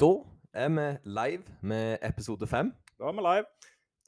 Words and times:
Da 0.00 0.10
er 0.54 0.70
vi 0.74 0.86
live 1.06 1.42
med 1.62 1.98
episode 2.02 2.46
fem. 2.50 2.72
Da 2.98 3.10
er 3.10 3.14
vi 3.14 3.22
live. 3.22 3.44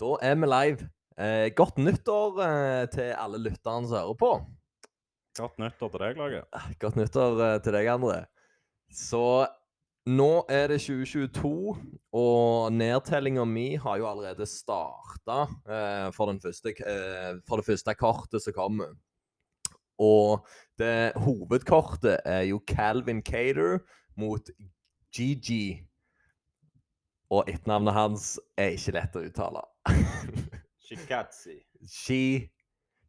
Da 0.00 0.08
er 0.23 0.34
vi 0.41 0.49
live. 0.50 0.89
Eh, 1.17 1.50
godt 1.55 1.78
nyttår 1.78 2.41
eh, 2.42 2.89
til 2.91 3.12
alle 3.15 3.39
lytterne 3.39 3.86
som 3.86 4.00
hører 4.00 4.18
på. 4.18 4.33
Godt 5.38 5.62
nyttår 5.62 5.92
til 5.94 6.02
deg, 6.02 6.18
Lage. 6.18 6.42
Eh, 6.58 6.67
Godt 6.83 6.99
nyttår 6.99 7.44
eh, 7.46 7.54
til 7.62 7.78
deg, 7.78 7.92
André. 7.94 8.18
Så 8.91 9.22
nå 10.11 10.29
er 10.50 10.75
det 10.75 10.80
2022, 10.82 11.54
og 12.18 12.75
nedtellinga 12.75 13.46
mi 13.46 13.68
har 13.79 14.03
jo 14.03 14.11
allerede 14.11 14.46
starta 14.50 15.41
eh, 15.71 16.11
for, 16.18 16.34
eh, 16.34 17.32
for 17.46 17.62
det 17.62 17.68
første 17.71 17.95
kortet 17.95 18.43
som 18.43 18.59
kommer. 18.59 18.96
Og 20.03 20.43
det 20.82 21.14
hovedkortet 21.23 22.18
er 22.27 22.43
jo 22.50 22.59
Calvin 22.68 23.23
Cater 23.23 23.79
mot 24.18 24.50
GG. 25.16 25.60
Og 27.32 27.48
etternavnet 27.50 27.96
hans 27.96 28.26
er 28.61 28.76
ikke 28.76 28.98
lett 28.98 29.16
å 29.16 29.24
uttale. 29.26 29.64
Shikadzi. 30.86 31.57
Shi... 31.88 32.20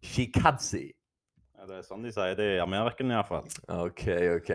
Shikadzi. 0.08 0.88
Ja, 1.58 1.66
det 1.66 1.80
er 1.80 1.86
sånn 1.86 2.06
de 2.06 2.14
sier 2.14 2.38
det 2.38 2.48
i 2.56 2.62
Amerika 2.62 3.06
iallfall. 3.06 3.50
OK, 3.74 4.06
OK. 4.38 4.52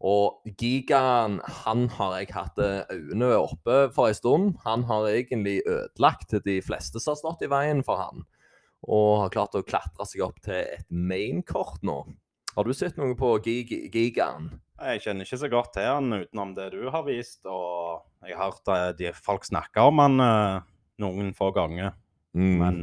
Og 0.00 0.48
Gigaen, 0.56 1.36
han 1.64 1.84
har 1.92 2.14
jeg 2.16 2.30
hatt 2.32 2.60
eh, 2.64 2.88
øynene 2.88 3.34
oppe 3.36 3.82
for 3.92 4.08
en 4.08 4.16
stund. 4.16 4.54
Han 4.64 4.86
har 4.88 5.10
egentlig 5.10 5.58
ødelagt 5.68 6.32
de 6.46 6.56
fleste 6.64 7.00
som 7.00 7.12
har 7.12 7.20
stått 7.20 7.44
i 7.44 7.50
veien 7.52 7.84
for 7.84 8.00
han. 8.00 8.24
Og 8.88 9.26
har 9.26 9.34
klart 9.34 9.58
å 9.58 9.64
klatre 9.66 10.08
seg 10.08 10.24
opp 10.24 10.40
til 10.44 10.62
et 10.62 10.88
mainkort 10.88 11.84
nå. 11.84 11.98
Har 12.60 12.66
du 12.68 12.74
sett 12.76 12.98
noe 13.00 13.14
på 13.16 13.28
Gig 13.40 13.70
Gigaen? 13.88 14.50
Jeg 14.84 15.00
kjenner 15.00 15.24
ikke 15.24 15.38
så 15.40 15.48
godt 15.48 15.70
til 15.72 15.86
han 15.88 16.12
utenom 16.12 16.50
det 16.52 16.66
du 16.74 16.82
har 16.92 17.06
vist, 17.06 17.38
og 17.48 18.02
jeg 18.20 18.36
har 18.36 18.50
hørt 18.50 18.68
eh, 18.68 18.88
de 18.98 19.12
folk 19.16 19.46
snakke 19.48 19.80
om 19.88 20.02
han 20.02 20.20
eh, 20.20 20.66
noen 21.00 21.30
få 21.38 21.48
ganger, 21.56 21.94
Mm. 22.36 22.58
men 22.60 22.76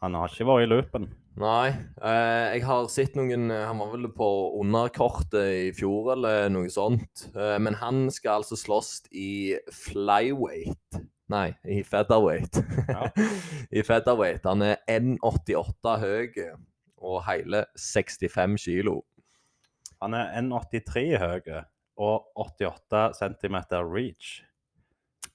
han 0.00 0.16
har 0.16 0.32
ikke 0.32 0.46
vært 0.48 0.64
i 0.64 0.70
loopen. 0.70 1.04
Nei, 1.38 1.68
eh, 2.00 2.46
jeg 2.56 2.64
har 2.66 2.88
sett 2.90 3.14
noen 3.20 3.44
Han 3.52 3.78
var 3.78 3.92
vel 3.92 4.08
på 4.16 4.30
underkortet 4.62 5.52
i 5.68 5.68
fjor 5.76 6.14
eller 6.16 6.48
noe 6.48 6.72
sånt. 6.72 7.26
Eh, 7.36 7.58
men 7.60 7.76
han 7.84 8.06
skal 8.10 8.40
altså 8.40 8.56
slåss 8.56 8.94
i 9.12 9.58
flyweight. 9.68 11.02
Nei, 11.30 11.50
i 11.68 11.82
featherweight. 11.84 12.58
Ja. 12.88 13.12
I 13.78 13.84
featherweight. 13.84 14.48
Han 14.48 14.64
er 14.66 14.80
1,88 14.88 15.98
høy 16.00 16.32
og 17.00 17.24
hele 17.26 17.64
65 17.76 18.60
kilo. 18.64 19.00
Han 20.00 20.14
er 20.16 20.32
1,83 20.40 21.18
høy 21.20 21.50
og 22.00 22.30
88 22.36 23.18
cm 23.18 23.58
reach. 23.90 24.38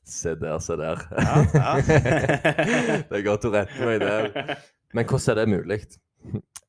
Se 0.05 0.35
der, 0.37 0.59
se 0.61 0.77
der. 0.77 1.01
Ja, 1.17 1.37
ja. 1.53 1.75
det 3.09 3.19
er 3.19 3.25
godt 3.25 3.45
å 3.49 3.53
rette 3.53 3.85
meg 3.85 4.01
der. 4.01 4.57
Men 4.93 5.07
hvordan 5.09 5.31
er 5.33 5.39
det 5.41 5.45
mulig? 5.49 5.79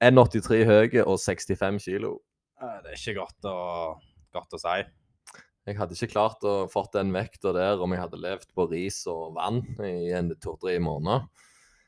1,83 0.05 0.63
høy 0.69 1.01
og 1.05 1.19
65 1.21 1.81
kilo. 1.85 2.17
Det 2.61 2.93
er 2.93 2.97
ikke 2.97 3.19
godt 3.21 3.49
å, 3.49 3.57
godt 4.33 4.57
å 4.57 4.61
si. 4.61 4.79
Jeg 5.67 5.81
hadde 5.81 5.97
ikke 5.99 6.13
klart 6.13 6.45
å 6.47 6.55
fått 6.71 6.95
den 6.95 7.11
vekta 7.15 7.53
der 7.57 7.81
om 7.83 7.93
jeg 7.93 8.05
hadde 8.05 8.23
levd 8.23 8.53
på 8.55 8.69
ris 8.71 9.01
og 9.11 9.35
vann 9.37 9.65
i 9.83 10.13
en 10.15 10.31
to-tre 10.41 10.77
måneder. 10.81 11.27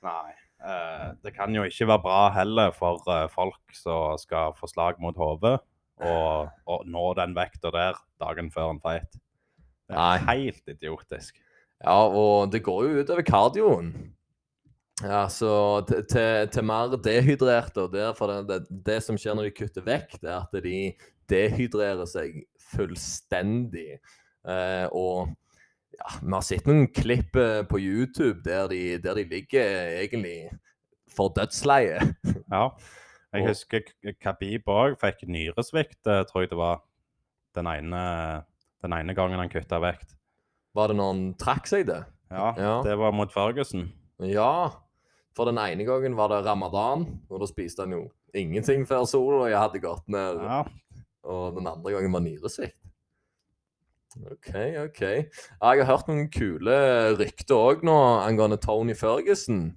Nei. 0.05 0.38
Eh, 0.65 1.09
det 1.25 1.35
kan 1.37 1.55
jo 1.55 1.65
ikke 1.69 1.89
være 1.91 2.05
bra 2.05 2.21
heller 2.35 2.75
for 2.77 3.03
eh, 3.13 3.27
folk 3.33 3.77
som 3.77 4.19
skal 4.21 4.57
få 4.59 4.71
slag 4.71 5.01
mot 5.03 5.17
hodet, 5.19 5.59
og, 5.99 6.85
nå 6.87 7.05
den 7.19 7.35
vekta 7.35 7.73
der 7.75 7.99
dagen 8.23 8.53
før 8.55 8.75
en 8.75 8.83
fight. 8.83 9.19
Det 9.89 9.97
er 9.97 10.21
Nei. 10.23 10.37
helt 10.37 10.71
idiotisk. 10.71 11.41
Ja, 11.83 12.07
og 12.07 12.53
det 12.53 12.63
går 12.67 12.85
jo 12.85 13.03
utover 13.03 13.25
kardioen. 13.27 13.93
Ja, 15.03 15.29
så 15.31 15.51
til, 15.87 16.05
til, 16.51 16.65
mer 16.67 16.97
dehydrerte, 17.03 17.87
og 17.87 17.93
derfor 17.95 18.33
det, 18.33 18.39
det, 18.49 18.81
det 18.87 18.99
som 19.07 19.19
skjer 19.19 19.37
når 19.39 19.49
de 19.49 19.57
kutter 19.61 19.85
vekt, 19.87 20.25
er 20.25 20.41
at 20.41 20.57
de 20.65 20.81
dehydrerer 21.31 22.09
seg 22.11 22.41
fullstendig. 22.73 24.01
Eh, 24.49 24.87
og 24.91 25.31
ja, 25.99 26.09
vi 26.23 26.33
har 26.33 26.45
sett 26.47 26.67
noen 26.69 26.87
klipp 26.95 27.37
eh, 27.37 27.63
på 27.69 27.81
YouTube 27.83 28.43
der 28.47 28.69
de, 28.71 28.81
der 29.03 29.15
de 29.19 29.25
ligger 29.25 29.93
egentlig 30.03 30.51
for 31.11 31.33
dødsleie. 31.37 31.99
Ja. 32.53 32.71
Jeg 33.35 33.43
Og- 33.45 33.49
husker 33.51 33.83
Khabib 34.25 34.65
òg 34.73 34.95
fikk 35.03 35.27
nyresvikt, 35.29 35.99
eh, 36.09 36.23
tror 36.25 36.47
jeg 36.47 36.51
det 36.55 36.57
var, 36.57 36.79
den 37.59 37.67
ene, 37.69 38.45
den 38.81 38.95
ene 38.97 39.15
gangen 39.15 39.37
han 39.43 39.51
kutta 39.53 39.81
vekt. 39.83 40.15
Var 40.75 40.89
det 40.89 40.97
når 40.97 41.11
han 41.13 41.23
trakk 41.41 41.67
seg 41.69 41.87
det? 41.91 41.99
Ja, 42.31 42.55
Ja. 42.57 42.75
det 42.85 42.95
var 42.97 43.13
mot 43.13 43.33
Ferguson. 43.33 43.91
Ja, 44.25 44.71
for 45.37 45.45
den 45.51 45.59
ene 45.61 45.85
gangen 45.85 46.17
var 46.17 46.29
det 46.33 46.41
ramadan, 46.47 47.05
og 47.29 47.41
da 47.41 47.47
spiste 47.51 47.85
han 47.85 47.93
jo 47.93 48.07
ingenting 48.35 48.87
før 48.89 49.05
sola 49.09 49.49
hadde 49.59 49.81
gått 49.85 50.09
ned. 50.09 50.41
Ja, 50.45 50.63
Og 51.29 51.55
den 51.59 51.67
andre 51.69 51.93
gangen 51.93 52.13
var 52.13 52.21
nyresvikt. 52.25 52.81
OK, 54.27 54.55
OK. 54.83 55.03
Jeg 55.03 55.59
har 55.61 55.87
hørt 55.87 56.09
noen 56.11 56.31
kule 56.35 56.79
rykter 57.19 57.55
òg 57.55 57.85
nå 57.87 57.97
angående 58.25 58.59
Tony 58.63 58.97
Ferguson. 58.99 59.69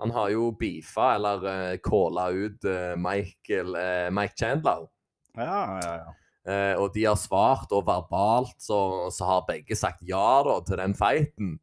Han 0.00 0.12
har 0.12 0.30
jo 0.32 0.50
beefa, 0.56 1.14
eller 1.16 1.44
uh, 1.44 1.76
calla 1.84 2.28
ut 2.32 2.64
eh, 2.68 2.92
Michael, 3.00 3.76
eh, 3.80 4.08
Mike 4.12 4.36
Chandler. 4.36 4.86
ja, 5.36 5.60
ja. 5.80 5.96
ja. 6.04 6.14
Eh, 6.46 6.78
og 6.78 6.92
de 6.94 7.02
har 7.08 7.18
svart, 7.18 7.72
og 7.74 7.86
verbalt 7.88 8.54
så, 8.62 9.08
så 9.10 9.26
har 9.26 9.46
begge 9.48 9.74
sagt 9.78 10.04
ja 10.06 10.42
da 10.46 10.60
til 10.62 10.78
den 10.78 10.94
fighten. 10.94 11.56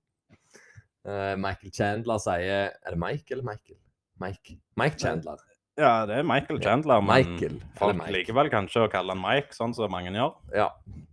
Eh, 1.07 1.35
Michael 1.39 1.71
Chandler 1.75 2.19
sier 2.23 2.71
Er 2.71 2.95
det 2.95 2.99
Mike 2.99 3.31
eller 3.31 3.43
Michael? 3.47 3.79
Mike, 4.19 4.57
Mike 4.79 4.99
Chandler. 4.99 5.39
Ja, 5.79 6.05
det 6.05 6.19
er 6.19 6.25
Michael 6.27 6.59
Chandler, 6.61 7.01
men 7.01 7.15
Michael, 7.17 7.55
folk 7.79 7.97
Mike. 7.97 8.13
liker 8.13 8.35
vel 8.37 8.49
kanskje 8.53 8.83
å 8.85 8.91
kalle 8.93 9.15
han 9.15 9.23
Mike, 9.23 9.55
sånn 9.57 9.73
som 9.73 9.89
mange 9.89 10.11
gjør. 10.13 10.35
Ja, 10.53 10.67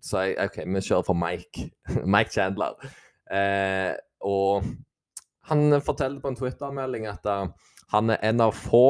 så 0.04 0.26
jeg, 0.26 0.36
OK, 0.42 0.58
vi 0.68 0.82
kjører 0.84 1.06
for 1.06 1.16
Mike. 1.16 1.70
Mike 2.14 2.34
Chandler. 2.34 2.76
Eh, 3.32 3.94
og 4.26 4.68
han 5.48 5.80
forteller 5.80 6.20
på 6.20 6.32
en 6.32 6.36
Twitter-melding 6.36 7.08
at 7.08 7.24
eh, 7.30 7.72
han 7.94 8.12
er 8.12 8.20
en 8.28 8.44
av 8.44 8.52
få 8.52 8.84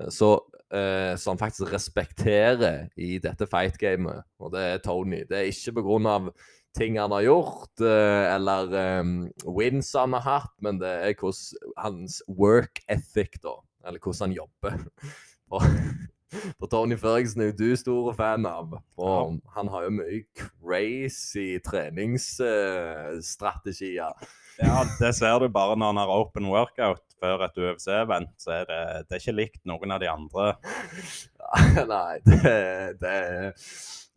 eh, 0.00 0.10
så, 0.10 0.32
eh, 0.74 1.14
som 1.22 1.38
faktisk 1.38 1.70
respekterer 1.70 2.88
i 2.98 3.20
dette 3.22 3.46
fight-gamet, 3.46 4.26
og 4.42 4.52
det 4.56 4.66
er 4.72 4.84
Tony. 4.84 5.22
Det 5.28 5.38
er 5.38 5.52
ikke 5.52 5.78
på 5.78 5.86
grunn 5.86 6.10
av 6.10 6.32
ting 6.76 6.98
han 7.00 7.14
har 7.14 7.24
gjort, 7.24 7.70
eh, 7.80 8.26
eller 8.34 8.74
um, 9.00 9.14
wins 9.56 9.94
han 9.96 10.18
har 10.18 10.26
hatt, 10.26 10.52
men 10.66 10.82
det 10.82 10.90
er 11.06 11.14
hvordan 11.16 11.70
hans 11.86 12.18
work 12.26 12.82
ethic, 12.92 13.38
da. 13.44 13.54
Eller 13.86 14.00
hvordan 14.02 14.28
han 14.28 14.36
jobber. 14.36 14.72
Og, 15.54 15.62
for 16.58 16.66
Tony 16.70 16.96
Ferguson 16.98 17.42
er 17.42 17.46
jo 17.52 17.60
du 17.60 17.76
stor 17.78 18.12
fan 18.18 18.46
av. 18.50 18.66
Og 18.98 19.38
han 19.54 19.66
har 19.70 19.82
jo 19.86 19.90
mye 20.00 20.20
crazy 20.38 21.50
treningsstrategier. 21.64 24.14
Ja, 24.56 24.84
det 25.00 25.12
ser 25.18 25.38
du 25.38 25.48
bare 25.52 25.76
når 25.76 25.86
han 25.92 26.00
har 26.00 26.16
open 26.16 26.46
workout 26.48 27.04
før 27.20 27.44
et 27.44 27.58
UFC-event. 27.60 28.32
så 28.40 28.50
er 28.60 28.64
det, 28.70 28.82
det 29.06 29.12
er 29.16 29.22
ikke 29.22 29.40
likt 29.40 29.62
noen 29.68 29.90
av 29.92 29.98
de 30.02 30.08
andre. 30.10 30.44
Nei, 31.92 32.14
det, 32.26 32.56
det, 33.02 33.16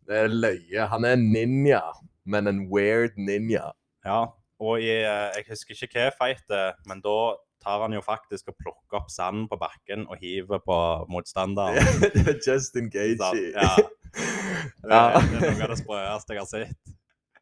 det 0.08 0.16
er 0.24 0.28
løye. 0.32 0.88
Han 0.92 1.04
er 1.04 1.12
en 1.18 1.26
ninja, 1.34 1.84
men 2.24 2.42
en 2.50 2.62
weird 2.72 3.14
ninja. 3.20 3.66
Ja, 4.06 4.20
og 4.60 4.80
i, 4.80 4.90
eh, 5.04 5.28
jeg 5.36 5.44
husker 5.48 5.76
ikke 5.76 5.90
hva 5.94 6.10
fight 6.16 6.44
det 6.48 6.66
men 6.88 7.02
da 7.04 7.16
tar 7.60 7.82
han 7.84 7.92
jo 7.96 8.00
faktisk 8.04 8.48
og 8.52 8.56
plukker 8.60 9.00
opp 9.02 9.10
sand 9.12 9.48
på 9.50 9.58
bakken 9.60 10.06
og 10.08 10.20
hiver 10.22 10.62
på 10.64 10.76
motstanderen. 11.12 11.76
er 12.24 12.38
Justin 12.46 12.88
Så, 12.92 13.52
ja, 13.54 13.74
det, 14.82 14.90
Ja. 14.90 15.20
det 15.20 15.36
er 15.36 15.44
noe 15.44 15.64
av 15.66 15.74
det 15.74 15.78
sprøeste 15.82 16.34
jeg 16.36 16.42
har 16.44 16.50
sett. 16.50 16.96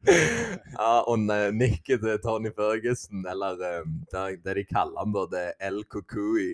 ja, 0.09 0.93
og 1.11 1.19
nikket 1.59 2.01
til 2.05 2.19
Tony 2.23 2.51
Ferguson, 2.55 3.25
eller 3.27 3.59
um, 3.83 3.99
det, 4.13 4.55
de 4.61 4.65
kaller 4.69 5.01
han 5.03 5.15
da, 5.15 5.25
det 5.33 5.45
er 5.49 5.69
El 5.71 5.83
Kukui, 5.91 6.53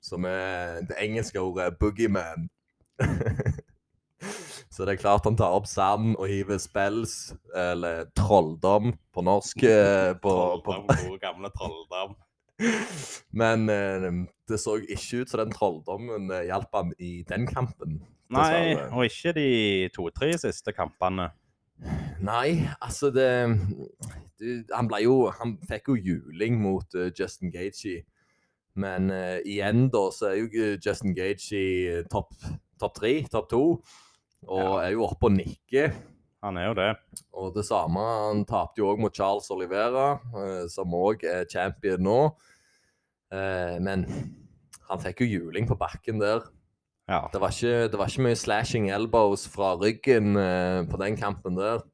som 0.00 0.24
er 0.28 0.80
det 0.88 0.96
engelske 1.02 1.40
ordet 1.40 1.74
boogeyman. 1.80 2.48
Så 4.72 4.84
det 4.84 4.96
er 4.96 5.00
klart 5.00 5.24
han 5.28 5.36
tar 5.38 5.54
opp 5.56 5.68
sand 5.68 6.16
og 6.18 6.28
hiver 6.28 6.58
spells, 6.60 7.32
eller 7.56 8.08
trolldom 8.16 8.94
på 9.14 9.24
norsk. 9.24 9.62
eh, 9.64 10.12
På, 10.20 10.32
på, 10.64 10.72
Trolldom, 10.72 10.86
gode 11.06 11.20
gamle 11.22 11.50
trolldom. 11.54 12.16
Men 13.42 13.68
eh, 13.72 14.06
det 14.48 14.60
så 14.62 14.76
ikke 14.80 15.22
ut 15.22 15.32
som 15.32 15.42
den 15.42 15.54
trolldommen 15.54 16.30
eh, 16.32 16.46
hjalp 16.50 16.72
han 16.76 16.92
i 16.98 17.20
den 17.28 17.46
kampen. 17.48 18.00
Nei, 18.32 18.46
dessverre. 18.50 18.88
og 18.90 19.04
ikke 19.06 19.34
de 19.36 19.50
to-tre 19.94 20.32
siste 20.40 20.74
kampene. 20.74 21.30
Nei, 22.24 22.64
altså 22.80 23.10
det 23.12 23.28
du, 24.40 24.62
Han 24.72 24.88
ble 24.88 25.02
jo 25.04 25.26
Han 25.28 25.50
fikk 25.68 25.90
jo 25.90 25.96
juling 26.00 26.56
mot 26.62 26.96
eh, 26.96 27.10
Justin 27.12 27.52
Gaethje. 27.52 28.02
Men 28.76 29.10
eh, 29.12 29.40
igjen, 29.44 29.86
da, 29.92 30.06
så 30.12 30.30
er 30.30 30.40
jo 30.40 30.48
ikke 30.48 30.80
Justin 30.84 31.16
Gaethje 31.16 32.04
topp 32.12 32.32
topp 32.80 32.96
tre, 32.98 33.12
topp 33.32 33.48
to. 33.52 33.62
Og 34.46 34.72
er 34.82 34.92
jo 34.94 35.06
oppe 35.06 35.30
og 35.30 35.36
nikker. 35.36 35.94
Han 36.44 36.58
er 36.60 36.68
jo 36.68 36.74
det. 36.78 36.90
Og 37.36 37.54
det 37.56 37.64
samme, 37.66 38.02
han 38.02 38.44
tapte 38.48 38.82
jo 38.82 38.90
òg 38.92 39.00
mot 39.02 39.14
Charles 39.14 39.48
Olivera, 39.54 40.18
eh, 40.36 40.66
som 40.70 40.94
òg 40.94 41.24
er 41.26 41.48
champion 41.50 42.02
nå. 42.04 42.20
Eh, 43.32 43.76
men 43.82 44.04
han 44.86 45.02
fikk 45.02 45.24
jo 45.24 45.30
juling 45.32 45.68
på 45.68 45.78
bakken 45.80 46.20
der. 46.22 46.44
Ja. 47.10 47.24
Det 47.32 47.40
var 47.40 47.54
ikke, 47.54 47.86
det 47.90 47.98
var 47.98 48.10
ikke 48.10 48.26
mye 48.26 48.38
slashing 48.38 48.90
elbows 48.94 49.46
fra 49.50 49.74
ryggen 49.78 50.36
eh, 50.40 50.82
på 50.90 51.00
den 51.02 51.18
kampen 51.18 51.58
der. 51.58 51.84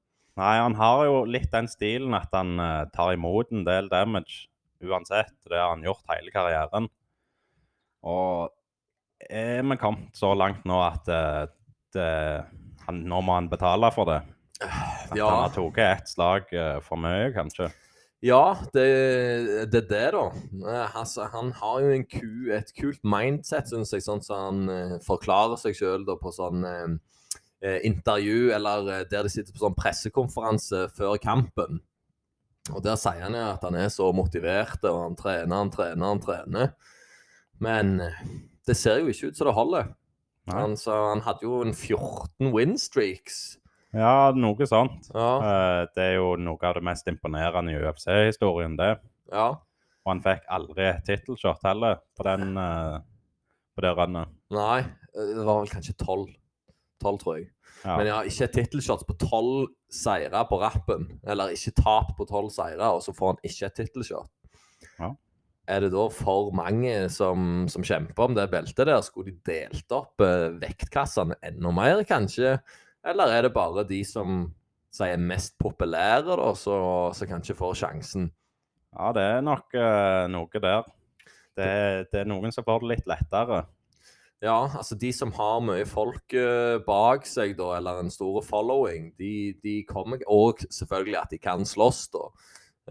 Nei, 0.40 0.56
han 0.56 0.74
har 0.78 1.04
jo 1.04 1.22
litt 1.28 1.50
den 1.52 1.68
stilen 1.68 2.16
at 2.16 2.32
han 2.32 2.56
tar 2.94 3.12
imot 3.12 3.50
en 3.52 3.66
del 3.66 3.90
damage 3.92 4.46
uansett. 4.80 5.34
Det 5.44 5.58
har 5.58 5.74
han 5.74 5.84
gjort 5.84 6.08
hele 6.08 6.32
karrieren. 6.32 6.88
Og 8.08 8.48
er 9.30 9.62
vi 9.62 9.78
kommet 9.78 10.16
så 10.16 10.32
langt 10.34 10.64
nå 10.68 10.78
at 10.82 11.04
det, 11.06 11.52
det, 11.94 12.08
han, 12.87 13.02
må 13.08 13.23
han 13.34 13.49
betale 13.52 13.90
for 13.94 14.08
det? 14.11 14.20
At 14.62 15.17
Ja. 15.17 15.29
han 15.29 15.43
har 15.43 15.55
tatt 15.55 15.79
ett 15.82 16.08
slag 16.08 16.52
eh, 16.55 16.81
for 16.87 16.96
mye, 17.00 17.32
kanskje? 17.34 17.70
Ja, 18.23 18.55
det, 18.73 18.84
det 19.73 19.81
er 19.81 19.88
det, 19.90 20.02
da. 20.14 20.26
Eh, 20.70 20.96
Altså, 21.00 21.25
han 21.32 21.50
har 21.58 21.81
jo 21.82 21.88
en 21.96 22.05
ku, 22.06 22.52
et 22.55 22.70
kult 22.79 23.00
mindset, 23.02 23.67
syns 23.73 23.90
jeg, 23.90 24.05
sånn 24.05 24.23
som 24.23 24.44
han 24.44 24.69
eh, 24.70 24.99
forklarer 25.02 25.58
seg 25.58 25.75
sjøl 25.75 26.06
på 26.06 26.31
sånn 26.32 26.62
eh, 26.64 27.81
intervju, 27.82 28.52
eller 28.55 29.05
der 29.11 29.26
de 29.26 29.32
sitter 29.32 29.52
på 29.55 29.64
sånn 29.64 29.75
pressekonferanse 29.78 30.85
før 30.94 31.19
kampen. 31.23 31.81
Og 32.70 32.78
der 32.87 32.94
sier 32.94 33.25
han 33.26 33.35
jo 33.35 33.43
at 33.56 33.64
han 33.67 33.75
er 33.75 33.90
så 33.90 34.12
motivert, 34.14 34.78
og 34.87 35.00
han 35.08 35.19
trener, 35.19 35.56
han 35.56 35.70
trener, 35.75 36.06
han 36.06 36.23
trener. 36.23 36.73
Men 37.58 37.96
det 38.67 38.76
ser 38.78 39.00
jo 39.02 39.11
ikke 39.11 39.32
ut 39.32 39.38
som 39.38 39.49
det 39.50 39.55
holder. 39.58 39.90
Han, 40.50 40.76
så 40.76 40.94
han 41.12 41.20
hadde 41.22 41.44
jo 41.46 41.60
en 41.62 41.72
14 41.74 42.50
win 42.54 42.74
streaks. 42.78 43.58
Ja, 43.94 44.32
noe 44.34 44.66
sånt. 44.66 45.10
Ja, 45.14 45.28
Eh, 45.38 45.86
det 45.94 46.02
er 46.02 46.14
jo 46.16 46.32
noe 46.40 46.58
av 46.66 46.74
det 46.78 46.82
mest 46.82 47.06
imponerende 47.06 47.74
i 47.74 47.78
UFC-historien, 47.82 48.76
det. 48.76 48.96
ja. 49.30 49.52
Og 50.02 50.10
han 50.10 50.20
fikk 50.24 50.48
aldri 50.50 50.82
et 50.88 51.04
tittelshot 51.06 51.60
heller 51.62 52.00
på, 52.18 52.24
den, 52.26 52.56
eh, 52.58 52.96
på 53.76 53.82
det 53.84 53.92
runnet. 53.94 54.32
Nei, 54.50 54.80
eh, 54.80 55.28
det 55.36 55.44
var 55.46 55.60
vel 55.60 55.70
kanskje 55.70 55.94
12. 55.94 56.32
12, 57.04 57.18
tror 57.20 57.36
jeg. 57.38 57.50
Ja. 57.84 57.96
Men 57.98 58.06
ja, 58.08 58.16
ikke 58.26 58.44
et 58.48 58.52
tittelshot 58.56 59.04
på 59.06 59.14
tolv 59.20 59.68
seire 59.90 60.42
på 60.50 60.58
rappen. 60.58 61.06
Eller 61.22 61.54
ikke 61.54 61.70
tap 61.78 62.16
på 62.18 62.26
tolv 62.26 62.50
seire, 62.50 62.82
og 62.82 62.98
så 63.02 63.14
får 63.14 63.30
han 63.36 63.38
ikke 63.46 63.66
et 63.68 63.78
tittelshot. 63.78 64.26
Ja. 64.98 65.12
Er 65.72 65.84
det 65.84 65.92
da 65.94 66.06
for 66.12 66.50
mange 66.56 66.92
som, 67.12 67.64
som 67.72 67.84
kjemper 67.86 68.26
om 68.26 68.36
det 68.36 68.50
beltet 68.52 68.84
der? 68.88 69.00
Skulle 69.04 69.32
de 69.32 69.40
delt 69.48 69.94
opp 69.94 70.20
eh, 70.24 70.50
vektkassene 70.60 71.38
enda 71.48 71.72
mer, 71.74 72.02
kanskje? 72.08 72.58
Eller 73.08 73.32
er 73.32 73.46
det 73.46 73.54
bare 73.56 73.86
de 73.88 74.02
som 74.06 74.44
sier 74.92 75.20
mest 75.20 75.56
populære, 75.62 76.36
da, 76.36 76.50
så, 76.58 76.76
så 77.16 77.28
kanskje 77.28 77.56
får 77.56 77.78
sjansen? 77.80 78.28
Ja, 78.92 79.12
det 79.16 79.22
er 79.24 79.46
nok 79.46 79.78
eh, 79.78 80.24
noe 80.32 80.60
der. 80.60 80.82
Det, 81.56 81.70
det 82.12 82.20
er 82.20 82.28
noen 82.28 82.52
som 82.52 82.66
får 82.66 82.82
det 82.82 82.90
litt 82.92 83.08
lettere. 83.08 83.64
Ja, 84.42 84.66
altså 84.75 84.96
de 84.98 85.12
som 85.14 85.30
har 85.36 85.60
mye 85.62 85.86
folk 85.86 86.34
eh, 86.34 86.76
bak 86.82 87.28
seg, 87.30 87.54
da, 87.60 87.76
eller 87.78 88.02
en 88.02 88.12
stor 88.12 88.40
following, 88.44 89.12
de, 89.20 89.54
de 89.62 89.76
kommer 89.88 90.25
Og 90.26 90.64
selvfølgelig 90.66 91.18
at 91.20 91.32
de 91.32 91.38
kan 91.40 91.64
slåss, 91.68 92.08
da. 92.12 92.26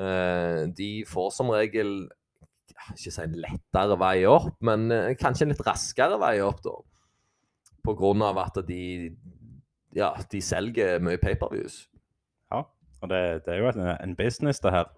Eh, 0.01 0.61
de 0.71 0.91
får 1.07 1.29
som 1.35 1.51
regel 1.51 2.07
ikke 2.93 3.13
si 3.13 3.21
en 3.23 3.37
lettere 3.43 3.97
vei 4.01 4.15
opp, 4.29 4.55
men 4.65 4.89
eh, 4.93 5.11
kanskje 5.19 5.47
en 5.47 5.53
litt 5.53 5.63
raskere 5.65 6.19
vei 6.21 6.35
opp, 6.45 6.63
da. 6.65 6.75
På 7.81 7.95
grunn 7.97 8.21
av 8.25 8.37
at 8.41 8.59
de 8.67 8.81
ja, 9.97 10.13
de 10.31 10.41
selger 10.43 11.01
mye 11.03 11.19
paperviews. 11.21 11.85
Ja, 12.51 12.63
og 13.01 13.11
det, 13.11 13.21
det 13.45 13.55
er 13.55 13.63
jo 13.63 13.71
en, 13.73 13.87
en 13.95 14.15
business, 14.15 14.61
det 14.63 14.73
her. 14.75 14.91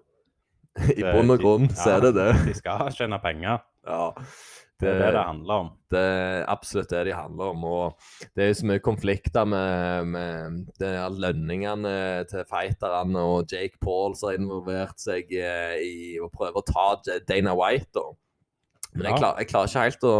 I 0.97 1.05
bunn 1.05 1.33
og 1.33 1.41
grunn 1.41 1.69
så 1.69 1.97
er 1.97 2.07
det 2.07 2.13
det. 2.17 2.29
De 2.47 2.55
skal 2.57 2.89
tjene 2.95 3.19
penger. 3.21 3.61
Ja, 3.87 4.11
Det 4.83 4.91
er 4.91 4.99
det 5.01 5.11
det 5.15 5.23
handler 5.27 5.61
om. 5.63 5.69
Det 5.93 6.01
er 6.01 6.41
absolutt 6.51 6.91
det 6.91 7.03
de 7.07 7.15
handler 7.15 7.53
om. 7.53 7.63
Og 7.69 8.27
det 8.33 8.43
er 8.43 8.51
jo 8.51 8.57
så 8.59 8.69
mye 8.71 8.83
konflikter 8.83 9.47
med, 9.49 10.09
med 10.13 10.57
det 10.81 10.91
lønningene 11.23 11.93
til 12.31 12.43
fighterne, 12.49 13.23
og 13.23 13.53
Jake 13.53 13.79
Paul 13.83 14.17
som 14.17 14.31
har 14.31 14.41
involvert 14.41 14.99
seg 15.01 15.31
eh, 15.37 15.77
i 15.83 15.95
å 16.21 16.31
prøve 16.33 16.61
å 16.61 16.67
ta 16.67 16.89
Dana 17.29 17.55
White. 17.57 17.93
da. 17.95 18.09
Men 18.93 19.09
jeg, 19.09 19.21
klar, 19.23 19.39
jeg 19.41 19.49
klarer 19.49 19.71
ikke 19.71 19.87
helt 19.87 20.03
å 20.05 20.17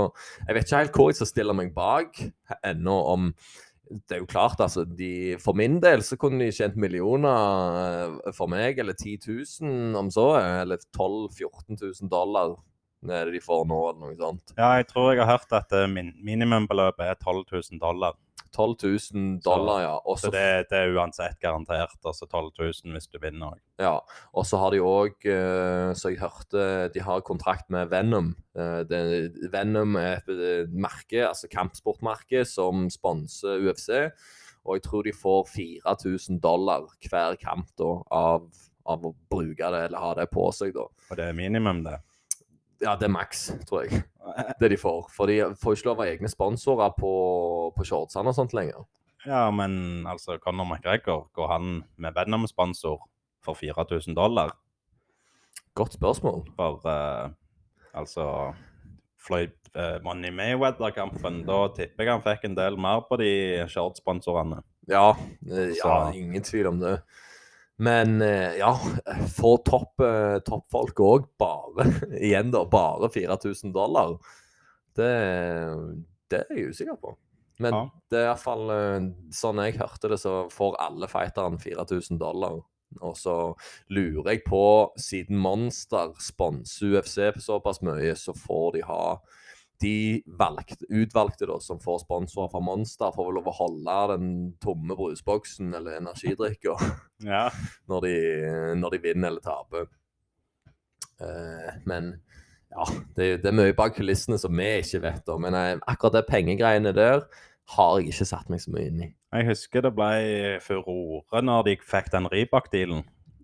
Jeg 0.48 0.56
vet 0.56 0.66
ikke 0.66 0.80
helt 0.82 0.96
hvor 0.98 1.12
jeg 1.12 1.18
skal 1.20 1.30
stille 1.30 1.54
meg 1.54 1.76
bak 1.76 2.24
ennå 2.66 2.96
om 3.12 3.30
det 3.94 4.16
er 4.16 4.22
jo 4.24 4.30
klart, 4.30 4.62
altså. 4.64 4.86
De, 4.88 5.36
for 5.44 5.54
min 5.60 5.76
del 5.84 6.02
så 6.08 6.16
kunne 6.18 6.40
de 6.42 6.54
tjent 6.56 6.78
millioner 6.80 7.76
eh, 8.24 8.32
for 8.34 8.50
meg, 8.50 8.80
eller 8.82 8.96
10 8.96 9.20
000 9.62 10.00
om 10.00 10.10
så. 10.14 10.28
Eller 10.40 10.82
12 10.96 11.28
000-14 11.36 11.78
000 12.02 12.10
dollar 12.10 12.56
det 13.10 13.24
de 13.34 13.42
får 13.44 13.66
nå, 13.70 13.80
eller 13.90 14.04
noe 14.06 14.20
sånt. 14.20 14.54
Ja, 14.58 14.76
jeg 14.80 14.90
tror 14.92 15.14
jeg 15.14 15.24
har 15.24 15.38
hørt 15.38 15.56
at 15.58 15.74
eh, 15.76 15.90
min, 15.92 16.14
minimumbeløpet 16.24 17.10
er 17.10 17.18
12 17.20 17.44
000 17.52 17.82
dollar. 17.82 18.16
12 18.54 18.76
000 19.14 19.40
dollar, 19.42 19.82
ja. 19.82 19.94
Også, 20.06 20.28
Så 20.28 20.30
så 20.30 20.32
det, 20.36 20.70
det 20.70 20.78
er 20.78 20.94
uansett 20.94 21.40
garantert. 21.42 21.98
Altså 22.06 22.28
12 22.28 22.52
000 22.60 22.94
hvis 22.94 23.10
du 23.10 23.18
vinner 23.22 23.56
òg. 23.56 23.62
ja. 23.82 23.96
og 24.34 24.46
så 24.46 24.60
har 24.62 24.76
de 24.76 24.82
òg, 24.86 25.26
så 25.98 26.12
jeg 26.14 26.22
hørte, 26.22 26.68
de 26.94 27.02
har 27.02 27.26
kontrakt 27.26 27.70
med 27.74 27.90
Venom. 27.90 28.36
Eh, 28.54 28.84
det, 28.86 29.02
Venom 29.52 29.98
er 29.98 30.22
et 30.22 30.30
eh, 30.30 30.70
merke, 30.70 31.26
altså 31.28 31.50
kampsportmerke, 31.50 32.46
som 32.46 32.86
sponser 32.94 33.66
UFC. 33.66 33.90
Og 34.64 34.78
jeg 34.78 34.86
tror 34.86 35.04
de 35.04 35.16
får 35.18 35.50
4000 35.50 36.40
dollar 36.44 36.86
hver 37.10 37.36
kamp 37.42 37.74
da, 37.80 37.92
av, 38.14 38.46
av 38.86 39.10
å 39.10 39.16
bruke 39.34 39.74
det, 39.74 39.88
eller 39.90 40.00
ha 40.00 40.14
det 40.22 40.30
på 40.32 40.46
seg, 40.56 40.76
da. 40.78 40.86
Og 41.10 41.20
det 41.20 41.26
er 41.26 41.38
minimum, 41.38 41.82
det. 41.88 41.98
Ja, 42.84 42.98
det 43.00 43.08
er 43.08 43.14
maks, 43.16 43.48
tror 43.70 43.86
jeg. 43.86 44.04
Det 44.60 44.70
de 44.72 44.78
får. 44.80 45.08
For 45.14 45.30
de 45.30 45.40
får 45.60 45.78
ikke 45.78 45.90
lov 45.90 46.02
av 46.02 46.10
egne 46.10 46.30
sponsorer 46.32 46.94
på, 46.98 47.14
på 47.76 47.86
shortsene 47.88 48.32
og 48.32 48.38
sånt 48.38 48.56
lenger. 48.56 48.86
Ja, 49.28 49.48
men 49.56 50.04
altså, 50.10 50.38
Conor 50.44 50.68
McGregor, 50.68 51.28
går 51.36 51.52
han 51.52 51.74
med 51.96 52.16
Venom-sponsor 52.18 53.04
for 53.44 53.60
4000 53.60 54.16
dollar? 54.18 54.56
Godt 55.76 55.96
spørsmål. 55.96 56.44
For 56.58 56.84
uh, 56.88 57.32
altså 57.94 58.54
Floyd 59.24 59.56
uh, 59.78 60.00
Money 60.04 60.32
Mayweather-kampen, 60.36 61.44
da 61.48 61.66
tipper 61.76 62.08
jeg 62.08 62.14
han 62.14 62.26
fikk 62.26 62.48
en 62.50 62.58
del 62.58 62.80
mer 62.80 63.06
på 63.08 63.20
de 63.22 63.32
shortsponsorene. 63.72 64.62
Ja, 64.92 65.14
eh, 65.48 65.72
ja, 65.80 66.12
ingen 66.12 66.44
tvil 66.44 66.68
om 66.74 66.82
det. 66.82 66.98
Men 67.82 68.22
eh, 68.22 68.58
ja, 68.60 68.80
få 69.38 69.58
topp, 69.66 70.00
eh, 70.06 70.38
toppfolk 70.46 71.00
òg 71.02 71.28
bare 71.42 71.88
Igjen, 72.22 72.52
da. 72.54 72.64
Bare 72.70 73.10
4000 73.14 73.74
dollar. 73.74 74.18
Det, 74.94 75.10
det 76.30 76.44
er 76.44 76.54
jeg 76.60 76.74
usikker 76.74 77.00
på. 77.02 77.16
Men 77.62 77.74
Ja. 77.74 77.82
det 78.10 78.20
er 78.20 78.28
iallfall 78.28 78.70
uh, 78.74 79.10
sånn 79.34 79.62
jeg 79.62 79.78
hørte 79.78 80.10
det, 80.10 80.20
så 80.22 80.44
får 80.54 80.78
alle 80.82 81.10
fighterne 81.10 81.60
4000 81.62 82.20
dollar. 82.22 82.62
Og 83.02 83.16
så 83.18 83.36
lurer 83.94 84.36
jeg 84.36 84.44
på, 84.46 84.64
siden 85.02 85.40
Monster 85.42 86.14
sponser 86.22 86.94
UFC 87.00 87.18
på 87.34 87.42
såpass 87.42 87.82
mye, 87.86 88.14
så 88.18 88.36
får 88.38 88.76
de 88.76 88.84
ha 88.86 89.04
de 89.82 90.22
valgte, 90.40 90.86
utvalgte 90.94 91.48
da, 91.50 91.58
som 91.60 91.80
får 91.82 92.04
sponsorer 92.06 92.52
fra 92.54 92.62
Monster, 92.64 93.12
får 93.16 93.26
vel 93.28 93.38
lov 93.40 93.50
å 93.52 93.56
holde 93.58 93.96
den 94.14 94.28
tomme 94.64 94.96
brusboksen 94.96 95.74
eller 95.76 95.98
energidrikka 96.00 96.76
Ja. 97.34 97.48
når, 97.92 98.06
de- 98.08 98.76
når 98.80 98.96
de 98.96 99.02
vinner 99.08 99.32
eller 99.34 99.44
taper. 99.44 99.90
Uh, 101.22 101.72
men 101.90 102.14
ja, 102.74 102.86
det, 103.18 103.28
det 103.44 103.50
er 103.52 103.56
mye 103.58 103.76
bak 103.78 103.98
kulissene 104.00 104.40
som 104.42 104.56
vi 104.58 104.70
ikke 104.82 105.04
vet 105.04 105.28
om. 105.34 105.44
Men 105.46 105.58
jeg, 105.58 105.82
akkurat 105.92 106.16
det 106.20 106.26
pengegreiene 106.30 106.94
der 106.96 107.26
har 107.76 108.00
jeg 108.00 108.12
ikke 108.12 108.28
satt 108.28 108.50
meg 108.52 108.60
så 108.64 108.74
mye 108.74 108.88
inn 108.90 109.04
i. 109.06 109.10
Jeg 109.34 109.48
husker 109.52 109.86
det 109.86 109.94
ble 109.96 110.58
furore 110.64 111.44
når 111.46 111.68
de 111.70 111.76
fikk 111.86 112.10
den 112.14 112.28
Rybak-dealen. 112.34 113.04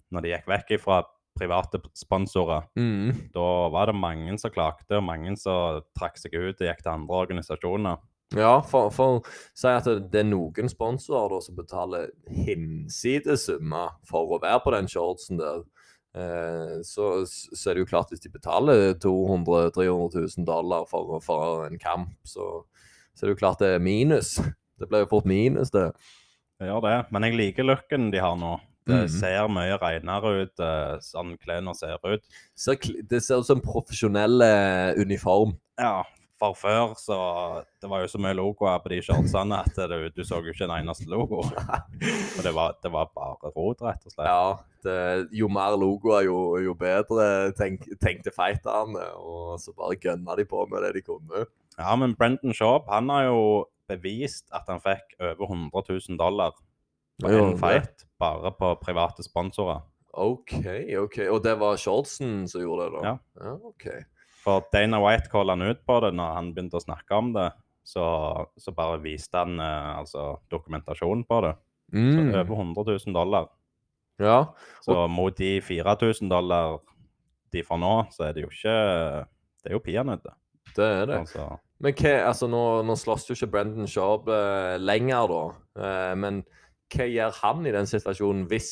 Når 0.10 0.26
de 0.26 0.32
gikk 0.34 0.50
vekk 0.50 0.74
fra 0.82 1.04
private 1.40 1.82
sponsorer. 1.98 2.68
Mm. 2.80 3.32
Da 3.34 3.48
var 3.74 3.90
det 3.90 3.98
mange 3.98 4.38
som 4.42 4.54
klagde, 4.54 5.00
og 5.00 5.08
mange 5.08 5.34
som 5.40 5.82
trakk 5.98 6.20
seg 6.20 6.36
ut 6.36 6.60
og 6.60 6.68
gikk 6.68 6.84
til 6.84 6.94
andre 6.94 7.24
organisasjoner. 7.26 8.00
Ja, 8.38 8.60
for, 8.62 8.92
for 8.94 9.24
si 9.58 9.72
at 9.72 9.88
det, 9.90 10.22
er 10.22 10.28
noen 10.30 10.70
sponsorer 10.70 11.32
da, 11.34 11.40
som 11.42 11.58
betaler 11.58 12.12
hinsides 12.30 13.48
summer 13.48 13.96
for 14.06 14.36
å 14.36 14.42
være 14.44 14.62
på 14.62 14.74
den 14.76 14.90
shortsen 14.92 15.42
der. 15.42 15.64
Eh, 16.18 16.76
så, 16.86 17.10
så 17.26 17.70
er 17.70 17.78
det 17.78 17.86
jo 17.86 17.90
klart 17.90 18.14
hvis 18.14 18.22
de 18.22 18.32
betaler 18.34 18.94
200 19.02 19.72
000-300 19.74 20.28
000 20.38 20.46
dollar 20.46 20.86
for, 20.90 21.18
for 21.26 21.66
en 21.66 21.82
kamp, 21.82 22.14
så, 22.22 22.64
så 23.14 23.26
er 23.26 23.32
det 23.32 23.38
jo 23.38 23.42
klart 23.42 23.66
det 23.66 23.74
er 23.80 23.84
minus. 23.84 24.38
Det 24.80 24.88
blir 24.88 25.08
jo 25.08 25.12
fort 25.12 25.28
minus, 25.30 25.74
det. 25.74 25.90
Det 26.60 26.70
gjør 26.70 26.86
det. 26.86 26.98
Men 27.16 27.26
jeg 27.26 27.40
liker 27.40 27.66
looken 27.66 28.10
de 28.14 28.22
har 28.22 28.38
nå. 28.40 28.58
Det 28.90 29.00
Mhm. 29.06 29.10
ser 29.20 29.48
mye 29.54 29.78
renere 29.80 30.32
ut, 30.44 30.60
eh, 30.60 30.98
sånn 31.06 31.36
klærne 31.38 31.76
ser 31.78 32.00
ut. 32.04 32.24
Det 33.10 33.22
ser 33.24 33.40
ut 33.40 33.46
som 33.46 33.62
profesjonell 33.62 34.42
eh, 34.42 34.94
uniform. 35.02 35.54
Ja, 35.80 36.04
For 36.40 36.54
før 36.56 36.94
så 36.96 37.66
Det 37.82 37.90
var 37.90 38.00
jo 38.00 38.08
så 38.08 38.18
mye 38.18 38.34
logoer 38.34 38.80
på 38.82 38.88
de 38.94 39.02
shortsene 39.04 39.58
at 39.60 39.76
du, 39.76 40.10
du 40.10 40.22
så 40.24 40.40
jo 40.40 40.54
ikke 40.54 40.70
en 40.70 40.86
eneste 40.86 41.06
logo. 41.12 41.42
Og 42.38 42.44
det 42.46 42.54
var, 42.56 42.76
det 42.82 42.92
var 42.94 43.10
bare 43.14 43.52
rot, 43.56 43.82
rett 43.84 44.06
og 44.08 44.14
slett. 44.14 44.26
Ja, 44.26 44.56
det, 44.86 45.28
jo 45.36 45.50
mer 45.52 45.76
logoer, 45.76 46.24
jo, 46.24 46.38
jo 46.64 46.74
bedre, 46.80 47.52
tenk, 47.60 47.84
tenkte 48.00 48.32
fighterne. 48.32 49.04
Og 49.20 49.60
så 49.60 49.74
bare 49.76 49.98
gønna 50.00 50.38
de 50.40 50.46
på 50.48 50.64
med 50.72 50.82
det 50.88 50.94
de 50.94 51.02
kunne. 51.02 51.46
Ja, 51.78 51.96
men 52.00 52.16
Brendan 52.16 52.54
Schaub 52.56 52.88
han 52.88 53.10
har 53.12 53.26
jo 53.28 53.66
bevist 53.90 54.46
at 54.54 54.64
han 54.70 54.80
fikk 54.80 55.18
over 55.20 55.44
100 55.46 55.84
000 55.90 56.18
dollar 56.18 56.52
på 57.20 57.28
en 57.36 57.58
fight, 57.60 58.06
bare 58.20 58.52
på 58.58 58.74
private 58.82 59.24
sponsorer. 59.26 59.82
OK, 60.20 60.56
OK. 61.00 61.18
Og 61.30 61.42
det 61.46 61.54
var 61.62 61.78
Shortsen 61.80 62.44
som 62.50 62.62
gjorde 62.64 62.88
det, 62.90 63.00
da? 63.00 63.04
Ja. 63.14 63.18
ja 63.46 63.54
OK. 63.70 63.86
For 64.44 64.64
Dana 64.74 65.00
White 65.04 65.30
calla 65.32 65.54
han 65.56 65.68
ut 65.70 65.82
på 65.88 66.00
det 66.04 66.14
når 66.18 66.36
han 66.38 66.52
begynte 66.56 66.80
å 66.80 66.84
snakke 66.84 67.18
om 67.20 67.34
det. 67.36 67.50
Så, 67.90 68.04
så 68.60 68.72
bare 68.76 69.00
viste 69.02 69.40
han 69.42 69.58
eh, 69.64 69.94
altså 70.02 70.36
dokumentasjon 70.52 71.24
på 71.30 71.42
det. 71.48 71.56
Så 71.90 72.22
Mm. 72.22 72.36
over 72.38 72.54
100 72.54 72.84
000 73.08 73.14
dollar. 73.16 73.48
Ja. 74.22 74.54
Så 74.86 75.08
mot 75.10 75.34
de 75.38 75.56
4000 75.62 76.30
dollar 76.30 76.76
de 77.50 77.64
får 77.66 77.80
nå, 77.82 77.94
så 78.14 78.28
er 78.28 78.36
det 78.36 78.44
jo 78.44 78.52
ikke 78.52 78.76
Det 79.64 79.72
er 79.72 79.74
jo 79.74 79.80
peanøtter. 79.82 80.36
Det 80.76 80.86
er 80.86 81.06
det. 81.10 81.18
Altså, 81.24 81.48
Men 81.82 81.96
hva, 81.98 82.12
altså 82.30 82.48
nå, 82.52 82.62
nå 82.86 82.94
slåss 82.96 83.26
jo 83.32 83.34
ikke 83.40 83.50
Brendan 83.56 83.88
Sharp 83.90 84.30
eh, 84.30 84.78
lenger, 84.78 85.34
da. 85.34 85.42
Eh, 85.82 86.14
men 86.16 86.44
hva 86.94 87.08
gjør 87.10 87.38
han 87.42 87.66
i 87.68 87.74
den 87.76 87.90
situasjonen 87.90 88.46
hvis, 88.50 88.72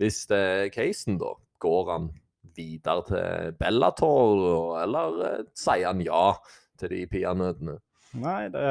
hvis 0.00 0.24
det 0.30 0.38
er 0.38 0.72
casen, 0.74 1.18
da? 1.20 1.34
Går 1.62 1.90
han 1.92 2.10
videre 2.54 3.04
til 3.08 3.54
Bellator, 3.58 4.78
eller 4.82 5.20
eh, 5.28 5.44
sier 5.58 5.88
han 5.90 6.02
ja 6.04 6.34
til 6.80 6.92
de 6.92 7.04
peanøttene? 7.10 7.78
nei, 8.14 8.44
det, 8.52 8.64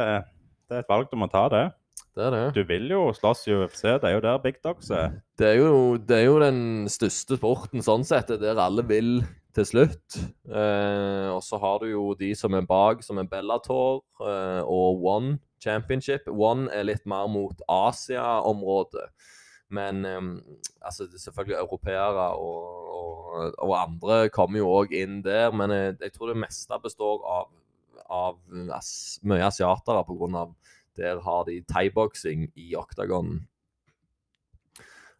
det 0.69 0.77
er 0.77 0.85
et 0.85 0.91
valg 0.91 1.09
du 1.11 1.17
må 1.19 1.27
ta, 1.31 1.47
det. 1.51 1.65
Det 2.13 2.27
er 2.27 2.35
det. 2.35 2.43
Du 2.55 2.61
vil 2.69 2.91
jo 2.91 3.07
slåss 3.15 3.47
i 3.49 3.55
UFC, 3.57 3.81
det 3.87 4.07
er 4.07 4.15
jo 4.15 4.23
der 4.23 4.41
big 4.43 4.59
dogs 4.63 4.91
er. 4.93 5.17
Det 5.39 5.47
er, 5.49 5.55
jo, 5.59 5.95
det 5.97 6.19
er 6.19 6.27
jo 6.27 6.35
den 6.43 6.59
største 6.91 7.39
sporten 7.39 7.81
sånn 7.85 8.05
sett. 8.05 8.29
Det 8.29 8.45
er 8.45 8.53
der 8.53 8.67
alle 8.67 8.85
vil 8.85 9.15
til 9.53 9.65
slutt. 9.67 10.17
Eh, 10.49 11.29
og 11.29 11.41
så 11.45 11.59
har 11.61 11.79
du 11.81 11.89
jo 11.91 12.05
de 12.17 12.33
som 12.37 12.53
er 12.57 12.65
bak, 12.67 13.03
som 13.05 13.19
er 13.21 13.29
Bellator 13.29 14.01
eh, 14.21 14.61
og 14.63 15.05
One 15.05 15.37
Championship. 15.63 16.27
One 16.27 16.71
er 16.73 16.87
litt 16.87 17.05
mer 17.09 17.29
mot 17.31 17.61
Asia-området. 17.69 19.07
Men 19.73 20.05
eh, 20.05 20.21
altså, 20.81 21.07
selvfølgelig 21.17 21.59
europeere 21.59 22.27
og, 22.37 22.89
og, 22.97 23.53
og 23.57 23.75
andre 23.81 24.29
kommer 24.33 24.61
jo 24.61 24.73
òg 24.73 24.95
inn 24.97 25.21
der. 25.25 25.53
Men 25.53 25.73
jeg, 25.75 25.95
jeg 26.01 26.15
tror 26.17 26.33
det 26.33 26.41
meste 26.43 26.81
består 26.83 27.23
av, 27.37 27.49
av 28.09 28.41
as, 28.73 28.91
mye 29.23 29.45
asiatere 29.45 30.05
pga. 30.09 30.47
der 30.97 31.21
har 31.21 31.45
de 31.45 31.63
thaiboksing 31.69 32.51
i 32.55 32.75
oktagonen. 32.77 33.47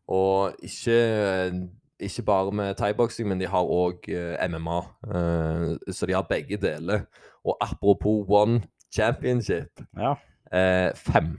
Og 0.08 0.56
ikke, 0.60 0.98
ikke 2.04 2.26
bare 2.28 2.52
med 2.52 2.76
thaiboksing, 2.76 3.28
men 3.28 3.40
de 3.42 3.48
har 3.48 3.64
òg 3.64 4.08
MMA. 4.50 4.78
eh, 5.16 5.94
så 5.94 6.06
de 6.06 6.14
har 6.14 6.28
begge 6.30 6.58
deler. 6.58 7.06
Og 7.46 7.58
apropos 7.62 8.26
One 8.30 8.62
Championship. 8.96 9.82
Ja. 9.98 10.14
Eh, 10.54 10.92
5. 10.96 11.38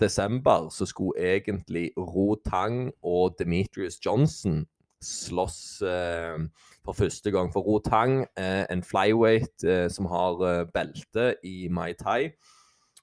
desember 0.00 0.68
så 0.70 0.86
skulle 0.86 1.18
egentlig 1.18 1.90
Ro 1.98 2.36
Tang 2.46 2.92
og 3.02 3.34
Demetrius 3.38 3.98
Johnson 4.06 4.66
slåss 5.02 5.82
eh, 5.82 6.38
for 6.84 6.92
første 6.92 7.30
gang. 7.30 7.52
For 7.52 7.60
Ro 7.60 7.78
Tang 7.78 8.26
er 8.36 8.66
en 8.70 8.82
flyweight 8.82 9.64
eh, 9.64 9.90
som 9.90 10.06
har 10.06 10.40
eh, 10.44 10.66
belte 10.74 11.34
i 11.44 11.68
Mai 11.68 11.92
Tai. 11.92 12.30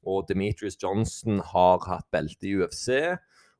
Og 0.05 0.25
Demetrius 0.29 0.77
Johnson 0.83 1.41
har 1.45 1.83
hatt 1.87 2.07
belte 2.11 2.47
i 2.47 2.55
UFC 2.55 2.87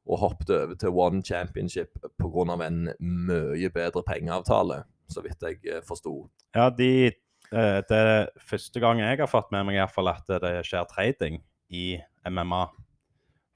og 0.10 0.18
hoppet 0.24 0.50
over 0.56 0.76
til 0.80 0.90
One 0.90 1.22
Championship 1.24 1.98
pga. 2.20 2.56
en 2.66 2.90
mye 3.00 3.70
bedre 3.70 4.04
pengeavtale, 4.04 4.84
så 5.10 5.22
vidt 5.22 5.42
jeg 5.42 5.60
eh, 5.66 5.82
forsto. 5.88 6.30
Ja, 6.56 6.70
de, 6.70 7.12
eh, 7.52 7.80
det 7.90 7.98
er 7.98 8.28
første 8.40 8.80
gang 8.80 9.00
jeg 9.00 9.20
har 9.20 9.30
fått 9.30 9.52
med 9.52 9.66
meg 9.66 9.76
i 9.76 9.84
hvert 9.84 9.94
fall 9.94 10.12
at 10.12 10.28
det 10.42 10.66
skjer 10.66 10.88
trading 10.90 11.42
i 11.70 12.00
MMA. 12.28 12.66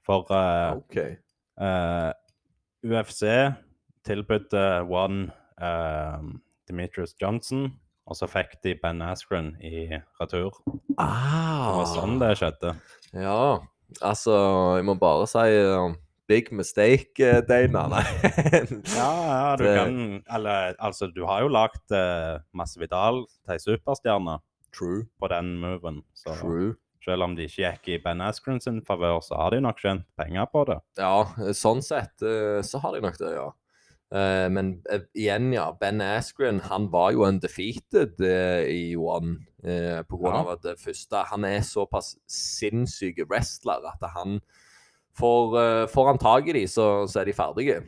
For 0.06 0.22
uh, 0.30 0.76
okay. 0.78 1.16
uh, 1.58 2.12
UFC 2.86 3.26
tilbød 4.06 4.54
One 4.86 5.32
uh, 5.58 6.22
Demetrius 6.68 7.16
Johnson, 7.18 7.72
og 8.06 8.14
så 8.14 8.28
fikk 8.30 8.54
de 8.62 8.76
Ben 8.78 9.02
Askren 9.02 9.56
i 9.58 9.88
retur. 10.20 10.60
Det 10.66 10.94
Ah, 11.02 11.74
var 11.74 11.88
sånn 11.90 12.20
det 12.22 12.36
skjedde. 12.38 12.76
Ja, 13.18 13.58
altså 14.00 14.36
Jeg 14.78 14.86
må 14.86 14.94
bare 14.94 15.26
si 15.26 15.42
big 16.28 16.50
mistake, 16.52 17.20
uh, 17.22 17.40
Dana. 17.46 17.86
Nei. 17.88 18.04
Ja, 18.96 19.10
ja, 19.26 19.56
du 19.56 19.64
kan 19.64 20.22
Eller 20.34 20.74
altså, 20.78 21.06
du 21.14 21.24
har 21.26 21.42
jo 21.44 21.48
lagd 21.52 21.92
eh, 21.94 22.38
Masse 22.56 22.80
Vidal 22.80 23.24
til 23.48 23.60
superstjerne 23.62 24.38
True. 24.74 25.04
på 25.20 25.28
den 25.32 25.54
moven. 25.62 26.02
Så 26.14 26.34
True. 26.40 26.74
selv 27.04 27.22
om 27.22 27.36
de 27.36 27.46
ikke 27.46 27.62
gikk 27.70 27.88
i 27.94 28.00
Ben 28.02 28.20
Askren 28.24 28.58
sin 28.60 28.80
favør, 28.84 29.20
så 29.22 29.38
har 29.38 29.54
de 29.54 29.60
nok 29.62 29.78
tjent 29.80 30.02
penger 30.18 30.48
på 30.52 30.64
det. 30.68 30.80
Ja, 30.98 31.24
sånn 31.54 31.82
sett 31.86 32.20
uh, 32.26 32.58
så 32.66 32.82
har 32.82 32.96
de 32.96 33.04
nok 33.06 33.18
det, 33.22 33.30
ja. 33.38 33.46
Eh, 34.14 34.46
men 34.54 34.68
eh, 34.90 35.02
igjen, 35.18 35.48
ja. 35.54 35.70
Ben 35.80 35.98
Askren 36.04 36.60
han 36.68 36.90
var 36.92 37.10
jo 37.14 37.24
undefeated 37.26 38.20
i 38.22 38.94
One. 38.98 39.38
På 40.06 40.18
grunn 40.20 40.36
Ja. 40.36 40.40
av 40.44 40.50
at 40.52 40.60
det 40.62 40.74
første 40.78 41.24
Han 41.32 41.42
er 41.48 41.64
såpass 41.66 42.12
sinnssyk 42.30 43.16
wrestler 43.26 43.82
at 43.90 44.04
han 44.14 44.36
får, 45.18 45.58
eh, 45.62 45.82
får 45.92 46.06
han 46.12 46.18
tak 46.22 46.48
i 46.48 46.56
de, 46.58 46.64
så, 46.70 46.86
så 47.10 47.20
er 47.22 47.30
de 47.30 47.36
ferdige. 47.36 47.82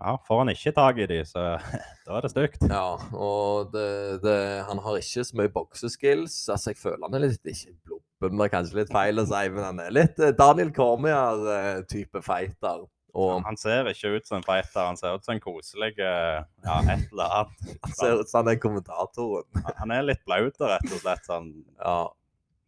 Ja, 0.00 0.14
Får 0.24 0.38
han 0.40 0.48
ikke 0.48 0.72
tak 0.72 0.96
i 0.96 1.06
de, 1.10 1.18
så 1.28 1.42
da 2.06 2.14
er 2.16 2.24
det 2.24 2.30
stygt. 2.32 2.62
Ja, 2.70 2.94
og 3.12 3.72
det, 3.74 3.88
det, 4.24 4.36
han 4.68 4.78
har 4.80 4.96
ikke 4.96 5.24
så 5.28 5.36
mye 5.36 5.52
bokseskills. 5.52 6.38
Altså, 6.48 6.72
jeg 6.72 6.80
føler 6.80 7.04
han 7.04 7.18
er 7.18 7.26
litt 7.26 7.50
Ikke 7.52 7.74
blubben, 8.20 8.38
det 8.40 8.46
er 8.46 8.54
kanskje 8.54 8.78
litt 8.80 8.94
feil 8.94 9.20
å 9.20 9.26
si, 9.28 9.42
men 9.52 9.66
han 9.66 9.82
er 9.84 9.92
litt 9.92 10.22
eh, 10.24 10.32
Daniel 10.38 10.72
Cormier-type 10.76 12.22
fighter. 12.24 12.86
Og 13.10 13.42
Han 13.42 13.56
ser 13.58 13.88
ikke 13.90 14.12
ut 14.14 14.26
som 14.28 14.36
en 14.38 14.44
fighter, 14.46 14.84
han 14.86 14.96
ser 14.96 15.16
ut 15.18 15.24
som 15.26 15.34
en 15.34 15.42
koselig 15.42 15.96
eh, 15.98 16.40
ja, 16.64 16.76
et 16.94 17.08
eller 17.10 17.36
annet. 17.40 17.64
han 17.84 17.94
ser 17.98 18.20
ut 18.22 18.30
som 18.30 18.40
han 18.44 18.52
er 18.54 18.60
kommentatoren. 18.62 19.48
Han- 19.82 19.90
er 19.96 20.06
litt 20.06 20.22
blaut, 20.28 20.56
rett 20.62 20.86
og 20.94 21.02
slett. 21.02 21.24
Sånn. 21.28 21.52
Ja, 21.82 21.98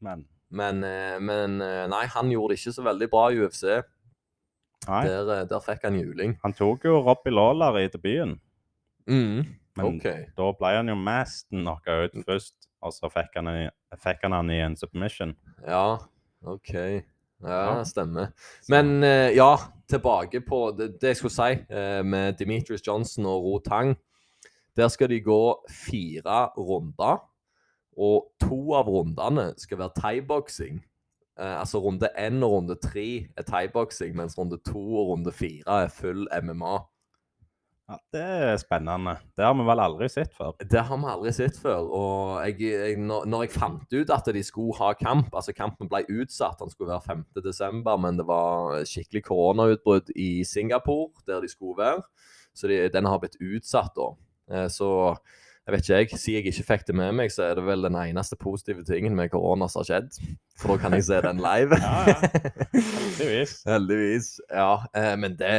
Men 0.05 0.27
men, 0.53 0.83
eh, 0.85 1.17
men 1.25 1.63
eh, 1.65 1.87
nei, 1.89 2.03
han 2.13 2.29
gjorde 2.29 2.53
det 2.53 2.59
ikke 2.61 2.75
så 2.77 2.83
veldig 2.85 3.07
bra 3.09 3.23
i 3.33 3.39
UFC. 3.41 3.63
Der, 4.87 5.29
eh, 5.43 5.45
der 5.49 5.61
fikk 5.63 5.83
han 5.85 5.95
juling. 6.01 6.39
Han 6.43 6.53
tok 6.53 6.85
jo 6.85 6.99
Robbie 7.07 7.31
Lawler 7.33 7.79
i 7.79 7.89
debuten. 7.89 8.41
Mm, 9.07 9.45
Men 9.77 9.87
okay. 9.87 10.27
da 10.37 10.53
ble 10.59 10.73
han 10.77 10.89
jo 10.89 10.95
mest 10.99 11.49
knocka 11.51 12.05
ut 12.05 12.17
først, 12.27 12.55
og 12.83 12.93
så 12.93 13.09
fikk 13.11 13.35
han, 13.37 13.49
i- 13.49 13.97
fikk 13.97 14.23
han 14.23 14.33
han 14.33 14.51
i 14.51 14.61
en 14.61 14.77
submission. 14.77 15.35
Ja, 15.67 15.99
OK. 16.45 16.75
Ja, 16.75 17.77
Ja. 17.79 17.83
stemmer. 17.85 18.33
Men 18.69 19.03
eh, 19.03 19.33
ja, 19.35 19.57
tilbake 19.89 20.41
på 20.47 20.77
det, 20.79 21.01
det 21.01 21.09
jeg 21.09 21.17
skulle 21.17 21.35
si 21.35 21.65
eh, 21.75 22.03
med 22.05 22.37
Demetrius 22.39 22.83
Johnson 22.87 23.27
og 23.27 23.43
Ro 23.43 23.59
Tang. 23.59 23.97
Der 24.77 24.89
skal 24.89 25.09
de 25.09 25.21
gå 25.21 25.65
fire 25.69 26.51
runder, 26.57 27.19
og 27.99 28.31
to 28.41 28.73
av 28.75 28.87
rundene 28.89 29.53
skal 29.59 29.79
være 29.79 29.91
thaiboksing. 30.01 30.83
Eh, 31.43 31.59
altså 31.59 31.81
runde 31.83 32.09
én 32.19 32.39
og 32.47 32.53
runde 32.57 32.79
tre 32.79 33.27
er 33.37 33.47
thaiboksing, 33.49 34.15
mens 34.17 34.39
runde 34.39 34.61
to 34.63 34.79
og 34.79 35.09
runde 35.13 35.33
fire 35.35 35.83
er 35.85 35.89
full 35.91 36.29
MMA. 36.43 36.75
Ja, 37.91 37.97
det 38.15 38.23
er 38.23 38.57
spennende. 38.63 39.17
Det 39.37 39.45
har 39.45 39.57
vi 39.59 39.65
vel 39.67 39.83
aldri 39.83 40.07
sett 40.09 40.31
før. 40.39 40.53
Det 40.71 40.85
har 40.87 41.01
vi 41.03 41.09
aldri 41.11 41.33
sett 41.35 41.59
før. 41.59 41.89
Og 41.99 42.47
jeg, 42.47 42.61
jeg, 42.71 43.01
når, 43.03 43.27
når 43.27 43.43
jeg 43.43 43.55
fant 43.57 43.97
ut 43.97 44.13
at 44.15 44.31
de 44.33 44.43
skulle 44.47 44.77
ha 44.79 44.93
kamp 44.97 45.35
Altså, 45.35 45.53
kampen 45.57 45.91
ble 45.91 46.05
utsatt, 46.07 46.61
den 46.63 46.71
skulle 46.71 46.93
være 46.95 47.09
5. 47.11 47.25
desember, 47.43 47.99
men 48.01 48.21
det 48.21 48.29
var 48.29 48.79
skikkelig 48.89 49.25
koronautbrudd 49.27 50.15
i 50.15 50.45
Singapore, 50.47 51.11
der 51.27 51.43
de 51.43 51.51
skulle 51.51 51.83
være. 51.83 52.07
Så 52.55 52.71
de, 52.71 52.79
den 52.95 53.09
har 53.11 53.19
blitt 53.19 53.41
utsatt, 53.43 53.93
da. 53.99 54.13
Eh, 54.53 54.69
Så 54.71 54.93
jeg 55.63 55.73
vet 55.73 55.85
ikke, 55.85 55.99
jeg. 55.99 56.19
Siden 56.19 56.35
jeg 56.35 56.51
ikke 56.51 56.67
fikk 56.67 56.87
det 56.89 56.95
med 56.99 57.13
meg, 57.15 57.31
så 57.31 57.45
er 57.47 57.55
det 57.55 57.63
vel 57.69 57.85
den 57.87 57.95
eneste 57.95 58.39
positive 58.41 58.83
tingen 58.87 59.15
med 59.15 59.31
korona 59.31 59.69
som 59.71 59.85
har 59.85 59.89
skjedd. 59.91 60.17
For 60.59 60.75
da 60.75 60.83
kan 60.83 60.97
jeg 60.97 61.07
se 61.07 61.21
den 61.23 61.43
live. 61.43 61.79
Ja, 61.85 62.01
ja. 62.09 62.17
Heldigvis. 62.75 63.55
Heldigvis. 63.71 64.33
Ja, 64.51 64.73
eh, 64.99 65.15
men 65.23 65.37
det, 65.39 65.55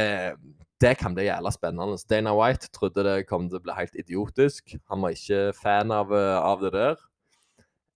det 0.84 0.92
kan 1.00 1.16
bli 1.16 1.24
jævla 1.24 1.54
spennende. 1.54 1.96
Dana 2.10 2.34
White 2.36 2.68
trodde 2.76 3.06
det 3.06 3.16
kom 3.30 3.48
til 3.48 3.62
å 3.62 3.64
bli 3.64 3.78
helt 3.78 3.96
idiotisk. 3.96 4.76
Han 4.92 5.06
var 5.06 5.16
ikke 5.16 5.54
fan 5.56 5.94
av, 5.94 6.12
eh, 6.12 6.36
av 6.36 6.60
det 6.66 6.74
der. 6.76 7.00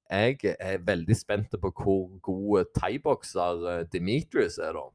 Jeg 0.09 0.55
er 0.57 0.81
veldig 0.89 1.17
spent 1.17 1.53
på 1.61 1.73
hvor 1.77 2.07
god 2.25 2.73
thaibokser 2.79 3.67
eh, 3.75 3.83
Demetrius 3.93 4.57
er, 4.57 4.73
da. 4.81 4.89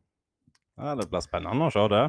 Ja, 0.74 0.96
det 0.98 1.06
blir 1.12 1.22
spennende 1.22 1.68
å 1.70 1.74
se 1.74 1.84
det. 1.92 2.04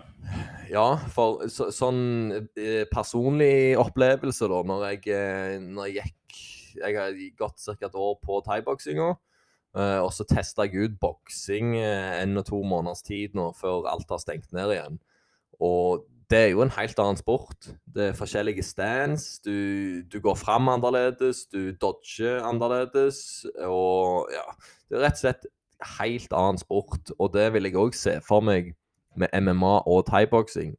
Ja, 0.73 0.87
for 1.13 1.45
så, 1.53 1.69
sånn 1.75 2.33
eh, 2.33 2.87
personlig 2.89 3.77
opplevelse, 3.81 4.49
da, 4.49 4.63
når 4.71 4.87
jeg, 4.89 5.03
eh, 5.13 5.57
når 5.61 5.91
jeg 5.91 6.01
gikk 6.01 6.43
Jeg 6.75 6.97
har 6.99 7.13
gått 7.39 7.61
ca. 7.63 7.87
et 7.87 7.95
år 7.95 8.17
på 8.19 8.41
thaiboksinga. 8.43 9.13
Uh, 9.75 10.01
og 10.05 10.11
så 10.15 10.25
testa 10.27 10.65
jeg 10.67 10.87
ut 10.87 10.97
boksing 11.03 11.73
uh, 11.79 12.21
en 12.21 12.39
og 12.39 12.45
to 12.47 12.61
måneders 12.63 13.03
tid 13.03 13.33
nå, 13.35 13.49
før 13.59 13.89
alt 13.91 14.11
har 14.11 14.21
stengt 14.23 14.53
ned 14.55 14.71
igjen. 14.71 14.99
Og 15.63 16.05
det 16.31 16.41
er 16.41 16.51
jo 16.53 16.63
en 16.65 16.73
helt 16.75 16.99
annen 17.03 17.19
sport. 17.19 17.69
Det 17.95 18.09
er 18.09 18.19
forskjellige 18.19 18.63
stands. 18.67 19.41
Du, 19.45 20.03
du 20.11 20.19
går 20.23 20.39
fram 20.39 20.71
annerledes, 20.73 21.45
du 21.51 21.75
dodger 21.79 22.43
annerledes. 22.47 23.45
Og 23.67 24.31
ja 24.35 24.47
Det 24.89 24.99
er 24.99 25.05
rett 25.07 25.19
og 25.19 25.23
slett 25.23 25.47
helt 25.99 26.33
annen 26.33 26.59
sport. 26.61 27.13
Og 27.19 27.33
det 27.35 27.53
vil 27.55 27.69
jeg 27.69 27.79
òg 27.81 27.97
se 27.99 28.19
for 28.25 28.45
meg 28.45 28.73
med 29.17 29.33
MMA 29.41 29.77
og 29.87 30.07
thaiboksing. 30.09 30.75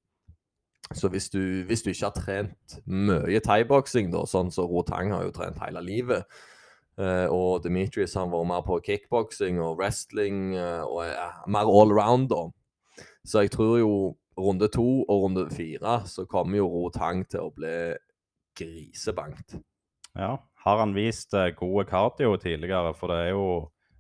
Så 0.94 1.10
hvis 1.10 1.30
du, 1.30 1.64
hvis 1.66 1.82
du, 1.82 1.90
ikke 1.90 2.06
har 2.06 2.18
trent 2.18 2.76
mye 2.86 3.40
thaiboksing, 3.42 4.12
sånn 4.14 4.30
som 4.30 4.52
så 4.54 4.68
Rotang 4.70 5.14
har 5.16 5.24
jo 5.26 5.34
trent 5.34 5.58
hele 5.64 5.82
livet, 5.82 6.28
uh, 7.02 7.26
og 7.34 7.64
Demetrius 7.64 8.14
har 8.14 8.30
vært 8.30 8.50
mer 8.52 8.66
på 8.68 8.78
kickboksing 8.86 9.58
og 9.64 9.80
wrestling 9.80 10.54
uh, 10.54 10.86
og 10.86 11.02
er 11.08 11.42
mer 11.50 11.72
all 11.72 12.28
da. 12.30 12.44
Så 13.26 13.46
jeg 13.46 13.56
tror 13.56 13.80
jo 13.80 13.94
runde 14.38 14.68
to 14.70 15.06
og 15.08 15.24
runde 15.24 15.48
fire 15.50 16.04
så 16.06 16.28
kommer 16.30 16.60
jo 16.60 16.70
Rotang 16.70 17.26
til 17.30 17.48
å 17.48 17.54
bli 17.56 17.96
grisebankt. 18.56 19.58
Ja. 20.16 20.36
Har 20.66 20.80
han 20.82 20.94
vist 20.94 21.34
uh, 21.34 21.50
gode 21.58 21.88
cardio 21.90 22.38
tidligere? 22.38 22.94
For 22.94 23.10
det 23.10 23.18
er 23.24 23.34
jo 23.34 23.48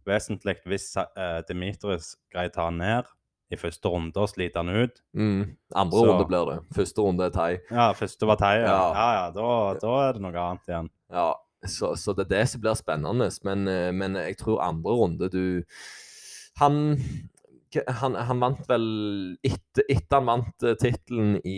vesentlig 0.09 0.57
hvis 0.69 0.91
uh, 0.97 1.41
Dimitris 1.47 2.15
greier 2.33 2.53
å 2.53 2.55
ta 2.55 2.67
han 2.69 2.81
ned 2.81 3.11
i 3.53 3.57
første 3.59 3.89
runde 3.91 4.21
og 4.21 4.29
sliter 4.31 4.63
han 4.63 4.73
ut. 4.73 5.01
Mm. 5.17 5.55
Andre 5.77 5.99
så... 5.99 6.05
runde 6.09 6.27
blir 6.29 6.49
det. 6.49 6.57
Første 6.75 7.05
runde 7.05 7.27
er 7.27 7.35
thai. 7.35 7.51
Ja, 7.69 7.91
første 7.97 8.29
var 8.29 8.39
thai. 8.41 8.55
Ja, 8.63 8.65
ja, 8.65 8.79
ja, 8.95 9.09
ja 9.19 9.27
da, 9.35 9.49
da, 9.81 9.93
er 10.07 10.17
det 10.17 10.23
noe 10.25 10.47
annet 10.47 10.71
igjen. 10.71 10.89
Ja, 11.13 11.29
så, 11.65 11.93
så, 11.99 12.15
det 12.17 12.25
er 12.27 12.33
det 12.33 12.43
som 12.51 12.63
blir 12.63 12.77
spennende. 12.77 13.29
Men, 13.45 13.69
eh, 13.69 13.91
men 13.93 14.17
jeg 14.19 14.39
tror 14.41 14.63
andre 14.65 14.97
runde 14.97 15.31
du 15.33 15.45
Han 16.61 16.99
han, 17.75 18.13
han, 18.15 18.39
vant 18.39 18.61
vel 18.69 18.85
Etter, 19.43 19.83
etter 19.91 20.21
han 20.21 20.29
vant 20.29 20.63
uh, 20.63 20.77
tittelen 20.79 21.33
i, 21.43 21.57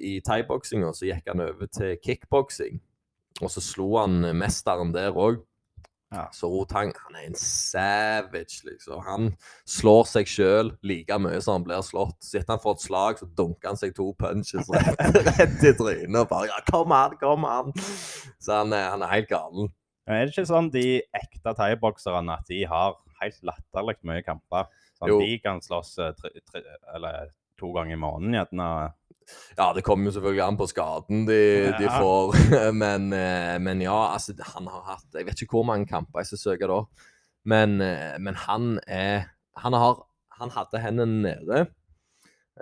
i 0.00 0.12
thaiboksinga, 0.24 0.94
så 0.96 1.10
gikk 1.10 1.28
han 1.28 1.42
over 1.44 1.68
til 1.68 1.98
kickboksing. 2.00 2.78
Og 3.44 3.52
så 3.52 3.62
slo 3.62 3.90
han 4.00 4.22
mesteren 4.38 4.94
der 4.94 5.12
òg. 5.12 5.42
Ja. 6.10 6.28
Så 6.32 6.48
Rotang 6.48 6.94
han 6.96 7.16
er 7.20 7.26
en 7.28 7.36
savage, 7.36 8.62
liksom. 8.64 9.02
Han 9.04 9.26
slår 9.68 10.06
seg 10.08 10.30
sjøl 10.30 10.70
like 10.86 11.18
mye 11.20 11.40
som 11.44 11.58
han 11.58 11.66
blir 11.66 11.82
slått. 11.84 12.16
Sitter 12.24 12.54
han 12.54 12.62
får 12.62 12.78
et 12.78 12.84
slag, 12.86 13.20
så 13.20 13.28
dunker 13.36 13.72
han 13.72 13.80
seg 13.80 13.92
to 13.96 14.08
punches 14.20 14.70
rett, 14.74 15.18
rett 15.28 15.66
i 15.68 15.74
trynet. 15.76 16.22
Og 16.22 16.30
bare 16.30 16.48
ja, 16.48 16.62
'Kom 16.70 16.94
an, 16.96 17.18
kom 17.20 17.44
an!' 17.44 17.74
Så 18.40 18.62
han 18.62 18.72
han 18.72 19.04
er 19.04 19.14
helt 19.18 19.28
gal. 19.28 19.68
Er 20.08 20.24
det 20.24 20.32
ikke 20.32 20.48
sånn 20.48 20.70
de 20.72 21.02
ekte 21.12 21.52
thaibokserne 21.52 22.38
at 22.40 22.48
de 22.48 22.62
har 22.64 22.96
helt 23.20 23.42
latterlig 23.44 23.98
mye 24.08 24.24
kamper? 24.24 24.70
Sånn, 24.96 25.18
de 25.20 25.34
kan 25.44 25.60
slåss 25.60 25.98
eh, 26.00 26.14
tre, 26.16 26.32
tre, 26.48 26.62
eller 26.96 27.28
to 27.60 27.74
ganger 27.74 27.98
i 27.98 28.00
måneden, 28.00 28.38
gjerne 28.38 28.70
ja, 29.58 29.72
det 29.76 29.84
kommer 29.86 30.08
jo 30.08 30.14
selvfølgelig 30.16 30.44
an 30.44 30.58
på 30.60 30.68
skaden 30.70 31.24
de, 31.28 31.38
ja. 31.68 31.72
de 31.78 31.88
får. 31.92 32.36
Men, 32.82 33.08
eh, 33.12 33.56
men, 33.60 33.82
ja, 33.82 34.12
altså, 34.12 34.34
han 34.54 34.68
har 34.70 34.84
hatt 34.94 35.18
Jeg 35.18 35.26
vet 35.26 35.42
ikke 35.42 35.58
hvor 35.58 35.66
mange 35.68 35.88
kamper 35.90 36.22
jeg 36.22 36.32
skal 36.32 36.44
søke 36.44 36.70
da. 36.70 36.82
Men, 37.48 37.80
eh, 37.80 38.16
men 38.20 38.36
han 38.36 38.78
er 38.86 39.28
han, 39.58 39.74
har, 39.74 40.02
han 40.38 40.52
hadde 40.54 40.80
hendene 40.82 41.22
nede. 41.22 41.66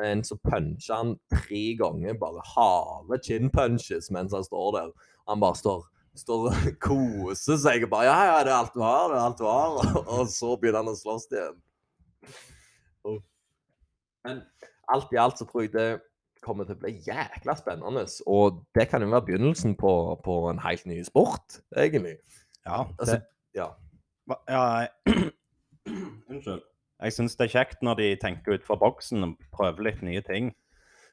En 0.04 0.22
så 0.24 0.36
puncher 0.44 0.94
han 0.94 1.14
tre 1.32 1.62
ganger, 1.78 2.16
bare 2.20 2.44
harde 2.54 3.20
chin-punches 3.24 4.10
mens 4.12 4.34
han 4.36 4.44
står 4.44 4.72
der. 4.76 4.90
Han 5.28 5.40
bare 5.40 5.56
står, 5.56 5.86
står 6.16 6.50
og 6.50 6.66
koser 6.86 7.60
seg 7.60 7.86
og 7.86 7.92
bare 7.94 8.10
Ja, 8.10 8.18
ja, 8.30 8.42
det 8.44 8.52
er 8.52 8.58
alt 8.60 8.76
du 8.76 8.82
har, 8.84 9.08
det 9.12 9.18
er 9.18 9.24
alt 9.24 9.40
du 9.40 9.46
har. 9.48 9.80
Og 10.18 10.28
så 10.32 10.56
begynner 10.60 10.84
han 10.84 10.92
å 10.92 10.98
slåss 10.98 11.30
igjen. 11.32 11.62
Men 14.26 14.42
alt 14.92 15.12
i 15.14 15.20
alt 15.22 15.38
så 15.38 15.46
tror 15.48 15.66
jeg 15.66 15.74
det 15.74 15.88
kommer 16.46 16.68
til 16.68 16.78
å 16.78 16.82
bli 16.84 16.94
jækla 17.06 17.56
spennende. 17.58 18.06
Og 18.30 18.62
det 18.78 18.88
kan 18.90 19.02
jo 19.02 19.10
være 19.10 19.26
begynnelsen 19.30 19.74
på, 19.78 19.92
på 20.24 20.38
en 20.50 20.62
helt 20.62 20.86
ny 20.86 21.00
sport, 21.06 21.60
egentlig. 21.76 22.16
Ja. 22.66 22.84
Altså, 22.98 23.20
ja. 23.56 23.72
ja 24.50 24.64
Unnskyld. 26.30 26.62
Jeg 26.96 27.12
syns 27.12 27.36
det 27.36 27.44
er 27.44 27.52
kjekt 27.52 27.82
når 27.84 27.98
de 28.00 28.06
tenker 28.20 28.56
utenfor 28.56 28.78
boksen 28.80 29.26
og 29.26 29.34
prøver 29.52 29.90
litt 29.90 30.00
nye 30.06 30.22
ting. 30.24 30.54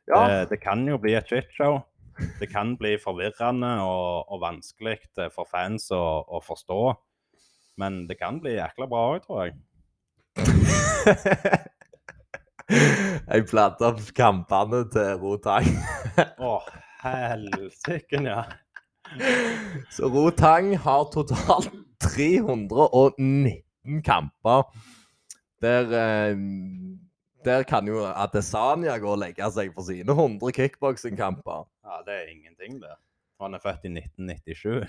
Ja. 0.07 0.21
Det, 0.27 0.37
det, 0.53 0.59
kan 0.63 0.85
jo 0.87 0.99
bli 1.01 1.15
et 1.17 1.27
shitshow. 1.27 1.81
Det 2.39 2.47
kan 2.51 2.75
bli 2.79 2.93
forvirrende 3.01 3.73
og, 3.83 4.29
og 4.31 4.41
vanskelig 4.43 4.99
for 5.33 5.49
fans 5.49 5.89
å, 5.91 6.03
å, 6.23 6.39
forstå. 6.43 6.79
Men 7.81 8.03
det 8.07 8.19
kan 8.21 8.39
bli 8.43 8.55
jækla 8.55 8.87
bra 8.87 9.03
òg, 9.15 9.25
tror 9.25 9.47
jeg. 9.47 9.57
Jeg 13.33 13.47
planta 13.49 13.87
opp 13.89 14.11
kampene 14.13 14.83
til 14.93 15.15
Rotang. 15.17 15.65
Å, 16.37 16.51
oh, 16.51 16.61
helsike, 17.01 18.19
ja. 18.21 18.43
Så 19.89 20.05
Rotang 20.13 20.77
har 20.83 21.07
totalt 21.09 21.73
319 22.05 24.03
kamper. 24.05 24.69
Der, 25.65 25.89
eh, 25.97 26.37
der 27.49 27.65
kan 27.65 27.89
jo 27.89 28.05
Adesanya 28.05 28.99
gå 29.01 29.09
og 29.15 29.21
legge 29.25 29.49
seg 29.55 29.73
for 29.73 29.81
sine 29.89 30.13
100 30.13 30.53
kickboksingkamper. 30.53 31.65
Ja, 31.81 32.05
det 32.05 32.13
er 32.19 32.29
ingenting, 32.35 32.77
det. 32.85 32.93
Han 33.41 33.57
er 33.57 33.65
født 33.65 33.89
i 33.89 33.95
1997. 33.97 34.85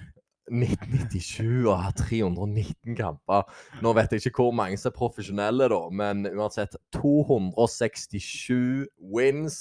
1997 0.51 1.65
og 1.65 1.79
har 1.81 1.95
319 1.97 2.97
kamper. 2.99 3.47
Nå 3.83 3.93
vet 3.97 4.13
jeg 4.13 4.27
ikke 4.27 4.45
hvor 4.45 4.57
mange 4.57 4.79
som 4.81 4.91
er 4.91 4.97
profesjonelle, 4.99 5.69
da, 5.73 5.81
men 5.91 6.27
uansett 6.35 6.77
267 6.97 8.87
wins, 9.15 9.61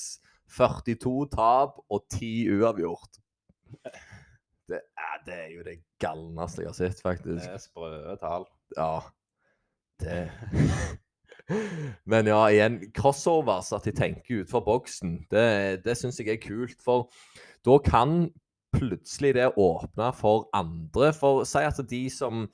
42 0.54 1.30
tap 1.34 1.80
og 1.89 2.04
10 2.12 2.60
uavgjort. 2.60 3.22
Det 4.69 4.80
er, 4.80 5.15
det 5.26 5.38
er 5.38 5.50
jo 5.54 5.63
det 5.65 5.78
galneste 6.02 6.63
jeg 6.63 6.72
har 6.72 6.78
sett, 6.78 7.02
faktisk. 7.04 7.43
Det 7.43 7.56
er 7.56 7.63
sprø 7.63 8.17
tall. 8.22 8.46
Ja. 8.78 9.00
Det 10.02 10.19
Men 12.10 12.28
ja, 12.28 12.39
igjen, 12.48 12.78
crossovers, 12.96 13.74
at 13.76 13.84
de 13.84 13.91
tenker 13.96 14.43
utenfor 14.43 14.63
boksen, 14.63 15.17
det, 15.32 15.84
det 15.84 15.98
syns 16.00 16.22
jeg 16.22 16.32
er 16.32 16.39
kult. 16.43 16.78
For 16.84 17.10
da 17.67 17.78
kan 17.84 18.30
plutselig 18.74 19.34
det 19.38 19.52
åpna 19.58 20.12
for 20.16 20.50
andre. 20.54 21.12
For 21.16 21.46
si 21.48 21.64
at 21.66 21.80
de 21.90 22.04
som 22.12 22.48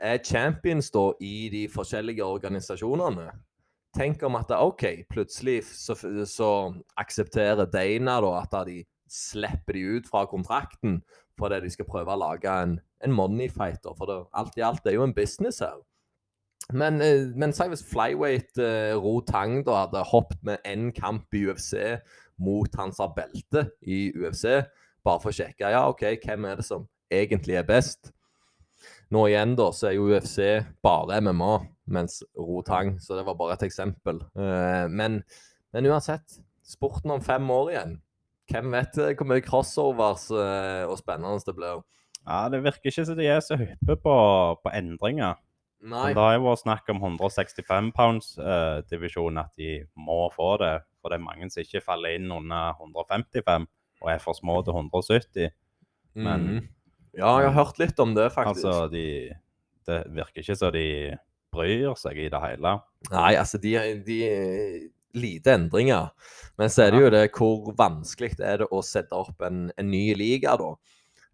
er 0.00 0.22
champions 0.24 0.90
da 0.92 1.10
i 1.24 1.48
de 1.52 1.66
forskjellige 1.72 2.24
organisasjonene 2.24 3.30
Tenk 3.96 4.20
om 4.28 4.34
at 4.36 4.50
OK, 4.52 4.82
plutselig 5.08 5.62
så, 5.64 5.94
så 6.28 6.48
aksepterer 7.00 7.64
Dana 7.72 8.18
da 8.20 8.32
at 8.42 8.56
de 8.68 8.82
slipper 9.08 9.72
de 9.72 9.84
ut 9.96 10.10
fra 10.10 10.26
kontrakten 10.28 10.98
fordi 11.40 11.62
de 11.64 11.70
skal 11.72 11.88
prøve 11.88 12.12
å 12.12 12.20
lage 12.20 12.50
en, 12.50 12.74
en 13.04 13.14
moneyfighter. 13.16 13.96
For 13.96 14.08
det, 14.08 14.18
alt 14.36 14.58
i 14.60 14.64
alt 14.64 14.82
det 14.84 14.92
er 14.92 14.98
jo 14.98 15.06
en 15.06 15.16
business 15.16 15.62
her. 15.64 15.78
Men, 16.76 17.00
eh, 17.04 17.28
men 17.38 17.52
si 17.54 17.68
hvis 17.70 17.84
flyweight 17.86 18.58
eh, 18.60 18.92
Ro 18.98 19.20
Tang 19.24 19.60
da 19.66 19.84
hadde 19.84 20.04
hoppet 20.10 20.40
med 20.44 20.64
én 20.66 20.88
kamp 20.96 21.32
i 21.36 21.44
UFC 21.46 21.76
mot 22.42 22.72
hans 22.80 22.98
belte 23.16 23.68
i 23.86 24.10
UFC, 24.16 24.64
bare 25.06 25.22
for 25.22 25.32
å 25.32 25.36
sjekke 25.36 25.70
ja, 25.72 25.86
OK, 25.88 26.04
hvem 26.22 26.50
er 26.50 26.60
det 26.60 26.66
som 26.66 26.86
egentlig 27.12 27.58
er 27.60 27.66
best. 27.66 28.12
Nå 29.14 29.26
igjen 29.30 29.54
da, 29.58 29.68
så 29.74 29.90
er 29.90 29.96
jo 29.96 30.08
UFC 30.10 30.40
bare 30.84 31.20
MMA, 31.22 31.52
mens 31.94 32.18
Rotang 32.34 32.96
Så 33.02 33.14
det 33.14 33.26
var 33.28 33.38
bare 33.38 33.54
et 33.54 33.66
eksempel. 33.68 34.18
Uh, 34.34 34.86
men, 34.90 35.20
men, 35.74 35.86
uansett, 35.86 36.40
sporten 36.66 37.14
om 37.14 37.22
fem 37.22 37.46
år 37.50 37.72
igjen. 37.74 37.96
Hvem 38.50 38.74
vet 38.74 38.98
eh, 39.02 39.14
hvor 39.18 39.26
mye 39.26 39.42
crossovers 39.42 40.28
uh, 40.34 40.86
og 40.86 40.98
spennende 41.00 41.42
det 41.46 41.54
blir? 41.54 41.82
Ja, 42.26 42.46
Det 42.50 42.62
virker 42.62 42.90
ikke 42.90 43.06
som 43.06 43.18
de 43.18 43.26
er 43.30 43.42
så 43.42 43.58
hyppe 43.58 43.96
på, 44.02 44.16
på 44.62 44.74
endringer. 44.74 45.38
Nei. 45.86 46.10
Det 46.14 46.22
har 46.22 46.34
jo 46.34 46.46
vært 46.46 46.62
snakk 46.62 46.90
om 46.90 47.02
165 47.02 47.90
pounds-divisjonen, 47.94 49.38
uh, 49.38 49.46
at 49.46 49.58
de 49.58 49.80
må 49.98 50.24
få 50.34 50.56
det. 50.62 50.76
For 50.98 51.10
det 51.12 51.20
er 51.20 51.26
mange 51.26 51.50
som 51.52 51.62
ikke 51.62 51.84
faller 51.84 52.18
inn 52.18 52.30
under 52.34 52.74
155 52.80 53.66
og 54.02 54.10
er 54.12 54.22
for 54.22 54.36
små 54.36 54.60
til 54.66 54.76
170. 54.76 55.54
Men 56.16 56.48
mm. 56.48 56.64
Ja, 57.16 57.38
jeg 57.40 57.48
har 57.48 57.56
hørt 57.56 57.78
litt 57.80 58.00
om 58.02 58.12
det, 58.16 58.28
faktisk. 58.34 58.66
Altså, 58.68 58.88
de, 58.92 59.06
det 59.88 60.02
virker 60.12 60.42
ikke 60.42 60.56
som 60.58 60.74
de 60.74 60.88
bryr 61.54 61.94
seg 61.96 62.18
i 62.20 62.28
det 62.32 62.42
hele. 62.42 62.74
Nei, 63.08 63.30
altså, 63.40 63.60
de, 63.62 63.72
de 64.04 64.18
lite 65.16 65.54
endringer. 65.56 66.10
Men 66.60 66.72
så 66.72 66.86
er 66.86 66.92
det 66.92 67.00
jo 67.00 67.14
det 67.14 67.24
hvor 67.36 67.72
vanskelig 67.78 68.36
er 68.40 68.62
det 68.62 68.68
å 68.72 68.82
sette 68.84 69.16
opp 69.16 69.42
en, 69.46 69.70
en 69.76 69.90
ny 69.90 70.10
liga, 70.18 70.56
da. 70.60 70.74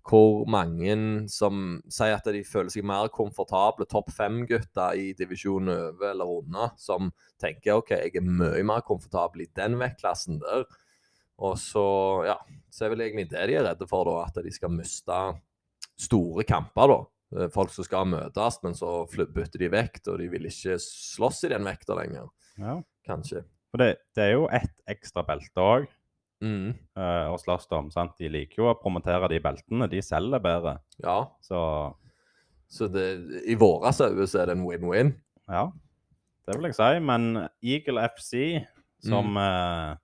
Hvor 0.03 0.49
mange 0.51 0.95
som 1.31 1.77
sier 1.91 2.17
at 2.17 2.27
de 2.35 2.41
føler 2.47 2.73
seg 2.75 2.87
mer 2.87 3.11
komfortable, 3.15 3.87
topp 3.87 4.11
fem-gutter 4.15 4.99
i 4.99 5.13
divisjon 5.19 5.71
over 5.71 6.09
eller 6.11 6.33
under, 6.41 6.73
som 6.79 7.13
tenker 7.43 7.79
OK, 7.79 7.93
jeg 7.95 8.17
er 8.19 8.27
mye 8.27 8.65
mer 8.67 8.83
komfortabel 8.87 9.45
i 9.45 9.51
den 9.55 9.79
vektklassen 9.79 10.41
der. 10.43 10.67
Og 11.43 11.57
så, 11.59 11.83
ja, 12.29 12.37
så 12.71 12.85
er 12.87 12.93
vel 12.95 13.01
egentlig 13.09 13.29
det 13.33 13.47
de 13.51 13.57
er 13.59 13.65
redde 13.67 13.89
for, 13.91 14.07
da, 14.07 14.21
at 14.29 14.37
de 14.45 14.53
skal 14.55 14.71
miste 14.71 15.17
store 15.99 16.45
kamper, 16.49 16.93
da. 16.93 16.99
Eh, 17.43 17.49
Folk 17.55 17.73
som 17.75 17.85
skal 17.87 18.07
møtes, 18.07 18.59
men 18.63 18.77
så 18.79 18.93
bytter 19.11 19.59
de 19.59 19.71
vekt, 19.73 20.07
og 20.13 20.21
de 20.23 20.29
vil 20.31 20.47
ikke 20.51 20.77
slåss 20.83 21.45
i 21.49 21.53
den 21.55 21.65
vekta 21.67 21.97
lenger, 21.99 22.29
Ja. 22.61 22.77
kanskje. 23.09 23.43
For 23.73 23.79
det, 23.81 23.97
det 24.15 24.23
er 24.29 24.33
jo 24.37 24.47
ett 24.53 24.75
ekstra 24.87 25.25
belte 25.27 25.57
òg 25.65 25.89
Mm. 26.43 26.75
å 26.97 27.39
slåss 27.39 27.69
om. 27.73 27.91
sant? 27.91 28.17
De 28.19 28.29
liker 28.29 28.57
jo 28.59 28.65
å 28.69 28.75
promotere 28.81 29.29
de 29.31 29.39
beltene. 29.41 29.89
De 29.89 30.01
selger 30.03 30.41
bedre. 30.43 30.79
Ja, 31.03 31.29
Så 31.41 31.95
så 32.69 32.89
det, 32.91 33.43
i 33.47 33.55
våre 33.55 33.91
øyne 33.93 34.27
så 34.27 34.41
er 34.43 34.47
det 34.47 34.57
en 34.59 34.65
win-win. 34.67 35.15
ja, 35.49 35.71
det 36.47 36.55
vil 36.57 36.65
jeg 36.71 36.75
si. 36.75 36.99
Men 37.01 37.49
Eagle 37.63 38.01
FC, 38.09 38.67
som 39.01 39.35
Mm. 39.35 39.37
eh, 39.39 39.97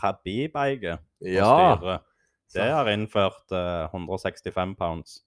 Habib 0.00 0.56
eier 0.56 1.00
på 1.18 1.32
Ja. 1.34 1.76
styret. 1.76 2.06
det 2.54 2.70
har 2.72 2.88
innført 2.92 3.52
uh, 3.52 3.88
165 3.92 4.76
pounds 4.78 5.20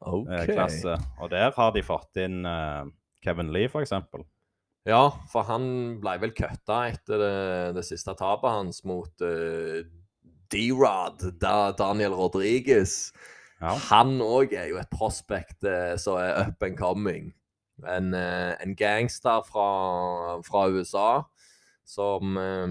okay. 0.00 0.44
uh, 0.44 0.54
klasse. 0.54 0.96
Og 1.20 1.30
der 1.30 1.52
har 1.56 1.72
de 1.72 1.82
fått 1.82 2.20
inn 2.22 2.44
uh, 2.46 2.86
Kevin 3.24 3.52
Lee, 3.52 3.68
eksempel. 3.68 4.24
Ja, 4.88 5.10
for 5.28 5.44
han 5.48 5.98
ble 6.00 6.14
vel 6.22 6.32
kutta 6.36 6.84
etter 6.88 7.20
det, 7.20 7.38
det 7.76 7.84
siste 7.84 8.14
tapet 8.16 8.54
hans 8.54 8.80
mot 8.88 9.24
eh, 9.24 9.82
D-Rod, 10.48 11.26
da 11.42 11.72
Daniel 11.76 12.14
Rodriguez. 12.16 13.10
Ja. 13.60 13.74
Han 13.90 14.16
òg 14.24 14.54
er 14.56 14.70
jo 14.70 14.78
et 14.80 14.92
prospect 14.94 15.66
eh, 15.68 15.92
som 16.00 16.16
er 16.22 16.46
up 16.46 16.64
and 16.64 16.78
coming. 16.78 17.34
En, 17.84 18.14
eh, 18.16 18.54
en 18.64 18.72
gangster 18.78 19.44
fra, 19.46 19.68
fra 20.46 20.64
USA 20.72 21.10
som, 21.88 22.36
eh, 22.36 22.66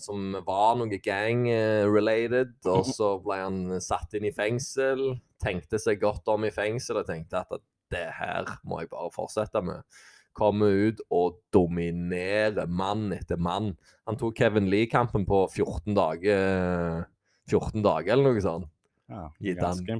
som 0.00 0.36
var 0.46 0.78
noe 0.80 1.00
gang-related. 1.02 2.56
Og 2.74 2.88
så 2.90 3.14
ble 3.22 3.42
han 3.44 3.60
satt 3.82 4.16
inn 4.18 4.26
i 4.28 4.34
fengsel. 4.34 5.12
Tenkte 5.42 5.80
seg 5.82 6.02
godt 6.02 6.28
om 6.32 6.44
i 6.48 6.54
fengsel 6.54 7.00
og 7.00 7.06
tenkte 7.08 7.40
at 7.40 7.62
det 7.90 8.08
her 8.18 8.48
må 8.68 8.82
jeg 8.82 8.90
bare 8.92 9.08
fortsette 9.14 9.62
med. 9.64 9.86
Komme 10.36 10.68
ut 10.68 11.00
og 11.10 11.40
dominere 11.54 12.66
mann 12.68 13.08
etter 13.16 13.40
mann. 13.40 13.72
Han 14.06 14.18
tok 14.20 14.36
Kevin 14.38 14.68
Lee-kampen 14.70 15.24
på 15.26 15.46
14 15.48 15.96
dager. 15.96 17.08
14 17.50 17.82
dager 17.82 18.14
eller 18.14 18.28
noe 18.28 18.44
sånt. 18.44 18.68
Ja, 19.10 19.24
ganske 19.58 19.96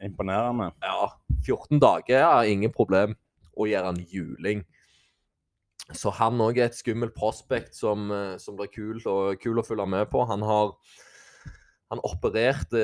imponerende. 0.00 0.70
Ja, 0.80 1.10
14 1.44 1.82
dager 1.82 2.22
er 2.30 2.48
ingen 2.48 2.72
problem 2.72 3.12
å 3.58 3.66
gjøre 3.68 3.92
en 3.92 4.00
juling. 4.08 4.62
Så 5.92 6.12
han 6.16 6.40
òg 6.40 6.56
er 6.58 6.70
et 6.70 6.78
skummelt 6.78 7.12
prospect 7.16 7.76
som, 7.76 8.06
eh, 8.10 8.36
som 8.40 8.56
blir 8.56 8.70
kul, 8.72 9.02
og, 9.04 9.36
kul 9.42 9.60
å 9.60 9.66
følge 9.66 9.86
med 9.86 10.08
på. 10.12 10.24
Han 10.30 10.46
har 10.46 10.72
han 11.92 12.00
opererte 12.02 12.80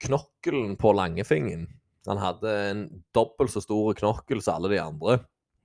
knokkelen 0.00 0.76
på 0.80 0.94
langefingeren. 0.96 1.66
Han 2.08 2.20
hadde 2.22 2.52
en 2.70 2.84
dobbelt 3.12 3.52
så 3.52 3.60
stor 3.60 3.96
knokkel 3.98 4.40
som 4.40 4.56
alle 4.56 4.70
de 4.72 4.80
andre. 4.80 5.18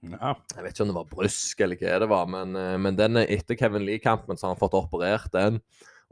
Ja. 0.04 0.34
Jeg 0.56 0.66
vet 0.66 0.74
ikke 0.74 0.84
om 0.84 0.92
det 0.92 0.98
var 0.98 1.12
brysk 1.14 1.62
eller 1.64 1.80
hva 1.80 2.00
det 2.04 2.10
var, 2.12 2.28
men, 2.28 2.56
eh, 2.60 2.76
men 2.82 2.98
den 3.00 3.22
er 3.22 3.30
etter 3.32 3.56
Kevin 3.60 3.86
Lee-kampen, 3.88 4.36
så 4.36 4.50
har 4.50 4.56
han 4.56 4.60
fått 4.60 4.76
operert 4.76 5.32
den. 5.32 5.62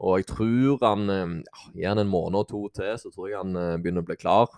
Og 0.00 0.22
jeg 0.22 0.30
tror 0.32 0.80
han 0.86 1.12
eh, 1.12 1.34
ja, 1.44 1.66
Gir 1.76 1.90
han 1.90 2.00
en 2.00 2.12
måned 2.12 2.40
og 2.40 2.48
to 2.48 2.62
til, 2.72 2.94
så 2.98 3.12
tror 3.12 3.28
jeg 3.28 3.42
han 3.42 3.58
eh, 3.58 3.76
begynner 3.82 4.06
å 4.06 4.08
bli 4.08 4.16
klar. 4.16 4.56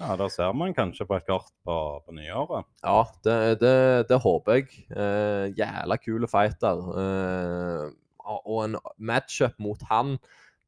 Ja, 0.00 0.14
da 0.18 0.28
ser 0.32 0.54
man 0.58 0.74
kanskje 0.74 1.06
på 1.06 1.16
et 1.18 1.26
kart 1.28 1.50
på, 1.66 1.76
på 2.04 2.14
nyåret. 2.16 2.66
Ja, 2.82 3.04
det, 3.26 3.36
det, 3.62 3.74
det 4.10 4.20
håper 4.24 4.58
jeg. 4.60 4.84
Eh, 4.90 5.52
jævla 5.58 5.98
kule 6.02 6.30
fighter. 6.30 6.82
Eh, 7.02 7.84
og 8.24 8.58
en 8.64 8.78
matchup 8.98 9.58
mot 9.62 9.80
han 9.90 10.16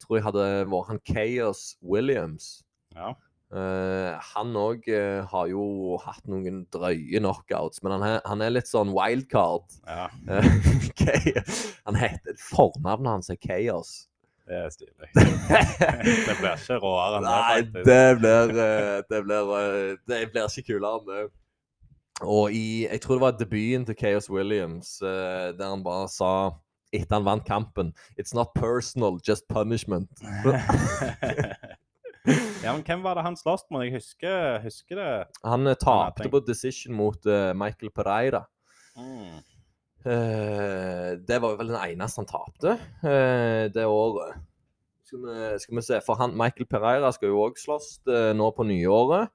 tror 0.03 0.19
jeg 0.19 0.27
hadde 0.27 0.49
vært 0.71 0.91
han 0.93 1.01
Chaos 1.09 1.63
Williams. 1.83 2.51
Ja. 2.95 3.15
Eh, 3.55 4.17
han 4.35 4.57
òg 4.59 4.89
har 5.31 5.51
jo 5.51 5.97
hatt 6.03 6.27
noen 6.31 6.65
drøye 6.75 7.21
knockouts, 7.23 7.83
men 7.83 7.95
han 7.97 8.05
er, 8.07 8.19
han 8.27 8.43
er 8.45 8.55
litt 8.55 8.71
sånn 8.71 8.95
wildcard. 8.95 9.81
ja, 9.87 10.09
Eh, 10.27 10.51
han 11.87 11.99
heter 11.99 12.39
Fornavnet 12.43 13.13
hans 13.13 13.31
er 13.33 13.39
Chaos. 13.43 14.05
Det 14.47 14.57
er 14.57 14.69
stilig. 14.71 15.09
det 15.15 16.35
blir 16.39 16.53
ikke 16.55 16.77
råere 16.83 17.17
enn 17.19 17.25
det. 17.27 17.33
Nei, 17.33 17.59
det 17.89 18.19
blir, 18.21 18.45
eh, 18.63 18.99
det 19.11 19.21
blir, 19.27 19.45
eh, 19.59 19.97
det 20.07 20.17
blir 20.33 20.45
ikke 20.47 20.67
kulere 20.71 20.97
enn 21.01 21.09
det. 21.11 21.25
Og 22.25 22.45
i, 22.55 22.87
jeg 22.87 23.01
tror 23.05 23.15
det 23.19 23.25
var 23.27 23.35
debuten 23.41 23.85
til 23.89 23.97
Chaos 23.99 24.29
Williams, 24.33 24.89
eh, 25.03 25.49
der 25.59 25.69
han 25.69 25.85
bare 25.85 26.09
sa 26.09 26.31
etter 26.95 27.15
han 27.19 27.27
vant 27.27 27.45
kampen 27.45 27.93
It's 28.17 28.35
not 28.35 28.55
personal, 28.55 29.19
just 29.29 29.49
punishment. 29.49 30.09
ja, 32.65 32.73
men 32.73 32.83
hvem 32.87 33.03
var 33.03 33.15
det 33.19 33.25
han 33.27 33.37
sloss 33.37 33.65
mot? 33.71 33.85
Jeg 33.85 33.93
husker, 33.99 34.61
husker 34.63 34.95
det. 35.01 35.25
Han 35.45 35.67
tapte 35.75 36.29
på 36.31 36.41
decision 36.47 36.95
mot 36.97 37.27
uh, 37.27 37.53
Michael 37.59 37.91
Pereira. 37.95 38.45
Mm. 38.97 39.43
Eh, 40.07 41.17
det 41.19 41.39
var 41.43 41.55
jo 41.55 41.59
vel 41.59 41.73
den 41.73 41.81
eneste 41.81 42.23
han 42.23 42.29
tapte 42.31 42.77
eh, 43.03 43.67
det 43.75 43.87
året. 43.91 44.37
Skal 45.07 45.23
vi, 45.23 45.39
skal 45.63 45.79
vi 45.79 45.83
se, 45.87 45.99
for 46.07 46.19
han, 46.21 46.35
Michael 46.39 46.69
Pereira 46.71 47.11
skal 47.15 47.33
jo 47.33 47.43
òg 47.43 47.59
slåss 47.59 47.89
eh, 48.11 48.31
nå 48.39 48.51
på 48.55 48.67
nyåret. 48.67 49.33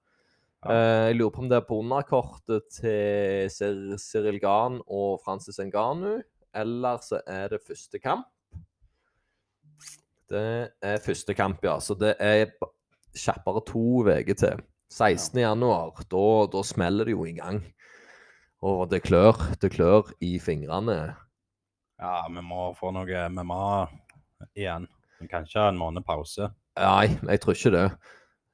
Ja. 0.61 0.75
Jeg 1.09 1.15
lurer 1.17 1.33
på 1.33 1.41
om 1.41 1.47
det 1.49 1.57
er 1.57 1.65
på 1.65 1.79
underkortet 1.81 2.67
til 2.75 3.95
Cyril 3.97 4.37
Gahn 4.43 4.77
og 4.85 5.17
Francis 5.25 5.57
Nganu. 5.57 6.21
eller 6.53 6.99
så 7.01 7.21
er 7.25 7.47
det 7.49 7.63
første 7.65 7.99
kamp. 7.99 8.27
Det 10.29 10.69
er 10.81 11.01
første 11.03 11.33
kamp, 11.33 11.63
ja. 11.65 11.79
Så 11.79 11.97
det 11.97 12.13
er 12.19 12.51
kjappere 13.17 13.63
to 13.65 14.03
uker 14.05 14.37
til. 14.37 14.61
16. 14.91 15.39
januar, 15.39 15.95
da, 16.11 16.25
da 16.51 16.61
smeller 16.67 17.07
det 17.07 17.15
jo 17.15 17.25
i 17.25 17.33
gang. 17.33 17.63
Og 18.61 18.85
det 18.91 19.01
klør. 19.03 19.37
Det 19.61 19.71
klør 19.73 20.11
i 20.21 20.35
fingrene. 20.39 20.97
Ja, 22.01 22.15
vi 22.29 22.41
må 22.45 22.71
få 22.77 22.91
noe 22.93 23.27
MMA 23.29 23.65
igjen. 24.57 24.87
Vi 25.21 25.29
kan 25.29 25.45
ikke 25.45 25.67
en 25.69 25.79
måned 25.79 26.05
pause. 26.05 26.49
Nei, 26.77 27.13
jeg 27.13 27.41
tror 27.41 27.57
ikke 27.57 27.73
det. 27.75 27.87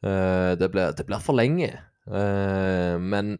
Eh, 0.03 0.53
det, 0.59 0.69
blir, 0.71 0.93
det 0.97 1.05
blir 1.07 1.23
for 1.23 1.37
lenge. 1.37 1.69
Eh, 2.07 2.95
men 2.99 3.35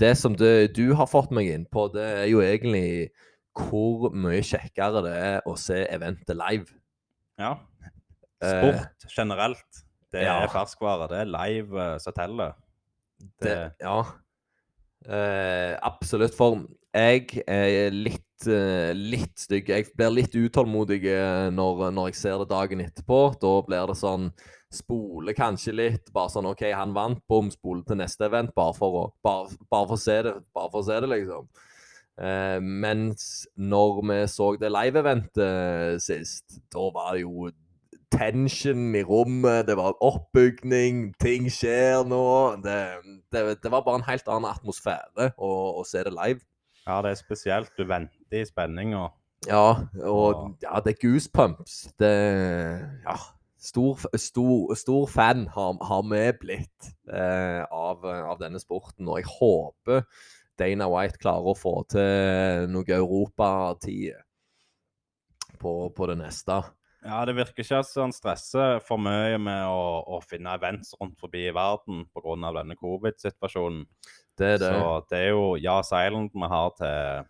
det 0.00 0.12
som 0.20 0.36
det, 0.36 0.76
du 0.76 0.94
har 0.96 1.08
fått 1.08 1.32
meg 1.36 1.48
inn 1.52 1.66
på, 1.72 1.88
det 1.94 2.04
er 2.22 2.28
jo 2.30 2.42
egentlig 2.44 3.10
hvor 3.56 4.10
mye 4.12 4.42
kjekkere 4.44 5.02
det 5.06 5.14
er 5.16 5.48
å 5.48 5.56
se 5.60 5.80
eventet 5.88 6.36
live. 6.36 6.68
Ja. 7.40 7.56
Eh, 8.44 8.52
Sport 8.52 9.08
generelt. 9.16 9.82
Det 10.12 10.24
ja. 10.24 10.42
er 10.44 10.52
ferskvare. 10.52 11.08
Det 11.12 11.22
er 11.24 11.32
live 11.32 11.88
som 12.04 12.16
teller. 12.16 12.56
Det, 13.40 13.48
Det, 13.48 13.58
ja. 13.80 13.98
Eh, 15.06 15.76
absolutt. 15.86 16.34
For 16.34 16.64
jeg 16.96 17.42
er 17.46 17.94
litt, 17.94 18.46
uh, 18.48 18.90
litt 18.96 19.38
stygg. 19.38 19.70
Jeg 19.70 19.90
blir 19.94 20.14
litt 20.14 20.34
utålmodig 20.34 21.02
eh, 21.12 21.48
når, 21.54 21.90
når 21.94 22.10
jeg 22.10 22.20
ser 22.22 22.40
det 22.42 22.50
dagen 22.50 22.82
etterpå. 22.82 23.20
Da 23.42 23.56
blir 23.66 23.90
det 23.92 23.98
sånn 24.00 24.30
Spole 24.76 25.30
kanskje 25.36 25.72
litt. 25.76 26.10
Bare 26.12 26.32
sånn 26.32 26.48
OK, 26.50 26.64
han 26.74 26.90
vant, 26.92 27.20
bom, 27.30 27.46
spole 27.54 27.84
til 27.86 28.00
neste 28.00 28.26
event. 28.26 28.50
Bare 28.56 28.74
for 28.76 28.98
å 28.98 29.04
bare, 29.24 29.54
bare 29.70 29.86
for 29.92 29.94
å 29.94 30.02
se 30.02 30.16
det, 30.26 30.32
bare 30.56 30.72
for 30.72 30.82
å 30.82 30.88
se 30.88 30.96
det, 31.04 31.10
liksom. 31.12 31.46
Uh, 32.16 32.58
mens 32.60 33.46
når 33.60 34.00
vi 34.10 34.18
så 34.32 34.50
det 34.58 34.72
live-eventet 34.72 36.02
sist, 36.02 36.58
da 36.72 36.88
var 36.90 37.14
det 37.14 37.22
jo 37.22 37.46
tension 38.12 38.94
i 38.94 39.02
rommet, 39.06 39.66
det 39.68 39.76
var 39.78 39.96
oppbygning, 40.04 41.14
ting 41.20 41.48
skjer 41.52 42.04
nå. 42.08 42.22
Det, 42.64 42.78
det, 43.34 43.44
det 43.62 43.72
var 43.72 43.84
bare 43.86 44.00
en 44.02 44.08
helt 44.08 44.28
annen 44.30 44.50
atmosfære 44.50 45.32
å, 45.36 45.52
å 45.80 45.84
se 45.86 46.04
det 46.06 46.14
live. 46.14 46.40
ja, 46.86 47.00
det 47.02 47.12
er 47.14 47.20
spesielt. 47.20 47.72
Du 47.78 47.86
venter 47.88 48.42
i 48.42 48.46
spenning 48.46 48.94
og 48.96 49.14
Ja, 49.46 49.86
og 50.02 50.56
ja, 50.62 50.78
det 50.82 50.94
er 50.96 51.00
goosepumps. 51.02 51.80
Det 51.98 52.12
Ja. 53.06 53.16
Stor, 53.66 53.98
stor, 54.20 54.74
stor 54.78 55.06
fan 55.10 55.48
har, 55.50 55.78
har 55.82 56.02
vi 56.06 56.20
blitt 56.38 56.90
eh, 57.10 57.64
av, 57.64 58.04
av 58.04 58.36
denne 58.38 58.60
sporten, 58.62 59.08
og 59.08 59.18
jeg 59.18 59.26
håper 59.26 60.04
Dana 60.60 60.86
White 60.92 61.18
klarer 61.18 61.50
å 61.50 61.56
få 61.58 61.72
til 61.90 62.68
noe 62.70 62.86
europatid 62.94 64.14
på, 65.58 65.72
på 65.96 66.08
det 66.12 66.18
neste. 66.20 66.60
Ja, 67.06 67.22
det 67.28 67.36
virker 67.38 67.62
ikke 67.62 67.80
som 67.86 68.08
han 68.08 68.14
stresser 68.14 68.80
for 68.84 68.98
mye 68.98 69.38
med 69.38 69.62
å, 69.70 70.02
å 70.16 70.20
finne 70.26 70.56
events 70.58 70.94
rundt 70.98 71.18
forbi 71.22 71.46
i 71.46 71.54
verden 71.54 72.04
pga. 72.10 72.52
denne 72.58 72.76
covid-situasjonen. 72.80 73.84
Det 74.36 74.52
er 74.56 74.60
det. 74.60 74.70
Så 74.74 74.92
det 75.10 75.22
er 75.22 75.32
jo 75.32 75.44
Yas 75.56 75.92
Island 75.94 76.34
vi 76.34 76.48
har 76.52 76.72
til, 76.76 77.28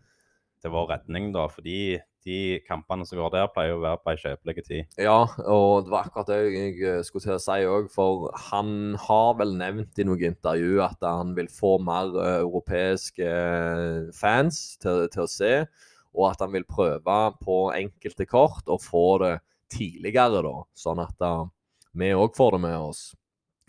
til 0.63 0.73
vår 0.75 0.93
redning, 0.95 1.29
da. 1.35 1.47
Fordi 1.53 1.99
de 2.27 2.39
kampene 2.67 3.07
som 3.07 3.21
går 3.21 3.35
der, 3.35 3.51
pleier 3.55 3.77
å 3.77 3.83
være 3.83 4.01
på 4.03 4.13
ei 4.13 4.21
kjøpelig 4.23 4.65
tid. 4.67 4.97
Ja, 4.99 5.19
og 5.47 5.87
det 5.87 5.93
var 5.93 6.09
akkurat 6.09 6.31
det 6.33 6.39
jeg 6.43 6.73
eh, 6.81 7.03
skulle 7.07 7.27
til 7.29 7.37
å 7.37 7.43
si 7.43 7.69
òg. 7.71 7.91
For 7.93 8.31
han 8.49 8.97
har 9.05 9.37
vel 9.39 9.55
nevnt 9.61 10.01
i 10.01 10.07
noen 10.09 10.33
intervju 10.33 10.81
at 10.85 11.05
han 11.07 11.37
vil 11.37 11.51
få 11.53 11.77
mer 11.87 12.17
eh, 12.23 12.39
europeiske 12.41 13.29
eh, 13.29 14.09
fans 14.17 14.63
til, 14.83 15.05
til 15.13 15.27
å 15.27 15.31
se. 15.31 15.53
Og 16.17 16.31
at 16.33 16.43
han 16.43 16.55
vil 16.57 16.67
prøve 16.67 17.19
på 17.45 17.61
enkelte 17.77 18.27
kort 18.27 18.73
å 18.73 18.81
få 18.81 19.07
det 19.23 19.37
tidligere, 19.73 20.43
da. 20.45 20.55
Sånn 20.77 21.03
at 21.03 21.25
uh, 21.25 21.47
vi 21.97 22.13
òg 22.17 22.37
får 22.37 22.57
det 22.57 22.63
med 22.67 22.79
oss. 22.91 23.09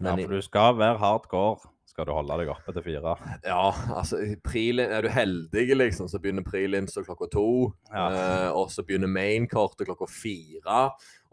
Men 0.02 0.14
ja, 0.20 0.28
for 0.28 0.38
du 0.38 0.46
skal 0.46 0.78
være 0.78 1.02
hardcore. 1.02 1.74
Skal 1.88 2.06
du 2.06 2.12
holde 2.14 2.36
deg 2.38 2.50
oppe 2.52 2.74
til 2.76 2.84
fire. 2.86 3.14
Ja, 3.42 3.72
altså 3.98 4.20
prelim, 4.46 4.92
Er 4.94 5.02
du 5.02 5.10
heldig, 5.10 5.64
liksom, 5.80 6.10
så 6.12 6.20
begynner 6.22 6.46
prelims 6.46 6.94
klokka 6.94 7.26
to. 7.34 7.72
Ja. 7.90 8.04
Uh, 8.14 8.50
og 8.60 8.70
så 8.70 8.86
begynner 8.86 9.10
mainkortet 9.10 9.88
klokka 9.88 10.06
fire. 10.12 10.84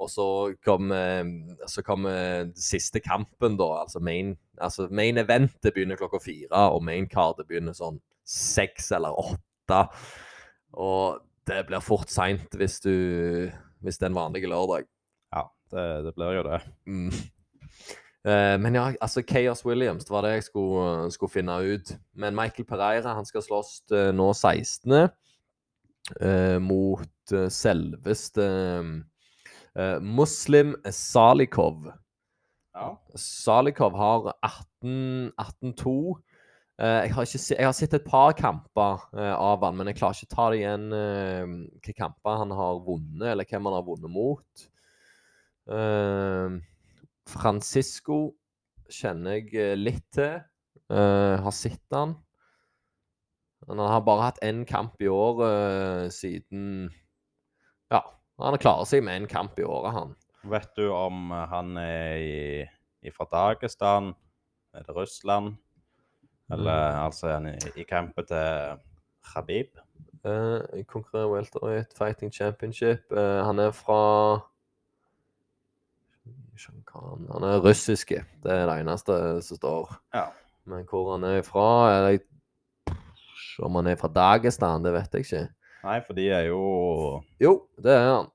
Og 0.00 0.08
så 0.10 0.26
kommer 0.64 1.28
så 1.70 1.84
kommer 1.84 2.48
siste 2.56 3.02
kampen, 3.04 3.58
da. 3.60 3.68
Altså 3.82 4.00
main, 4.00 4.32
altså 4.56 4.88
main 4.90 5.20
eventet 5.20 5.74
begynner 5.74 6.00
klokka 6.00 6.22
fire, 6.24 6.64
og 6.72 6.82
mainkartet 6.86 7.50
begynner 7.50 7.76
sånn 7.76 8.00
seks 8.24 8.88
eller 8.96 9.20
åtte. 9.20 9.84
Og 10.80 11.20
det 11.44 11.60
blir 11.68 11.84
fort 11.84 12.08
seint 12.08 12.56
hvis 12.56 12.80
du 12.80 12.94
Hvis 13.84 14.00
det 14.00 14.08
er 14.08 14.12
en 14.14 14.16
vanlig 14.16 14.48
lørdag. 14.48 14.88
Ja, 15.34 15.44
det, 15.74 15.84
det 16.06 16.14
blir 16.16 16.38
jo 16.38 16.44
det. 16.46 16.60
Mm. 16.88 17.10
Eh, 18.24 18.54
men 18.60 18.78
ja, 18.78 18.86
altså 19.04 19.20
Chaos 19.28 19.64
Williams, 19.66 20.06
det 20.08 20.14
var 20.14 20.24
det 20.24 20.30
jeg 20.38 20.46
skulle, 20.46 21.10
skulle 21.12 21.32
finne 21.34 21.58
ut. 21.60 21.92
Men 22.16 22.36
Michael 22.36 22.66
Pereira 22.68 23.12
han 23.18 23.28
skal 23.28 23.44
slåss 23.44 23.82
eh, 23.92 24.10
nå 24.16 24.30
16. 24.32 25.08
eh, 26.20 26.58
mot 26.60 27.32
eh, 27.32 27.48
selveste 27.52 28.46
eh, 29.76 29.98
Muslim 30.00 30.74
Salikov. 30.90 31.90
Ja. 32.74 32.94
Salikov 33.14 33.96
har 34.00 34.32
18 34.40 35.32
18-2. 35.38 36.14
Eh, 36.82 37.00
jeg, 37.06 37.12
har 37.14 37.26
ikke 37.28 37.54
jeg 37.54 37.68
har 37.68 37.74
sett 37.76 37.94
et 37.94 38.06
par 38.06 38.32
kamper 38.34 39.04
eh, 39.14 39.34
av 39.34 39.62
han, 39.62 39.76
men 39.78 39.90
jeg 39.90 40.00
klarer 40.00 40.18
ikke 40.18 40.32
å 40.32 40.34
ta 40.34 40.46
det 40.50 40.58
igjen 40.58 40.86
eh, 40.96 41.42
hvilke 41.46 41.94
kamper 42.00 42.40
han 42.40 42.54
har 42.58 42.80
vunnet, 42.82 43.28
eller 43.30 43.46
hvem 43.46 43.68
han 43.70 43.76
har 43.78 43.86
vunnet 43.86 44.14
mot. 44.14 44.70
Francisco 47.24 48.18
kjenner 48.92 49.38
jeg 49.38 49.78
litt 49.78 50.04
til. 50.12 50.42
Har 50.92 51.54
sett 51.56 51.94
han. 51.96 52.18
Men 53.64 53.80
han 53.80 53.94
har 53.94 54.02
bare 54.04 54.26
hatt 54.26 54.42
én 54.44 54.66
kamp 54.68 55.00
i 55.00 55.08
år 55.08 55.40
eh, 55.46 56.10
siden 56.12 56.90
Ja, 57.88 58.02
han 58.42 58.60
klarer 58.60 58.84
seg 58.88 59.06
med 59.06 59.22
én 59.22 59.30
kamp 59.30 59.56
i 59.56 59.64
året, 59.64 59.94
han. 59.96 60.12
Vet 60.52 60.74
du 60.76 60.90
om 60.92 61.32
han 61.32 61.78
er 61.80 62.68
fra 63.14 63.24
Dagestan? 63.30 64.12
Er 64.76 64.84
det 64.84 64.96
Russland? 64.96 65.56
Eller 66.52 66.98
altså 67.04 67.28
er 67.30 67.38
han 67.38 67.46
i, 67.54 67.56
i 67.80 67.84
campet 67.88 68.28
til 68.28 68.80
Khabib? 69.32 69.78
Uh, 70.24 70.84
konkurrerer 70.88 71.28
welterweight 71.28 71.92
fighting 71.98 72.32
championship. 72.32 73.04
Uh, 73.12 73.44
han 73.44 73.58
er 73.58 73.70
fra 73.70 74.00
Han 76.94 77.42
er 77.42 77.60
russiske. 77.60 78.22
Det 78.42 78.52
er 78.52 78.66
det 78.66 78.78
eneste 78.80 79.16
som 79.42 79.58
står. 79.58 79.96
Ja. 80.14 80.28
Men 80.64 80.86
hvor 80.88 81.10
han 81.12 81.24
er 81.28 81.42
fra 81.42 81.66
eller, 81.92 82.18
Om 83.58 83.74
han 83.74 83.86
er 83.86 83.96
fra 83.96 84.08
Dagestan, 84.08 84.84
det 84.84 84.92
vet 84.94 85.12
jeg 85.14 85.26
ikke. 85.26 85.42
Nei, 85.84 85.98
for 86.06 86.16
de 86.16 86.28
er 86.32 86.48
jo 86.48 86.60
Jo, 87.40 87.68
det 87.76 87.92
er 87.92 88.06
han. 88.08 88.30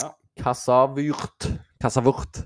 Ja. 0.00 0.12
Kasavurt. 0.38 1.48
Kasavurt. 1.80 2.44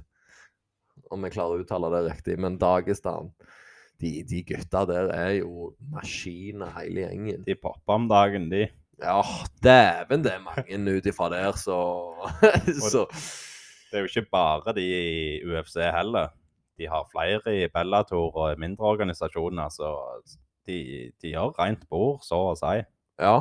Om 1.11 1.27
jeg 1.27 1.37
klarer 1.37 1.59
å 1.59 1.67
uttale 1.67 1.93
det 1.93 2.07
riktig. 2.09 2.39
Men 2.41 2.57
Dagestan 2.59 3.31
De, 4.01 4.11
de 4.29 4.43
gutta 4.45 4.85
der 4.89 5.11
er 5.15 5.31
jo 5.39 5.71
maskiner, 5.93 6.73
hele 6.81 7.07
gjengen. 7.07 7.45
De 7.47 7.57
popper 7.57 7.97
om 7.97 8.09
dagen, 8.11 8.51
de. 8.53 8.67
Ja, 9.03 9.21
dæven, 9.65 10.25
det 10.25 10.33
er 10.33 10.45
mange 10.45 10.79
ut 10.97 11.07
ifra 11.07 11.29
der, 11.33 11.53
så, 11.61 11.79
så 12.93 13.05
Det 13.91 13.99
er 13.99 14.05
jo 14.05 14.11
ikke 14.11 14.31
bare 14.33 14.75
de 14.77 14.85
i 14.85 15.45
UFC 15.45 15.77
heller. 15.95 16.33
De 16.79 16.89
har 16.89 17.09
flere 17.13 17.57
i 17.57 17.69
Bellator 17.73 18.37
og 18.37 18.59
mindre 18.61 18.85
organisasjoner, 18.85 19.69
så 19.73 19.93
de, 20.67 21.13
de 21.23 21.33
har 21.35 21.55
rent 21.61 21.89
bord, 21.89 22.21
så 22.25 22.41
å 22.51 22.57
si. 22.59 22.83
Ja. 23.21 23.39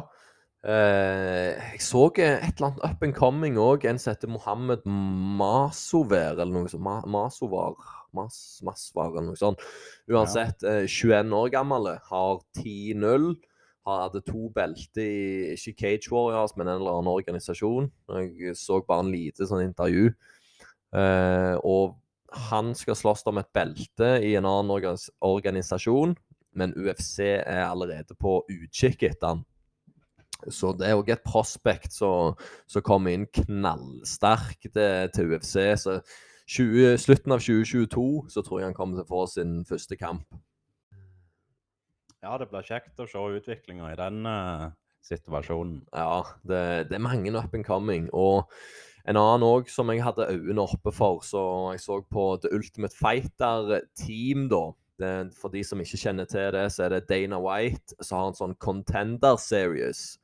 Eh, 0.66 1.52
jeg 1.76 1.82
så 1.84 2.08
et 2.16 2.56
eller 2.58 2.72
annet 2.72 2.86
up 2.88 3.04
and 3.06 3.14
coming 3.14 3.58
òg, 3.62 3.86
en 3.86 4.00
som 4.02 4.16
heter 4.16 4.32
Mohammed 4.32 4.86
Masover, 4.86 6.40
eller 6.40 6.54
noe 6.54 6.72
sånt. 6.72 6.84
Ma 6.86 7.02
Masovar 7.06 7.76
Mas 8.16 8.94
var 8.96 9.12
eller 9.12 9.30
noe 9.30 9.40
sånt. 9.40 9.64
Uansett, 10.12 10.64
eh, 10.64 10.86
21 10.88 11.34
år 11.36 11.52
gammel, 11.54 11.92
har 12.10 12.40
10-0. 12.58 13.36
Har 13.86 14.02
hadde 14.08 14.24
to 14.26 14.48
belter 14.50 15.04
i 15.06 15.54
ikke 15.54 15.76
Cage 15.78 16.10
Warriors, 16.10 16.56
men 16.58 16.68
en 16.68 16.80
eller 16.80 16.98
annen 16.98 17.12
organisasjon. 17.12 17.92
Jeg 18.18 18.56
så 18.58 18.80
bare 18.82 19.06
en 19.06 19.14
lite 19.14 19.46
sånn 19.46 19.68
intervju. 19.68 20.10
Eh, 20.96 21.56
og 21.62 22.00
han 22.50 22.74
skal 22.76 22.98
slåss 22.98 23.26
om 23.30 23.40
et 23.40 23.52
belte 23.56 24.16
i 24.26 24.34
en 24.40 24.48
annen 24.48 24.74
organis 24.74 25.10
organisasjon, 25.24 26.16
men 26.56 26.74
UFC 26.74 27.20
er 27.38 27.66
allerede 27.68 28.16
på 28.20 28.40
utkikk 28.50 29.06
etter 29.12 29.36
han. 29.36 29.46
Så 30.52 30.74
det 30.78 30.90
er 30.90 31.00
òg 31.00 31.10
et 31.14 31.24
prospect 31.26 31.96
som 31.96 32.36
kommer 32.86 33.16
inn 33.16 33.26
knallsterkt 33.34 34.68
til, 34.76 35.12
til 35.16 35.32
UFC. 35.32 35.58
Så 35.80 36.00
20, 36.46 36.98
slutten 37.02 37.34
av 37.34 37.42
2022 37.42 38.30
så 38.30 38.42
tror 38.46 38.60
jeg 38.62 38.70
han 38.70 38.78
kommer 38.78 39.00
til 39.00 39.06
å 39.08 39.10
få 39.10 39.24
sin 39.30 39.64
første 39.66 39.98
kamp. 39.98 40.26
Ja, 42.22 42.38
det 42.42 42.50
blir 42.50 42.66
kjekt 42.66 43.02
å 43.02 43.08
se 43.10 43.22
utviklinga 43.38 43.92
i 43.92 43.98
den 43.98 44.26
uh, 44.30 44.70
situasjonen. 45.06 45.80
Ja, 45.94 46.22
det, 46.46 46.90
det 46.90 46.98
er 46.98 47.06
mange 47.06 47.34
up 47.34 47.54
and 47.54 47.66
coming. 47.66 48.10
Og 48.14 48.46
en 49.06 49.18
annen 49.18 49.46
òg 49.46 49.70
som 49.74 49.90
jeg 49.94 50.06
hadde 50.06 50.30
øynene 50.32 50.66
oppe 50.66 50.94
for, 50.94 51.22
så 51.26 51.42
jeg 51.74 51.82
så 51.82 52.00
på 52.10 52.28
The 52.42 52.54
Ultimate 52.54 52.98
Fighter 52.98 53.82
Team, 53.98 54.50
da. 54.54 54.68
Det, 54.96 55.12
for 55.36 55.52
de 55.52 55.60
som 55.66 55.82
ikke 55.84 56.00
kjenner 56.00 56.30
til 56.30 56.54
det, 56.56 56.70
så 56.72 56.86
er 56.86 56.94
det 56.94 57.08
Dana 57.10 57.42
White 57.44 57.98
som 58.00 58.22
har 58.22 58.30
en 58.30 58.38
sånn 58.38 58.54
Contender 58.64 59.36
Series. 59.42 60.16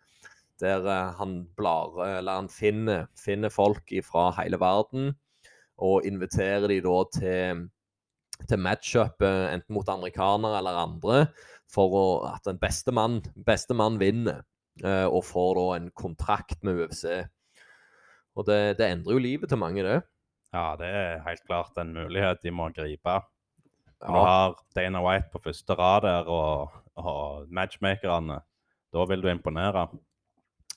Der 0.62 0.86
uh, 0.86 1.18
han 1.18 1.42
blar, 1.58 1.98
eller 2.06 2.44
han 2.44 2.50
finner, 2.50 3.10
finner 3.18 3.54
folk 3.54 3.90
fra 4.06 4.30
hele 4.38 4.62
verden 4.62 5.12
og 5.82 6.06
inviterer 6.08 6.70
de 6.72 6.80
da 6.86 6.98
til, 7.16 7.66
til 8.48 8.62
matchup, 8.62 9.22
eh, 9.26 9.48
enten 9.56 9.76
mot 9.76 9.90
amerikanere 9.90 10.62
eller 10.62 10.80
andre, 10.84 11.26
for 11.72 11.98
å, 11.98 12.06
at 12.30 12.46
den 12.48 12.60
beste 12.62 12.94
mann, 12.96 13.22
beste 13.48 13.76
mann 13.78 14.00
vinner 14.02 14.44
eh, 14.84 15.08
og 15.08 15.24
får 15.28 15.54
da 15.58 15.68
en 15.78 15.92
kontrakt 15.98 16.62
med 16.68 16.84
UFC. 16.84 17.06
Og 18.38 18.48
det, 18.48 18.78
det 18.80 18.88
endrer 18.88 19.18
jo 19.18 19.24
livet 19.24 19.52
til 19.52 19.60
mange, 19.60 19.84
det. 19.84 20.02
Ja, 20.52 20.74
det 20.80 20.88
er 20.88 21.24
helt 21.26 21.44
klart 21.48 21.78
en 21.80 21.94
mulighet 21.96 22.44
de 22.44 22.52
må 22.54 22.70
gripe. 22.76 23.22
Nå 24.02 24.18
Ja, 24.18 24.24
har 24.26 24.56
Dana 24.76 25.02
White 25.06 25.30
på 25.32 25.44
første 25.44 25.76
rad 25.78 26.06
der, 26.08 26.30
og, 26.32 26.74
og 27.00 27.52
matchmakerne, 27.54 28.40
da 28.92 29.04
vil 29.08 29.24
du 29.24 29.30
imponere. 29.32 29.86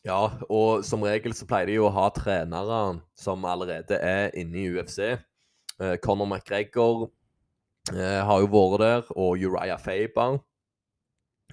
Ja, 0.04 0.20
og 0.52 0.84
som 0.84 1.04
regel 1.06 1.34
så 1.36 1.46
pleier 1.48 1.70
de 1.70 1.78
jo 1.78 1.88
å 1.88 1.94
ha 1.96 2.08
trenere 2.14 2.80
som 3.18 3.44
allerede 3.48 3.98
er 3.98 4.34
inne 4.38 4.60
i 4.60 4.66
UFC. 4.72 5.14
Eh, 5.80 5.94
Conor 6.04 6.28
McGregor 6.28 7.06
eh, 7.94 8.20
har 8.20 8.42
jo 8.42 8.50
vært 8.52 8.82
der, 8.84 9.06
og 9.16 9.40
Uriah 9.40 9.80
Faber 9.80 10.42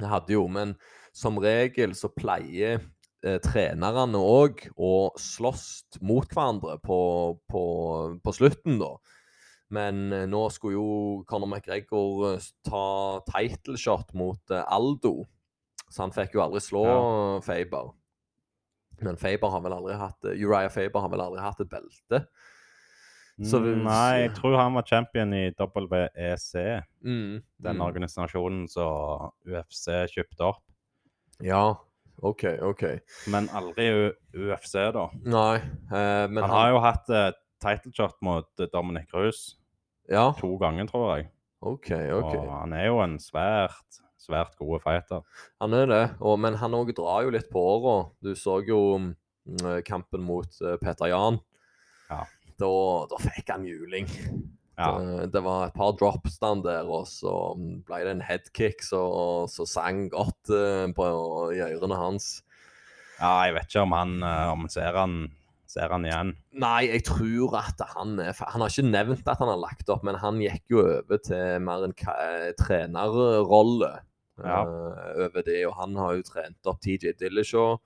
hadde 0.01 0.35
jo, 0.35 0.47
men 0.51 0.75
som 1.13 1.39
regel 1.41 1.93
så 1.97 2.09
pleier 2.13 2.79
eh, 3.23 3.39
trenerne 3.43 4.19
òg 4.19 4.65
å 4.75 5.11
slåss 5.19 5.99
mot 6.03 6.27
hverandre 6.31 6.77
på, 6.83 6.99
på, 7.51 7.63
på 8.23 8.35
slutten, 8.35 8.79
da. 8.81 8.95
Men 9.71 10.11
eh, 10.11 10.27
nå 10.29 10.43
skulle 10.51 10.75
jo 10.75 11.23
Conor 11.29 11.47
McGregor 11.47 12.33
eh, 12.33 12.49
ta 12.67 12.85
title 13.29 13.79
shot 13.79 14.11
mot 14.17 14.51
eh, 14.51 14.67
Aldo, 14.67 15.21
så 15.87 16.05
han 16.05 16.15
fikk 16.15 16.35
jo 16.35 16.43
aldri 16.43 16.63
slå 16.63 16.85
Faber. 17.43 17.95
Men 19.01 19.17
Faber 19.17 19.49
har 19.49 19.61
vel 19.65 19.73
aldri 19.73 19.95
hatt 19.97 20.25
eh, 20.29 20.37
Uriah 20.45 20.69
Faber 20.69 20.99
har 21.01 21.09
vel 21.09 21.23
aldri 21.23 21.41
hatt 21.41 21.59
et 21.63 21.69
belte. 21.71 22.25
Så 23.41 23.57
vi- 23.63 23.75
Nei, 23.81 24.27
jeg 24.27 24.33
tror 24.37 24.57
han 24.59 24.73
var 24.75 24.83
champion 24.85 25.33
i 25.33 25.47
WEC, 25.57 26.83
Mm, 27.03 27.41
den 27.63 27.75
mm. 27.77 27.81
organisasjonen 27.81 28.67
som 28.69 29.31
UFC 29.47 29.87
kjøpte 30.13 30.41
opp. 30.45 30.61
Ja, 31.41 31.75
OK, 32.21 32.43
OK. 32.61 32.83
Men 33.27 33.47
aldri 33.49 33.87
UFC, 34.35 34.75
da. 34.93 35.07
Nei, 35.25 35.55
eh, 35.57 36.27
men 36.29 36.43
han, 36.43 36.49
har 36.51 36.69
jo 36.69 36.79
hatt 36.83 37.09
eh, 37.09 37.31
title 37.59 37.91
shot 37.97 38.15
mot 38.21 38.45
eh, 38.59 38.67
Dominic 38.71 39.09
Cruz 39.09 39.55
Ja, 40.09 40.31
to 40.37 40.57
ganger, 40.61 40.85
tror 40.91 41.17
jeg. 41.17 41.31
OK, 41.61 41.89
OK. 41.91 42.35
Og 42.35 42.51
han 42.59 42.73
er 42.73 42.85
jo 42.91 42.99
en 43.01 43.17
svært, 43.17 44.01
svært 44.21 44.55
gode 44.59 44.81
fighter. 44.83 45.25
Han 45.63 45.75
er 45.77 45.89
det, 45.89 46.03
og, 46.19 46.37
men 46.43 46.59
han 46.61 46.77
òg 46.77 46.93
drar 46.97 47.25
jo 47.25 47.33
litt 47.33 47.49
på 47.51 47.61
åra. 47.75 47.97
Du 48.23 48.33
så 48.37 48.59
jo 48.67 48.81
mm, 48.99 49.81
kampen 49.87 50.23
mot 50.25 50.61
eh, 50.61 50.77
Peter 50.81 51.11
Jan. 51.11 51.41
Ja. 52.11 52.23
Da, 52.61 52.71
da 53.09 53.21
fikk 53.23 53.49
han 53.53 53.65
juling. 53.65 54.09
Ja. 54.77 54.93
Det, 54.97 55.27
det 55.35 55.41
var 55.45 55.67
et 55.67 55.75
par 55.77 55.93
drops 55.97 56.39
der, 56.41 56.87
og 56.87 57.05
så 57.09 57.33
ble 57.57 58.01
det 58.05 58.15
en 58.15 58.23
headkick 58.25 58.81
som 58.85 59.67
sang 59.69 60.07
godt 60.13 60.53
eh, 60.53 60.87
på, 60.95 61.11
i 61.55 61.61
ørene 61.67 61.99
hans. 61.99 62.33
ja, 63.19 63.45
jeg 63.45 63.57
vet 63.57 63.69
ikke 63.69 63.85
om 63.85 63.95
han 63.97 64.17
eh, 64.25 64.49
om 64.55 64.67
ser 64.71 64.97
han 64.97 65.21
ser 65.71 65.93
han 65.93 66.05
igjen? 66.07 66.33
Nei, 66.59 66.89
jeg 66.89 67.05
tror 67.07 67.55
at 67.61 67.81
han 67.93 68.17
er 68.19 68.35
Han 68.35 68.63
har 68.63 68.71
ikke 68.73 68.89
nevnt 68.89 69.29
at 69.31 69.39
han 69.39 69.51
har 69.53 69.61
lagt 69.61 69.91
opp, 69.93 70.03
men 70.07 70.19
han 70.19 70.41
gikk 70.43 70.73
jo 70.73 70.81
over 70.83 71.21
til 71.23 71.61
mer 71.63 71.85
en 71.87 71.95
eh, 71.95 72.49
trenerrolle 72.59 73.93
Ja. 74.45 74.61
uh, 74.65 75.25
over 75.25 75.45
det. 75.45 75.59
Og 75.69 75.75
han 75.79 75.97
har 75.99 76.17
jo 76.17 76.27
trent 76.27 76.69
opp 76.69 76.81
TJ 76.83 77.15
Dillashaw. 77.19 77.79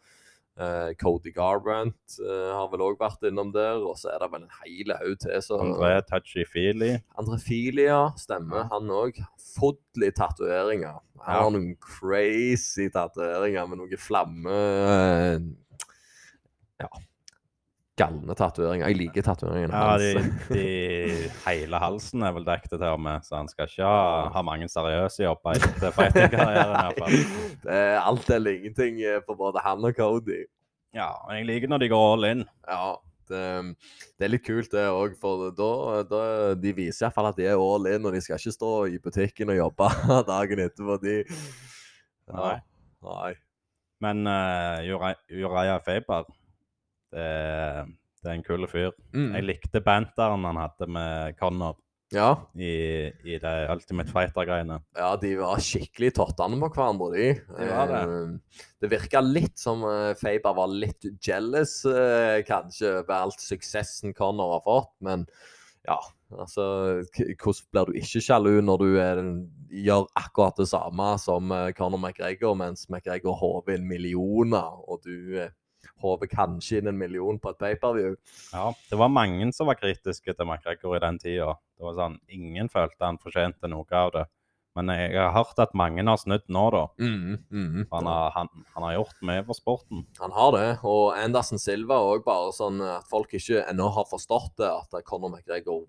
Uh, 0.55 0.93
Cody 0.95 1.33
Garbrandt 1.35 2.13
eh, 2.23 2.51
har 2.55 2.69
vel 2.71 2.79
òg 2.85 2.93
vært 3.01 3.25
innom 3.27 3.49
der. 3.51 3.81
Og 3.83 3.97
så 3.99 4.13
er 4.13 4.21
det 4.23 4.29
vel 4.31 4.45
en 4.45 4.53
hel 4.61 4.93
haug 5.01 5.17
til. 5.19 5.35
Så 5.43 5.59
André 5.59 5.97
Tachi 6.07 6.45
Fili. 6.47 6.93
André 7.19 7.39
Fili, 7.43 7.89
ja. 7.89 8.05
stemmer 8.19 8.69
han 8.71 8.93
òg. 8.93 9.19
Fodli 9.55 10.13
tatoveringer. 10.15 11.01
Han 11.25 11.41
har 11.41 11.51
noen 11.51 11.75
crazy 11.83 12.87
tatoveringer 12.93 13.67
med 13.71 13.83
noe 13.83 13.99
flamme 13.99 14.55
Ja. 16.79 16.89
Galne 17.95 18.35
tatoveringer. 18.35 18.89
Jeg 18.91 18.97
liker 18.99 19.23
tatoveringene 19.23 19.79
Ja, 19.79 19.93
de, 20.01 20.09
hans. 20.17 20.47
de, 20.57 21.29
hele 21.45 21.79
halsen 21.79 22.25
er 22.27 22.33
vel 22.35 22.47
dekket 22.47 22.73
til 22.75 22.89
og 22.89 22.99
med, 22.99 23.23
så 23.23 23.37
han 23.39 23.47
skal 23.51 23.69
ikke 23.71 23.87
ha, 23.87 24.27
ha 24.35 24.43
mange 24.43 24.67
seriøse 24.71 25.23
jobber 25.23 25.55
etter 25.55 25.95
fighting-karrieren. 25.95 26.75
i 26.75 26.81
hvert 26.81 26.99
fall. 26.99 27.17
Det 27.65 27.79
er 27.79 27.97
alt 28.01 28.29
eller 28.35 28.59
ingenting 28.59 28.99
for 29.25 29.39
både 29.39 29.63
han 29.63 29.87
og 29.87 29.95
Cody. 29.95 30.43
Ja, 30.95 31.09
og 31.23 31.31
jeg 31.35 31.47
liker 31.47 31.71
når 31.71 31.83
de 31.83 31.91
går 31.91 32.05
all 32.11 32.29
in. 32.29 32.43
Ja, 32.67 32.91
det, 33.29 33.41
det 34.19 34.27
er 34.27 34.31
litt 34.31 34.45
kult 34.45 34.71
det 34.75 34.85
òg, 34.91 35.15
for 35.19 35.49
da, 35.55 35.71
da 36.07 36.21
de 36.59 36.75
viser 36.77 37.07
iallfall 37.07 37.31
at 37.31 37.39
de 37.39 37.47
er 37.49 37.59
all 37.59 37.89
in, 37.89 38.05
og 38.05 38.15
de 38.15 38.21
skal 38.23 38.39
ikke 38.39 38.55
stå 38.55 38.71
i 38.91 38.99
butikken 39.01 39.51
og 39.55 39.59
jobbe 39.59 39.89
dagen 40.33 40.67
etterpå. 40.67 40.99
De 41.03 41.17
Nei. 42.35 42.55
Nei. 43.05 43.33
Men 44.03 44.27
uh, 44.27 44.83
Uriah 45.31 45.79
Faber, 45.85 46.27
det, 47.15 47.31
det 48.21 48.29
er 48.29 48.37
en 48.37 48.45
kul 48.45 48.67
fyr. 48.69 48.93
Mm. 49.15 49.31
Jeg 49.37 49.47
likte 49.49 49.81
banteren 49.85 50.45
han 50.47 50.59
hadde 50.59 50.87
med 50.91 51.39
Connor 51.39 51.79
Ja. 52.13 52.29
i, 52.53 53.07
i 53.25 53.39
det 53.41 53.53
Ultimate 53.73 54.13
Fighter-greiene. 54.13 54.79
Ja, 54.99 55.13
de 55.19 55.33
var 55.39 55.63
skikkelig 55.63 56.13
tottene 56.19 56.59
på 56.61 56.69
hverandre, 56.75 57.09
de. 57.15 57.27
Det, 57.57 57.71
var 57.71 57.91
det. 57.91 58.03
Eh, 58.05 58.63
det 58.83 58.91
virka 58.93 59.23
litt 59.25 59.57
som 59.59 59.83
uh, 59.87 60.13
Faber 60.19 60.59
var 60.59 60.71
litt 60.71 61.07
jealous, 61.23 61.79
eh, 61.89 62.43
kanskje, 62.47 62.99
over 63.01 63.17
alt 63.17 63.41
suksessen 63.43 64.13
Connor 64.17 64.57
har 64.57 64.65
fått, 64.67 64.93
men 65.07 65.27
ja. 65.85 65.99
Altså, 66.35 66.63
hvordan 67.13 67.67
blir 67.71 67.85
du 67.85 67.97
ikke 67.99 68.21
sjalu 68.23 68.55
når 68.65 68.81
du 68.81 68.87
er, 68.97 69.19
gjør 69.85 70.07
akkurat 70.17 70.57
det 70.57 70.65
samme 70.71 71.11
som 71.21 71.53
eh, 71.53 71.69
Conor 71.77 72.01
McGregor, 72.01 72.55
mens 72.57 72.87
McGregor 72.89 73.37
håver 73.39 73.77
inn 73.77 73.85
millioner, 73.87 74.81
og 74.89 75.05
du 75.05 75.45
håver 76.03 76.29
kanskje 76.31 76.81
inn 76.81 76.91
en 76.91 76.97
million 76.99 77.37
på 77.41 77.53
et 77.53 77.59
pay-per-view? 77.61 78.15
Ja, 78.53 78.69
det 78.89 78.99
var 78.99 79.13
mange 79.13 79.51
som 79.55 79.69
var 79.69 79.79
kritiske 79.79 80.33
til 80.33 80.47
McGregor 80.47 80.97
i 80.97 81.03
den 81.03 81.19
tida. 81.21 81.53
Det 81.75 81.87
var 81.87 81.99
sånn, 81.99 82.17
Ingen 82.31 82.71
følte 82.71 83.05
han 83.05 83.21
fortjente 83.21 83.71
noe 83.71 83.87
av 83.99 84.13
det. 84.15 84.25
Men 84.75 84.91
jeg 84.91 85.15
har 85.15 85.31
hørt 85.31 85.59
at 85.63 85.75
mange 85.77 86.03
har 86.03 86.17
snudd 86.19 86.49
nå, 86.51 86.63
da. 86.75 86.81
Mm, 86.99 87.37
mm. 87.47 87.85
Han 87.93 88.09
har, 88.11 88.33
han, 88.35 88.49
han 88.73 88.83
har 88.83 88.97
gjort 88.97 89.21
mye 89.23 89.43
for 89.47 89.55
sporten. 89.55 90.01
Han 90.19 90.35
har 90.35 90.49
det, 90.51 90.65
og 90.83 91.15
Anderson 91.15 91.61
Silva 91.63 92.01
òg, 92.03 92.25
bare 92.25 92.51
sånn 92.55 92.81
at 92.83 93.07
folk 93.07 93.31
ikke 93.39 93.63
ennå 93.71 93.87
har 93.95 94.09
forstått 94.09 94.57
det, 94.59 94.73
at 94.73 95.07
Conor 95.07 95.31
McGregor 95.31 95.85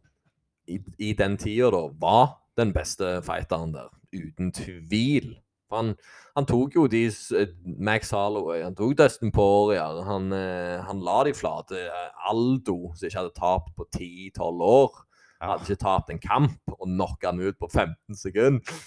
i, 0.71 0.79
i 1.03 1.11
den 1.19 1.35
tida 1.41 1.73
da 1.75 1.83
var 1.99 2.29
den 2.59 2.71
beste 2.75 3.19
fighteren 3.27 3.75
der, 3.75 3.91
uten 4.15 4.55
tvil. 4.55 5.35
For 5.69 5.81
han, 5.81 5.95
han 6.37 6.47
tok 6.47 6.77
jo 6.79 6.85
de 6.91 7.05
eh, 7.11 7.49
Max 7.79 8.13
Holloway, 8.15 8.63
han 8.63 8.75
tok 8.79 8.95
Dustin 9.01 9.33
Poirier, 9.35 10.03
han, 10.07 10.29
eh, 10.33 10.77
han 10.87 11.01
la 11.03 11.25
de 11.27 11.33
flate. 11.35 11.81
eh, 11.89 12.11
Aldo, 12.31 12.93
som 12.95 13.09
ikke 13.09 13.19
hadde 13.23 13.35
tapt 13.35 13.73
på 13.77 13.89
10-12 13.97 14.63
år, 14.63 15.03
Ja. 15.41 15.51
hadde 15.51 15.67
ikke 15.67 15.83
tapt 15.83 16.11
en 16.15 16.19
kamp, 16.23 16.61
og 16.79 16.87
knocka 16.87 17.33
han 17.33 17.41
ut 17.43 17.59
på 17.61 17.69
15 17.69 18.15
sekunder. 18.17 18.79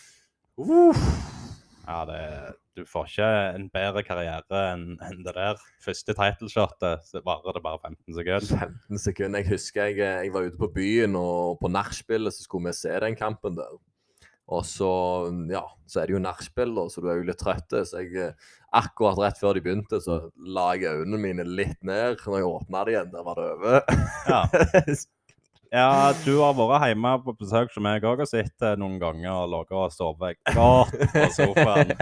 Uff. 0.57 1.03
Ja, 1.87 2.05
det, 2.05 2.55
Du 2.79 2.85
får 2.87 3.07
ikke 3.09 3.27
en 3.57 3.65
bedre 3.73 4.01
karriere 4.07 4.59
enn 4.71 4.93
en 5.03 5.23
det 5.25 5.33
der. 5.35 5.57
Første 5.83 6.13
titleshotet 6.15 7.01
så 7.03 7.19
varer 7.25 7.57
det 7.57 7.63
bare 7.65 7.79
15 7.83 8.13
sekunder. 8.15 8.45
15 8.61 8.97
sekunder. 9.03 9.39
Jeg 9.41 9.49
husker 9.49 9.89
jeg, 9.89 9.97
jeg 9.99 10.31
var 10.33 10.45
ute 10.47 10.57
på 10.61 10.69
byen, 10.77 11.17
og 11.19 11.57
på 11.59 11.67
nachspielet 11.67 12.31
så 12.31 12.45
skulle 12.45 12.69
vi 12.69 12.77
se 12.77 12.93
den 13.03 13.17
kampen 13.19 13.57
der. 13.57 13.73
Og 14.49 14.65
så, 14.65 14.89
ja, 15.51 15.61
så 15.85 16.01
er 16.01 16.09
det 16.09 16.15
jo 16.15 16.23
nachspiel, 16.23 16.73
så 16.89 17.03
du 17.03 17.11
er 17.11 17.19
jo 17.19 17.27
litt 17.27 17.37
trøtt. 17.41 17.75
Så 17.85 18.01
jeg, 18.01 18.15
eh, 18.17 18.55
akkurat 18.75 19.21
rett 19.21 19.37
før 19.41 19.57
de 19.57 19.63
begynte, 19.65 20.01
så 20.01 20.23
la 20.41 20.71
jeg 20.73 21.03
øynene 21.03 21.21
mine 21.21 21.45
litt 21.45 21.77
ned. 21.85 22.17
Når 22.25 22.41
jeg 22.41 22.49
åpna 22.49 22.83
det 22.85 22.95
igjen, 22.95 23.13
der 23.13 23.27
var 23.27 23.37
det 23.37 23.47
over. 23.53 23.79
Ja. 24.29 24.41
ja, 25.79 25.91
du 26.25 26.31
har 26.41 26.57
vært 26.57 26.89
hjemme 26.89 27.13
på 27.27 27.37
besøk 27.43 27.73
som 27.75 27.89
jeg 27.91 28.05
òg 28.09 28.25
har 28.25 28.31
sett 28.31 28.65
eh, 28.65 28.77
noen 28.81 28.97
ganger 29.01 29.45
og 29.45 29.69
og 29.69 29.93
sovet 29.93 30.41
godt 30.49 30.97
på 31.13 31.27
sofaen. 31.37 31.93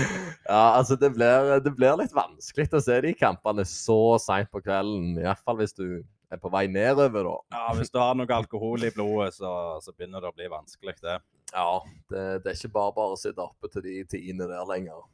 ja, 0.52 0.64
altså 0.76 0.94
det 1.00 1.10
blir, 1.16 1.56
det 1.64 1.74
blir 1.74 1.98
litt 1.98 2.14
vanskelig 2.14 2.70
å 2.70 2.86
se 2.86 3.00
de 3.02 3.16
kampene 3.18 3.66
så 3.66 4.00
seint 4.22 4.52
på 4.54 4.62
kvelden. 4.62 5.16
Iallfall 5.24 5.58
hvis 5.58 5.74
du 5.74 5.88
er 6.30 6.38
på 6.42 6.50
vei 6.54 6.68
nedover, 6.70 7.26
da. 7.26 7.38
Ja, 7.54 7.66
Hvis 7.78 7.90
du 7.90 7.98
har 8.02 8.14
noe 8.18 8.30
alkohol 8.34 8.86
i 8.86 8.92
blodet, 8.94 9.34
så, 9.38 9.50
så 9.82 9.94
begynner 9.94 10.22
det 10.22 10.30
å 10.30 10.36
bli 10.36 10.48
vanskelig, 10.50 10.96
det. 11.02 11.18
Ja, 11.54 11.80
det, 12.10 12.24
det 12.44 12.50
er 12.50 12.58
ikke 12.58 12.74
bare 12.74 12.94
bare 12.96 13.14
å 13.14 13.20
sitte 13.20 13.44
oppe 13.44 13.70
til 13.72 13.84
de 13.84 14.00
tidene 14.10 14.48
der 14.50 14.66
lenger. 14.68 15.04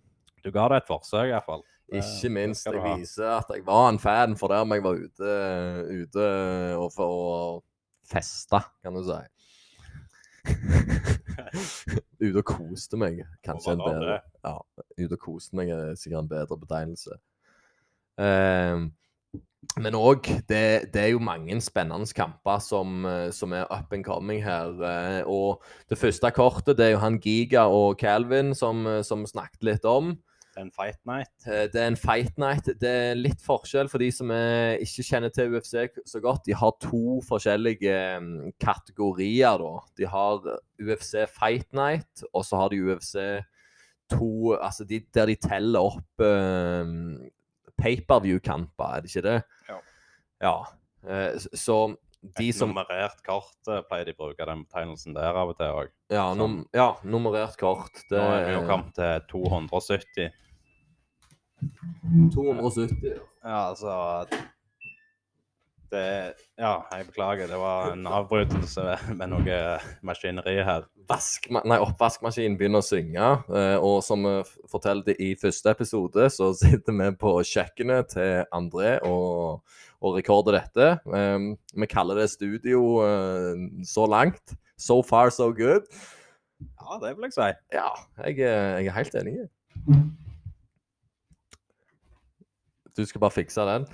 Du 0.43 0.51
ga 0.55 0.67
det 0.73 0.83
et 0.83 0.89
forsøk, 0.89 1.29
iallfall. 1.31 1.63
Ikke 1.93 2.31
minst. 2.33 2.67
Jeg 2.67 2.81
viser 2.97 3.29
at 3.37 3.51
jeg 3.53 3.67
var 3.67 3.91
en 3.91 4.01
fan, 4.01 4.37
for 4.39 4.53
der 4.53 4.65
jeg 4.65 4.85
var 4.85 5.03
ute, 5.03 5.35
ute 5.93 6.29
og 6.79 6.89
for 6.95 7.19
å 7.19 7.37
feste, 8.09 8.63
kan 8.83 8.97
du 8.97 9.05
si. 9.07 9.21
ute 12.23 12.39
og 12.41 12.47
koste 12.49 12.99
meg, 12.99 13.21
kanskje 13.45 13.77
en 13.77 13.85
bedre. 13.85 14.17
Ja, 14.43 14.57
ute 14.99 15.19
og 15.19 15.23
koste 15.23 15.59
meg 15.59 15.71
er 15.75 15.95
sikkert 16.01 16.25
en 16.25 16.33
bedre 16.33 16.59
betegnelse. 16.65 17.19
Ehm, 18.21 18.91
men 19.79 19.95
òg, 19.97 20.27
det, 20.51 20.91
det 20.93 21.01
er 21.01 21.13
jo 21.13 21.23
mange 21.23 21.57
spennende 21.65 22.09
kamper 22.17 22.59
som, 22.61 23.05
eh, 23.09 23.31
som 23.33 23.55
er 23.57 23.69
up 23.71 23.93
and 23.95 24.05
coming 24.05 24.43
her. 24.45 24.75
eh, 24.85 25.23
Og 25.27 25.63
det 25.89 25.99
første 25.99 26.31
kortet, 26.35 26.77
det 26.77 26.87
er 26.87 26.91
jo 26.97 26.99
han 27.05 27.21
Giga 27.23 27.69
og 27.71 27.97
Calvin 28.01 28.55
som, 28.59 28.87
eh, 28.87 29.03
som 29.07 29.25
snakket 29.27 29.63
litt 29.63 29.85
om. 29.89 30.17
Det 30.53 30.61
er 30.61 30.67
En 30.67 30.71
fight 30.75 30.99
night. 31.07 31.47
Det 31.73 31.81
er 31.81 31.87
en 31.87 31.97
fight 31.97 32.37
night. 32.37 32.67
Det 32.67 32.91
er 32.91 33.15
litt 33.17 33.41
forskjell 33.41 33.89
for 33.89 34.03
de 34.03 34.11
som 34.13 34.29
ikke 34.29 35.07
kjenner 35.09 35.33
til 35.33 35.55
UFC 35.55 35.89
så 36.05 36.21
godt. 36.21 36.45
De 36.45 36.53
har 36.53 36.75
to 36.83 37.23
forskjellige 37.25 38.53
kategorier, 38.61 39.57
da. 39.63 39.79
De 39.97 40.05
har 40.05 40.45
UFC 40.77 41.25
Fight 41.33 41.73
Night, 41.73 42.27
og 42.35 42.45
så 42.45 42.61
har 42.61 42.69
de 42.69 42.83
UFC 42.85 43.17
2 44.13 44.59
Altså 44.61 44.85
de, 44.85 45.01
der 45.15 45.27
de 45.27 45.37
teller 45.41 45.81
opp 45.81 46.21
pay-per-view-kamper, 47.83 48.97
er 48.97 49.05
det 49.05 49.13
ikke 49.13 49.27
det? 49.27 49.37
Ja. 49.69 49.79
Ja. 50.43 50.57
Eh, 51.09 51.37
så 51.59 51.79
de 52.23 52.49
Et 52.49 52.55
som 52.55 52.71
nummerert 52.71 53.19
kort 53.27 53.67
eh, 53.67 53.81
pleier 53.89 54.07
de 54.07 54.15
å 54.15 54.21
bruke 54.21 54.47
den 54.47 54.63
betegnelsen 54.63 55.17
der 55.17 55.35
av 55.35 55.51
og 55.51 55.59
til 55.59 55.75
òg. 55.75 55.91
Ja, 56.15 56.29
num, 56.39 56.61
ja 56.75 56.93
nummerert 57.03 57.57
kort. 57.59 58.05
Det 58.07 58.21
Nå 58.21 58.29
er 58.37 58.47
vi 58.47 58.55
jo 58.55 58.63
kommet 58.69 58.95
til 58.95 59.27
270. 59.33 60.31
270. 62.35 63.19
Ja, 63.43 63.59
altså 63.73 63.97
det, 65.93 66.35
Ja, 66.59 66.73
jeg 66.93 67.07
beklager. 67.11 67.47
Det 67.51 67.59
var 67.61 67.93
en 67.93 68.07
avbrytelse 68.09 68.85
med 69.19 69.31
noe 69.33 69.59
maskineri 70.07 70.57
her. 70.65 70.87
Vask, 71.11 71.49
nei, 71.53 71.79
oppvaskmaskinen 71.83 72.57
begynner 72.61 72.83
å 72.83 72.87
synge. 72.87 73.29
eh, 73.53 73.77
Og 73.79 74.01
som 74.07 74.25
vi 74.27 74.35
fortalte 74.73 75.15
i 75.21 75.33
første 75.41 75.71
episode, 75.75 76.29
så 76.33 76.51
sitter 76.63 76.97
vi 76.99 77.11
på 77.21 77.35
kjøkkenet 77.53 78.13
til 78.17 78.45
André 78.55 78.97
og, 79.09 79.63
og 80.03 80.17
rekorder 80.19 80.59
dette. 80.61 80.89
Um, 81.07 81.53
vi 81.75 81.87
kaller 81.91 82.19
det 82.23 82.31
studio 82.33 82.83
eh, 83.07 83.69
så 83.87 84.09
langt. 84.09 84.57
So 84.79 85.03
far, 85.07 85.31
so 85.31 85.53
good. 85.55 85.87
Ja, 86.63 86.99
det 87.03 87.17
vil 87.17 87.29
jeg 87.29 87.37
si. 87.37 87.51
Ja, 87.75 87.89
jeg, 88.27 88.39
jeg 88.43 88.87
er 88.91 88.97
helt 88.97 89.15
enig. 89.19 89.37
Du 92.97 93.05
skal 93.09 93.23
bare 93.23 93.31
fikse 93.35 93.65
den. 93.67 93.87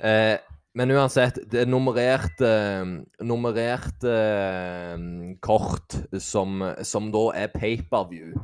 Eh, 0.00 0.38
men 0.78 0.92
uansett, 0.94 1.40
det 1.50 1.64
er 1.64 1.66
nummerert, 1.66 2.38
eh, 2.44 2.84
nummerert 3.26 4.04
eh, 4.06 4.94
kort 5.42 5.96
som, 6.22 6.62
som 6.86 7.08
da 7.10 7.24
er 7.34 7.50
pay-per-view. 7.50 8.36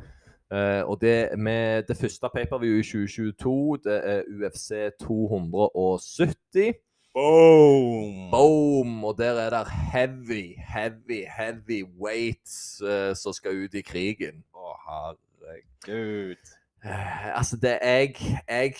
Eh, 0.51 0.81
og 0.83 0.99
det, 1.01 1.29
med 1.39 1.87
det 1.87 1.95
første 1.97 2.29
pay-per-view 2.33 2.81
i 2.81 2.83
2022, 2.83 3.77
det 3.85 3.95
er 4.11 4.27
UFC 4.35 4.67
270. 5.05 6.75
Boom! 7.15 8.27
Boom! 8.31 9.03
Og 9.07 9.15
der 9.17 9.39
er 9.45 9.49
det 9.55 9.71
heavy, 9.93 10.59
heavy, 10.59 11.23
heavy 11.37 11.83
weights 12.01 12.81
uh, 12.83 13.15
som 13.15 13.33
skal 13.33 13.63
ut 13.63 13.79
i 13.79 13.85
krigen. 13.87 14.43
Å, 14.51 14.75
herregud. 14.89 16.54
Eh, 16.85 17.29
altså, 17.37 17.57
det 17.57 17.79
jeg 17.81 18.11
Jeg 18.47 18.73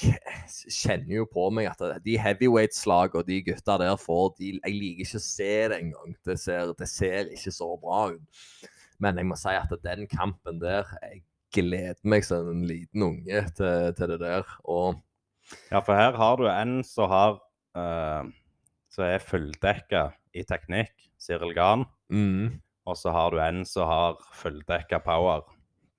kjenner 0.69 1.15
jo 1.15 1.25
på 1.31 1.47
meg 1.49 1.71
at 1.71 1.81
de 2.05 2.17
heavyweight-slag 2.21 3.15
og 3.17 3.25
de 3.27 3.39
gutta 3.47 3.77
der 3.81 3.95
får 3.97 4.35
de, 4.39 4.51
Jeg 4.61 4.75
liker 4.75 5.05
ikke 5.07 5.21
å 5.21 5.23
se 5.25 5.49
det 5.71 5.79
engang. 5.81 6.15
Det, 6.25 6.35
ser- 6.39 6.73
det 6.77 6.89
ser 6.91 7.31
ikke 7.33 7.51
så 7.55 7.71
bra 7.81 8.03
ut. 8.13 8.43
Men 9.01 9.17
jeg 9.19 9.25
må 9.27 9.35
si 9.39 9.49
at 9.57 9.73
den 9.83 10.05
kampen 10.11 10.59
der 10.61 10.85
Jeg 11.01 11.23
gleder 11.55 11.95
meg 12.03 12.23
som 12.27 12.49
en 12.51 12.65
liten 12.67 13.01
unge 13.03 13.41
til, 13.57 13.91
til 13.97 14.13
det 14.13 14.19
der. 14.21 14.45
Og 14.63 15.01
Ja, 15.71 15.79
for 15.79 15.95
her 15.97 16.13
har 16.17 16.37
du 16.37 16.45
en 16.49 16.83
som 16.83 17.09
har 17.09 17.39
uh, 17.77 18.27
Som 18.93 19.03
er 19.09 19.19
fulldekka 19.23 20.11
i 20.35 20.43
teknikk, 20.43 20.93
Cyril 21.17 21.53
Gahn. 21.55 21.85
mm, 22.11 22.59
Og 22.85 22.97
så 22.97 23.09
har 23.11 23.31
du 23.31 23.39
en 23.39 23.63
som 23.65 23.87
har 23.87 24.17
fulldekka 24.35 24.99
power. 25.03 25.41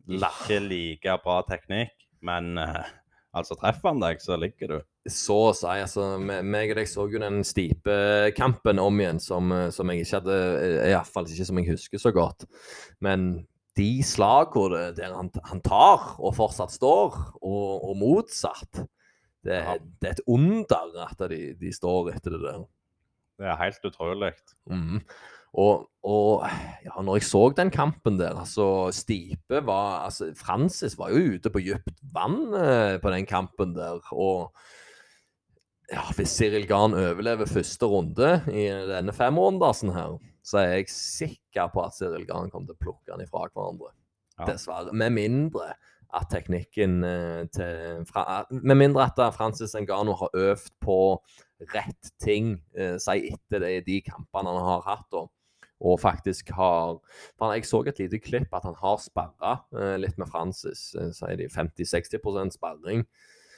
Ikke 0.06 0.60
like 0.62 1.16
bra 1.24 1.40
teknikk, 1.48 1.95
men 2.24 2.56
eh, 2.58 2.84
altså 3.36 3.56
treffer 3.60 3.92
han 3.92 4.00
deg, 4.00 4.20
så 4.22 4.36
ligger 4.40 4.72
du. 4.72 4.78
så 5.12 5.36
å 5.50 5.54
si. 5.54 5.66
altså, 5.68 6.06
meg 6.18 6.72
og 6.72 6.78
deg 6.80 6.88
så 6.90 7.04
jo 7.12 7.20
den 7.22 7.42
stipe-kampen 7.46 8.80
om 8.82 9.00
igjen, 9.02 9.20
som, 9.22 9.52
eh, 9.52 9.68
som 9.74 9.90
jeg 9.92 10.02
ikke 10.06 10.20
hadde 10.22 10.38
eh, 10.62 10.88
Iallfall 10.92 11.28
ikke 11.30 11.46
som 11.50 11.60
jeg 11.60 11.70
husker 11.74 12.02
så 12.02 12.12
godt. 12.16 12.46
Men 13.04 13.46
de 13.76 13.90
slagene 14.06 14.88
der 14.96 15.12
han, 15.12 15.28
han 15.50 15.60
tar, 15.60 16.14
og 16.18 16.32
fortsatt 16.38 16.72
står, 16.72 17.16
og, 17.42 17.90
og 17.90 17.96
motsatt 18.00 18.82
det, 19.46 19.60
Ja. 19.60 19.76
det 20.00 20.08
er 20.08 20.16
et 20.16 20.24
under 20.26 21.04
at 21.04 21.20
de, 21.30 21.52
de 21.60 21.70
står 21.72 22.14
etter 22.16 22.34
det 22.34 22.40
der. 22.42 22.64
Det 23.36 23.46
er 23.52 23.58
helt 23.60 23.84
utrolig. 23.84 24.32
Mhm. 24.72 25.02
Og, 25.56 25.86
og 26.04 26.44
ja, 26.84 26.92
når 27.00 27.16
jeg 27.16 27.28
så 27.30 27.42
den 27.56 27.70
kampen 27.72 28.18
der, 28.20 28.36
altså 28.36 28.90
Stipe 28.92 29.62
var 29.64 30.04
altså 30.04 30.28
Francis 30.36 30.98
var 31.00 31.14
jo 31.14 31.36
ute 31.36 31.52
på 31.52 31.62
dypt 31.64 32.02
vann 32.12 32.52
eh, 32.52 32.96
på 33.00 33.12
den 33.14 33.24
kampen 33.28 33.72
der. 33.76 34.02
Og 34.12 34.52
ja, 35.92 36.04
hvis 36.18 36.34
Cyril 36.36 36.66
Gahn 36.68 36.96
overlever 36.98 37.48
første 37.48 37.88
runde 37.88 38.30
i 38.52 38.68
denne 38.90 39.14
femrundersen 39.16 39.94
her, 39.96 40.18
så 40.44 40.60
er 40.60 40.72
jeg 40.76 40.92
sikker 40.92 41.70
på 41.72 41.86
at 41.86 41.96
Cyril 41.96 42.26
Gahn 42.28 42.52
kommer 42.52 42.68
til 42.70 42.76
å 42.76 42.84
plukke 42.84 43.14
han 43.14 43.24
ifra 43.24 43.46
hverandre. 43.48 43.94
Ja. 44.36 44.50
Dessverre. 44.50 44.92
Med 44.92 45.14
mindre 45.16 45.72
at 46.16 46.28
teknikken 46.30 47.00
eh, 47.04 47.46
til 47.52 48.04
fra, 48.08 48.44
Med 48.50 48.76
mindre 48.76 49.08
at 49.08 49.18
Francis 49.34 49.74
Engano 49.78 50.14
har 50.20 50.36
øvd 50.36 50.68
på 50.84 50.98
rett 51.72 52.12
ting, 52.22 52.58
eh, 52.76 52.96
si 53.00 53.32
etter 53.32 53.64
det, 53.64 53.86
de 53.88 54.02
kampene 54.04 54.52
han 54.52 54.68
har 54.68 54.84
hatt. 54.86 55.08
da. 55.12 55.24
Og 55.84 55.98
faktisk 56.00 56.50
har 56.56 56.98
for 57.36 57.52
Jeg 57.52 57.66
så 57.68 57.82
et 57.84 57.98
lite 58.00 58.20
klipp 58.22 58.54
at 58.56 58.64
han 58.64 58.76
har 58.80 59.00
sperra 59.02 59.58
eh, 59.76 59.96
litt 60.00 60.16
med 60.16 60.30
Francis. 60.30 60.94
Eh, 60.96 61.10
sier 61.16 61.36
de 61.36 61.48
50-60% 61.52 62.56
sperring. 62.56 63.04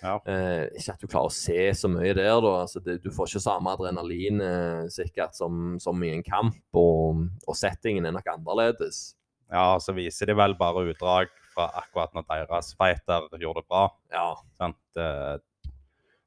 Ja. 0.03 0.17
Eh, 0.31 0.67
ikke 0.79 0.95
at 0.95 1.03
du 1.03 1.09
klarer 1.11 1.31
å 1.31 1.35
se 1.35 1.59
så 1.75 1.91
mye 1.91 2.15
der, 2.15 2.37
da. 2.43 2.55
Altså, 2.63 2.83
det, 2.85 2.99
du 3.03 3.11
får 3.15 3.31
ikke 3.31 3.45
samme 3.45 3.75
adrenalin 3.75 4.43
eh, 4.45 4.85
sikkert 4.95 5.39
som, 5.39 5.77
som 5.83 6.03
i 6.07 6.13
en 6.15 6.27
kamp, 6.27 6.59
og, 6.79 7.25
og 7.47 7.59
settingen 7.59 8.07
er 8.07 8.15
nok 8.15 8.31
annerledes. 8.35 9.13
Ja, 9.49 9.79
så 9.81 9.95
viser 9.97 10.29
de 10.29 10.37
vel 10.39 10.55
bare 10.59 10.85
utdrag 10.91 11.31
fra 11.55 11.71
akkurat 11.81 12.13
når 12.15 12.27
deres 12.29 12.75
fighter 12.79 13.31
gjorde 13.41 13.63
det 13.63 13.71
bra. 13.71 13.85
Ja. 14.15 14.31
Sånn, 14.59 14.77
Det, 14.97 15.07
er 15.07 15.45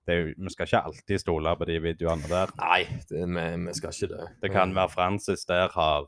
jo, 0.07 0.33
vi 0.37 0.49
skal 0.49 0.65
ikke 0.67 0.83
alltid 0.89 1.19
stole 1.21 1.55
på 1.59 1.65
de 1.69 1.79
videoene 1.79 2.27
der. 2.31 2.49
Nei, 2.57 2.83
det, 3.09 3.21
vi, 3.29 3.45
vi 3.67 3.73
skal 3.77 3.93
ikke 3.93 4.09
det. 4.15 4.27
Det 4.41 4.51
kan 4.51 4.73
være 4.75 4.89
Francis 4.89 5.45
der 5.45 5.69
har 5.75 6.07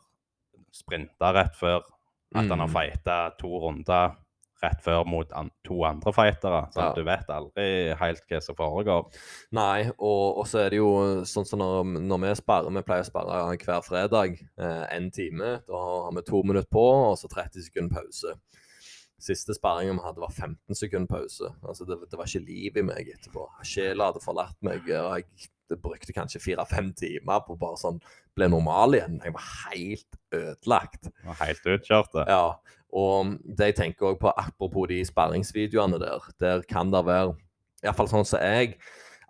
sprinta 0.74 1.34
rett 1.36 1.56
før. 1.60 1.82
At 2.36 2.48
han 2.50 2.60
har 2.60 2.68
Mm. 2.68 2.74
fighta 2.74 3.18
to 3.38 3.48
runder 3.62 4.16
rett 4.64 4.80
før 4.82 5.04
mot 5.06 5.30
an 5.36 5.52
to 5.68 5.84
andre 5.86 6.14
fightere. 6.14 6.62
Så 6.74 6.80
Ja. 6.82 6.94
du 6.96 7.04
vet 7.04 7.28
aldri 7.30 7.94
helt 8.00 8.22
hva 8.30 8.42
som 8.42 8.56
foregår. 8.56 9.14
Nei, 9.52 9.92
og, 10.00 10.38
og 10.40 10.46
så 10.48 10.66
er 10.66 10.70
det 10.72 10.78
jo 10.80 11.22
sånn 11.28 11.46
som 11.46 11.60
når, 11.60 11.84
når 12.02 12.20
vi 12.24 12.36
sparrer, 12.36 12.72
vi 12.72 12.82
pleier 12.82 13.04
å 13.04 13.06
sparre 13.06 13.58
hver 13.58 13.84
fredag 13.84 14.40
eh, 14.58 14.88
en 14.96 15.12
time. 15.12 15.60
Da 15.68 15.74
har 15.78 16.12
vi 16.16 16.22
to 16.24 16.42
minutter 16.44 16.70
på, 16.72 17.12
og 17.12 17.18
så 17.20 17.28
30 17.30 17.62
sekunder 17.68 17.94
pause. 18.02 18.34
Siste 19.24 19.56
sparringen 19.56 19.96
vi 20.00 20.04
hadde, 20.04 20.20
var 20.20 20.34
15 20.36 20.76
sekunder 20.76 21.08
pause. 21.08 21.54
Altså, 21.64 21.88
det, 21.88 22.02
det 22.12 22.20
var 22.20 22.28
ikke 22.28 22.44
liv 22.44 22.80
i 22.80 22.86
meg 22.86 23.12
etterpå. 23.14 23.46
Sjela 23.68 24.10
hadde 24.10 24.24
forlatt 24.24 24.58
meg, 24.66 24.84
og 24.92 25.20
jeg 25.22 25.50
det 25.72 25.82
brukte 25.82 26.14
kanskje 26.14 26.42
fire-fem 26.44 26.92
timer 26.98 27.44
på 27.48 27.56
bare 27.58 27.80
sånn 27.80 28.02
ble 28.36 28.50
normal 28.52 28.98
igjen. 28.98 29.20
Jeg 29.24 29.36
var 29.36 29.46
helt 29.72 30.18
ødelagt. 30.36 31.08
Det 31.08 31.30
var 31.30 31.40
Helt 31.40 31.70
utkjørte. 31.76 32.26
Ja, 32.30 32.44
og 32.94 33.38
det 33.44 33.72
jeg 33.72 33.78
tenker 33.80 34.12
også 34.12 34.22
på, 34.22 34.34
apropos 34.38 34.90
de 34.92 35.00
sparringsvideoene 35.08 36.00
der, 36.02 36.28
der 36.44 36.66
kan 36.70 36.92
det 36.94 37.06
være, 37.08 37.34
i 37.82 37.88
hvert 37.88 37.98
fall 37.98 38.12
sånn 38.12 38.28
som 38.28 38.44
jeg, 38.44 38.78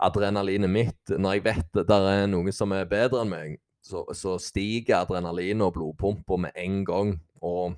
adrenalinet 0.04 0.72
mitt, 0.72 1.14
når 1.16 1.38
jeg 1.38 1.46
vet 1.46 1.80
det 1.80 2.00
er 2.10 2.26
noen 2.28 2.56
som 2.56 2.74
er 2.76 2.89
bedre 2.89 3.24
enn 3.24 3.32
meg, 3.32 3.56
så, 3.84 4.04
så 4.16 4.36
stiger 4.39 5.02
adrenalinet 5.02 5.64
og 5.68 5.76
blodpumpa 5.78 6.39
med 6.39 6.60
en 6.60 6.84
gang. 6.88 7.16
Og 7.44 7.76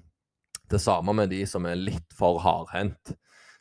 det 0.71 0.79
samme 0.81 1.13
med 1.13 1.29
de 1.29 1.43
som 1.49 1.65
er 1.69 1.75
litt 1.77 2.13
for 2.17 2.39
hardhendt, 2.43 3.13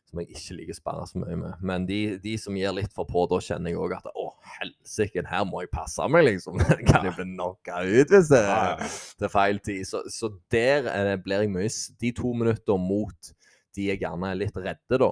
som 0.08 0.20
jeg 0.22 0.30
ikke 0.36 0.54
liker 0.60 0.76
å 0.76 0.78
sperre 0.78 1.06
så 1.10 1.18
mye 1.20 1.36
med. 1.40 1.54
Men 1.66 1.86
de, 1.88 1.98
de 2.22 2.36
som 2.38 2.54
gir 2.56 2.72
litt 2.76 2.92
for 2.94 3.08
på, 3.08 3.24
da 3.30 3.40
kjenner 3.42 3.72
jeg 3.72 3.80
òg 3.82 3.96
at 3.96 4.06
å, 4.14 4.28
helsike, 4.60 5.24
her 5.26 5.44
må 5.48 5.64
jeg 5.64 5.72
passe 5.74 6.06
meg, 6.12 6.26
liksom. 6.28 6.60
kan 6.88 7.08
jeg 7.08 7.16
bli 7.16 7.26
knocka 7.32 7.80
ut 7.82 8.12
hvis 8.14 8.30
det 8.30 8.42
er 8.46 8.84
til 9.18 9.32
feil 9.32 9.58
tid. 9.64 9.82
Så, 9.88 10.04
så 10.14 10.30
der 10.54 10.86
er 10.92 11.08
det, 11.10 11.16
blir 11.26 11.42
jeg 11.44 11.50
mye 11.52 11.72
De 12.00 12.12
to 12.14 12.32
minutter 12.36 12.78
mot 12.80 13.32
de 13.74 13.88
jeg 13.88 13.98
gjerne 14.04 14.28
er 14.30 14.38
litt 14.38 14.54
redde, 14.62 15.00
da, 15.02 15.10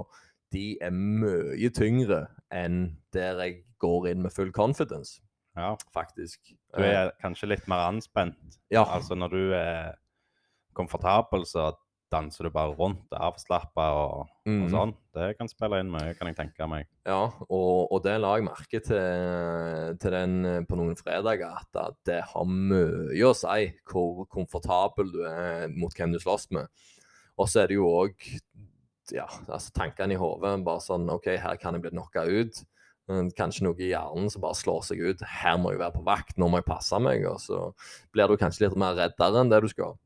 de 0.54 0.66
er 0.84 0.92
mye 0.94 1.70
tyngre 1.74 2.26
enn 2.54 2.92
der 3.16 3.40
jeg 3.42 3.56
går 3.82 4.12
inn 4.12 4.20
med 4.22 4.30
full 4.30 4.52
confidence, 4.54 5.18
Ja. 5.58 5.72
faktisk. 5.92 6.52
Du 6.76 6.84
er 6.86 7.10
kanskje 7.20 7.48
litt 7.50 7.66
mer 7.68 7.88
anspent. 7.88 8.60
ja, 8.70 8.84
Altså 8.86 9.16
når 9.18 9.34
du 9.34 9.42
er 9.58 9.96
komfortabel, 10.78 11.42
så 11.48 11.72
danser 12.12 12.46
du 12.46 12.52
bare 12.54 12.74
rundt, 12.76 13.08
avslappa 13.16 13.86
og, 13.96 14.30
og 14.44 14.50
mm, 14.50 14.62
sånn. 14.72 14.94
Det 15.16 15.28
kan 15.38 15.50
spille 15.50 15.80
inn 15.82 15.92
mye, 15.92 16.14
kan 16.18 16.30
jeg 16.30 16.38
tenke 16.38 16.68
meg. 16.70 16.88
ja 17.08 17.20
og, 17.48 17.92
og 17.92 18.02
det 18.04 18.18
la 18.20 18.34
jeg 18.38 18.46
merke 18.46 18.82
til, 18.84 19.98
til 20.02 20.16
den 20.16 20.38
eh, 20.48 20.62
på 20.68 20.78
noen 20.78 20.98
fredager, 20.98 21.58
at 21.58 22.00
det 22.08 22.22
har 22.32 22.48
mye 22.48 23.28
å 23.28 23.34
si 23.36 23.70
hvor 23.90 24.26
komfortabel 24.32 25.12
du 25.14 25.22
er 25.28 25.72
mot 25.72 25.94
hvem 25.96 26.14
du 26.14 26.20
slåss 26.22 26.50
med. 26.56 26.68
Og 27.40 27.48
så 27.48 27.62
er 27.62 27.72
det 27.72 27.80
jo 27.80 27.88
òg 27.88 28.28
ja, 29.10 29.26
altså 29.48 29.72
tankene 29.74 30.14
i 30.14 30.20
hodet. 30.20 30.60
Bare 30.66 30.82
sånn 30.84 31.08
OK, 31.12 31.32
her 31.40 31.58
kan 31.60 31.76
jeg 31.76 31.84
bli 31.84 31.94
knocka 31.94 32.24
ut. 32.28 32.62
Kanskje 33.36 33.66
noe 33.66 33.80
i 33.82 33.90
hjernen 33.90 34.30
som 34.30 34.44
bare 34.44 34.58
slår 34.58 34.84
seg 34.86 35.02
ut. 35.02 35.24
Her 35.26 35.58
må 35.60 35.74
jeg 35.74 35.82
være 35.82 35.96
på 35.96 36.04
vakt, 36.06 36.38
nå 36.38 36.48
må 36.48 36.60
jeg 36.60 36.68
passe 36.68 37.00
meg. 37.02 37.26
Og 37.28 37.40
så 37.42 37.64
blir 38.14 38.30
du 38.30 38.38
kanskje 38.40 38.66
litt 38.66 38.78
mer 38.78 38.96
reddere 38.98 39.42
enn 39.42 39.52
det 39.52 39.62
du 39.64 39.68
skal. 39.72 39.98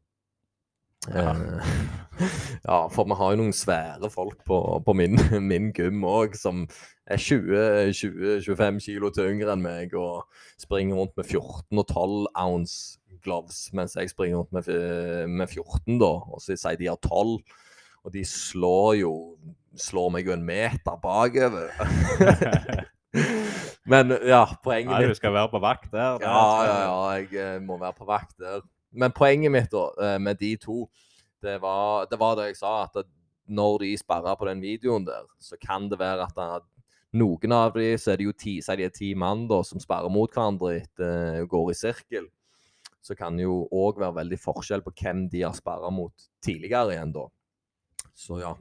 Ja. 1.15 1.33
Eh, 1.33 1.71
ja, 2.69 2.79
for 2.89 3.05
vi 3.05 3.17
har 3.19 3.33
jo 3.35 3.41
noen 3.43 3.55
svære 3.55 4.11
folk 4.11 4.41
på, 4.49 4.59
på 4.87 4.95
min, 4.97 5.19
min 5.51 5.71
gym 5.77 6.05
òg, 6.09 6.37
som 6.39 6.65
er 7.07 7.21
20-25 7.23 8.81
kilo 8.89 9.13
tyngre 9.15 9.53
enn 9.55 9.65
meg 9.65 9.95
og 9.99 10.25
springer 10.61 10.99
rundt 10.99 11.15
med 11.19 11.29
14 11.29 11.83
og 11.83 11.87
12 11.87 12.17
ounce 12.33 12.99
gloves, 13.27 13.67
mens 13.77 13.97
jeg 13.99 14.11
springer 14.11 14.43
rundt 14.43 14.55
med, 14.57 15.29
med 15.29 15.47
14, 15.47 15.99
da. 16.01 16.13
Og 16.33 16.43
så 16.43 16.57
sier 16.57 16.81
de 16.81 16.91
har 16.91 17.01
12, 17.03 17.39
og 18.07 18.15
de 18.15 18.27
slår 18.27 18.99
jo 19.03 19.15
Slår 19.77 20.07
meg 20.09 20.25
jo 20.25 20.33
en 20.33 20.45
meter 20.47 20.95
bakover. 21.03 21.67
Men 23.93 24.15
ja, 24.25 24.47
poenget 24.65 25.03
mitt 25.03 25.13
du 25.13 25.19
skal 25.19 25.35
være 25.35 25.51
på 25.53 25.61
vakt 25.61 25.91
der. 25.93 26.17
ja, 26.25 26.39
ja, 26.65 26.79
ja, 26.81 26.95
jeg 27.19 27.29
eh, 27.37 27.59
må 27.61 27.77
være 27.77 27.93
på 27.99 28.09
vakt 28.09 28.33
der. 28.41 28.65
Men 28.97 29.15
poenget 29.17 29.53
mitt 29.53 29.71
da, 29.73 29.91
eh, 30.03 30.19
med 30.23 30.41
de 30.41 30.55
to, 30.61 30.87
det 31.45 31.59
var 31.63 32.09
det, 32.11 32.19
var 32.21 32.39
det 32.39 32.51
jeg 32.51 32.61
sa, 32.63 32.73
at 32.87 33.05
når 33.47 33.79
de 33.85 33.93
sperrer 34.01 34.39
på 34.39 34.49
den 34.49 34.63
videoen 34.65 35.07
der, 35.07 35.29
så 35.39 35.59
kan 35.61 35.91
det 35.91 36.01
være 36.01 36.27
at 36.27 36.35
det, 36.39 36.65
noen 37.17 37.55
av 37.55 37.77
de, 37.77 37.93
så 38.01 38.13
er 38.13 38.21
det 38.21 38.27
jo 38.27 38.35
ti, 38.37 38.57
så 38.65 38.75
er 38.75 38.83
det 38.83 38.97
ti 38.99 39.13
mann 39.15 39.47
da, 39.49 39.61
som 39.65 39.81
sperrer 39.81 40.13
mot 40.13 40.33
hverandre 40.33 40.75
etter 40.81 41.43
uh, 41.43 41.47
går 41.49 41.71
i 41.73 41.79
sirkel. 41.79 42.27
Så 43.01 43.15
kan 43.15 43.39
det 43.39 43.47
jo 43.47 43.63
òg 43.71 44.01
være 44.03 44.19
veldig 44.19 44.39
forskjell 44.43 44.83
på 44.83 44.93
hvem 44.99 45.27
de 45.31 45.45
har 45.47 45.55
sperra 45.57 45.93
mot 45.95 46.27
tidligere 46.45 46.97
igjen, 46.97 47.15
da. 47.15 47.29
Så 48.17 48.41
ja, 48.41 48.55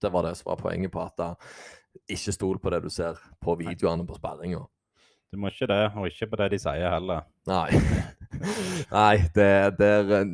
det 0.00 0.10
var 0.10 0.26
det 0.26 0.34
som 0.40 0.50
var 0.50 0.60
poenget 0.60 0.92
på 0.92 1.02
at 1.04 1.14
da, 1.20 1.30
ikke 2.10 2.34
stol 2.34 2.58
på 2.58 2.72
det 2.74 2.82
du 2.84 2.90
ser 2.90 3.20
på 3.44 3.54
videoene 3.60 4.06
på 4.08 4.16
sperringa. 4.18 4.64
Du 5.34 5.38
må 5.42 5.50
ikke 5.50 5.66
det, 5.66 5.80
og 5.98 6.04
ikke 6.06 6.28
på 6.30 6.38
det 6.38 6.46
de 6.52 6.58
sier 6.62 6.92
heller. 6.94 7.24
Nei. 7.50 7.78
Nei, 8.94 9.16
det, 9.34 9.46
det, 9.80 9.88
er, 9.88 10.28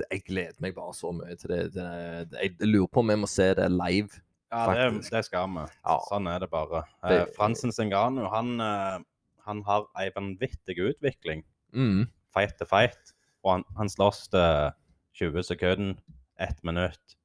det 0.00 0.06
Jeg 0.14 0.22
gleder 0.24 0.62
meg 0.64 0.72
bare 0.78 0.94
så 0.96 1.10
mye 1.12 1.36
til 1.36 1.52
det. 1.52 1.58
det, 1.74 1.88
det 2.30 2.40
jeg 2.40 2.70
lurer 2.70 2.88
på 2.88 3.02
om 3.02 3.12
jeg 3.12 3.20
må 3.20 3.28
se 3.28 3.50
det 3.58 3.66
live. 3.74 4.22
Ja, 4.48 4.62
det, 4.70 4.86
Faktisk. 4.86 5.10
det 5.12 5.22
skal 5.26 5.50
vi. 5.58 5.64
Ja. 5.82 5.96
Sånn 6.06 6.30
er 6.32 6.40
det 6.40 6.48
bare. 6.54 6.86
Eh, 7.04 7.26
Fransen 7.36 7.74
Singano 7.76 8.30
han, 8.32 8.54
eh, 8.64 8.96
han 9.44 9.60
har 9.68 9.84
ei 10.00 10.08
vanvittig 10.14 10.78
utvikling. 10.86 11.44
Mm. 11.76 12.06
Fight 12.32 12.56
til 12.56 12.70
fight. 12.70 13.12
Og 13.44 13.58
han, 13.58 13.66
han 13.76 13.92
slåss 13.92 14.24
til 14.32 14.72
20 15.20 15.48
sekunder, 15.50 16.00
ett 16.40 16.64
minutt, 16.64 17.18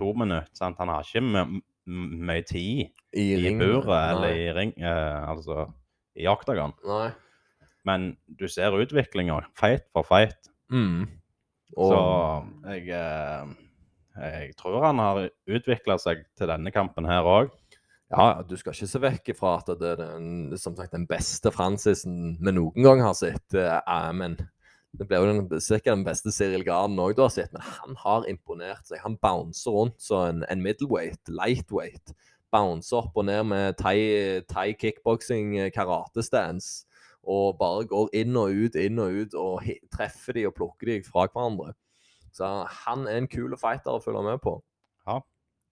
to 0.00 0.14
minutter. 0.16 0.48
Sant? 0.56 0.80
Han 0.80 0.88
har 0.88 1.04
ikke 1.04 1.20
mye 1.92 2.48
tid 2.48 2.88
I, 3.12 3.28
i 3.36 3.54
buret 3.60 3.92
eller 3.92 4.40
i 4.40 4.50
ring, 4.56 4.72
eh, 4.80 5.28
altså 5.28 5.68
i 6.18 6.26
oktagon. 6.30 6.74
Nei. 6.88 7.10
Men 7.88 8.12
du 8.38 8.46
ser 8.50 8.74
utviklinga, 8.78 9.40
fight 9.58 9.88
for 9.94 10.06
fight. 10.06 10.50
Mm. 10.72 11.08
Og, 11.76 11.90
Så 11.92 12.00
jeg, 12.68 12.88
eh, 12.92 13.52
jeg 14.22 14.54
tror 14.60 14.84
han 14.84 15.00
har 15.02 15.24
utvikla 15.48 15.96
seg 15.98 16.24
til 16.38 16.50
denne 16.52 16.70
kampen 16.74 17.08
her 17.08 17.24
òg. 17.26 17.50
ja, 18.12 18.42
du 18.44 18.56
skal 18.60 18.74
ikke 18.76 18.86
se 18.90 19.00
vekk 19.00 19.28
ifra 19.32 19.54
at 19.58 19.70
det 19.80 19.94
er 19.94 20.00
den, 20.02 20.56
som 20.60 20.76
sagt, 20.76 20.92
den 20.92 21.06
beste 21.08 21.50
Francisen 21.50 22.36
vi 22.44 22.52
noen 22.52 22.82
gang 22.84 23.00
har 23.00 23.14
sett. 23.16 23.54
eh, 23.56 24.12
men 24.12 24.36
det 24.92 25.06
ble 25.08 25.16
jo 25.16 25.30
den, 25.30 25.60
sikkert 25.64 25.96
den 25.96 26.04
beste 26.04 26.30
Cyril 26.30 26.64
Garden 26.66 27.00
òg 27.00 27.16
du 27.16 27.22
har 27.24 27.32
sett. 27.32 27.52
Men 27.54 27.62
han 27.64 27.96
har 28.04 28.28
imponert 28.28 28.84
seg. 28.86 29.00
Han 29.00 29.16
bouncer 29.16 29.72
rundt 29.72 30.00
som 30.04 30.26
en, 30.28 30.44
en 30.52 30.62
middleweight, 30.62 31.32
lightweight. 31.32 32.12
Bouncer 32.52 33.00
opp 33.02 33.16
og 33.16 33.24
ned 33.28 33.44
med 33.48 33.76
thai, 33.80 34.42
thai 34.50 34.72
kickboksing, 34.78 35.54
eh, 35.58 35.70
karate-stance. 35.74 36.84
Og 37.22 37.54
bare 37.60 37.84
går 37.86 38.08
inn 38.18 38.36
og 38.36 38.50
ut, 38.50 38.74
inn 38.76 38.98
og 38.98 39.14
ut, 39.22 39.34
og 39.38 39.62
treffer 39.94 40.34
de 40.34 40.46
og 40.48 40.56
plukker 40.58 40.90
de 40.90 40.96
fra 41.06 41.28
hverandre. 41.30 41.72
Så 42.34 42.48
han 42.86 43.06
er 43.06 43.20
en 43.20 43.28
kul 43.30 43.54
fighter 43.60 43.94
å 43.94 44.02
følge 44.02 44.22
med 44.26 44.40
på. 44.42 44.56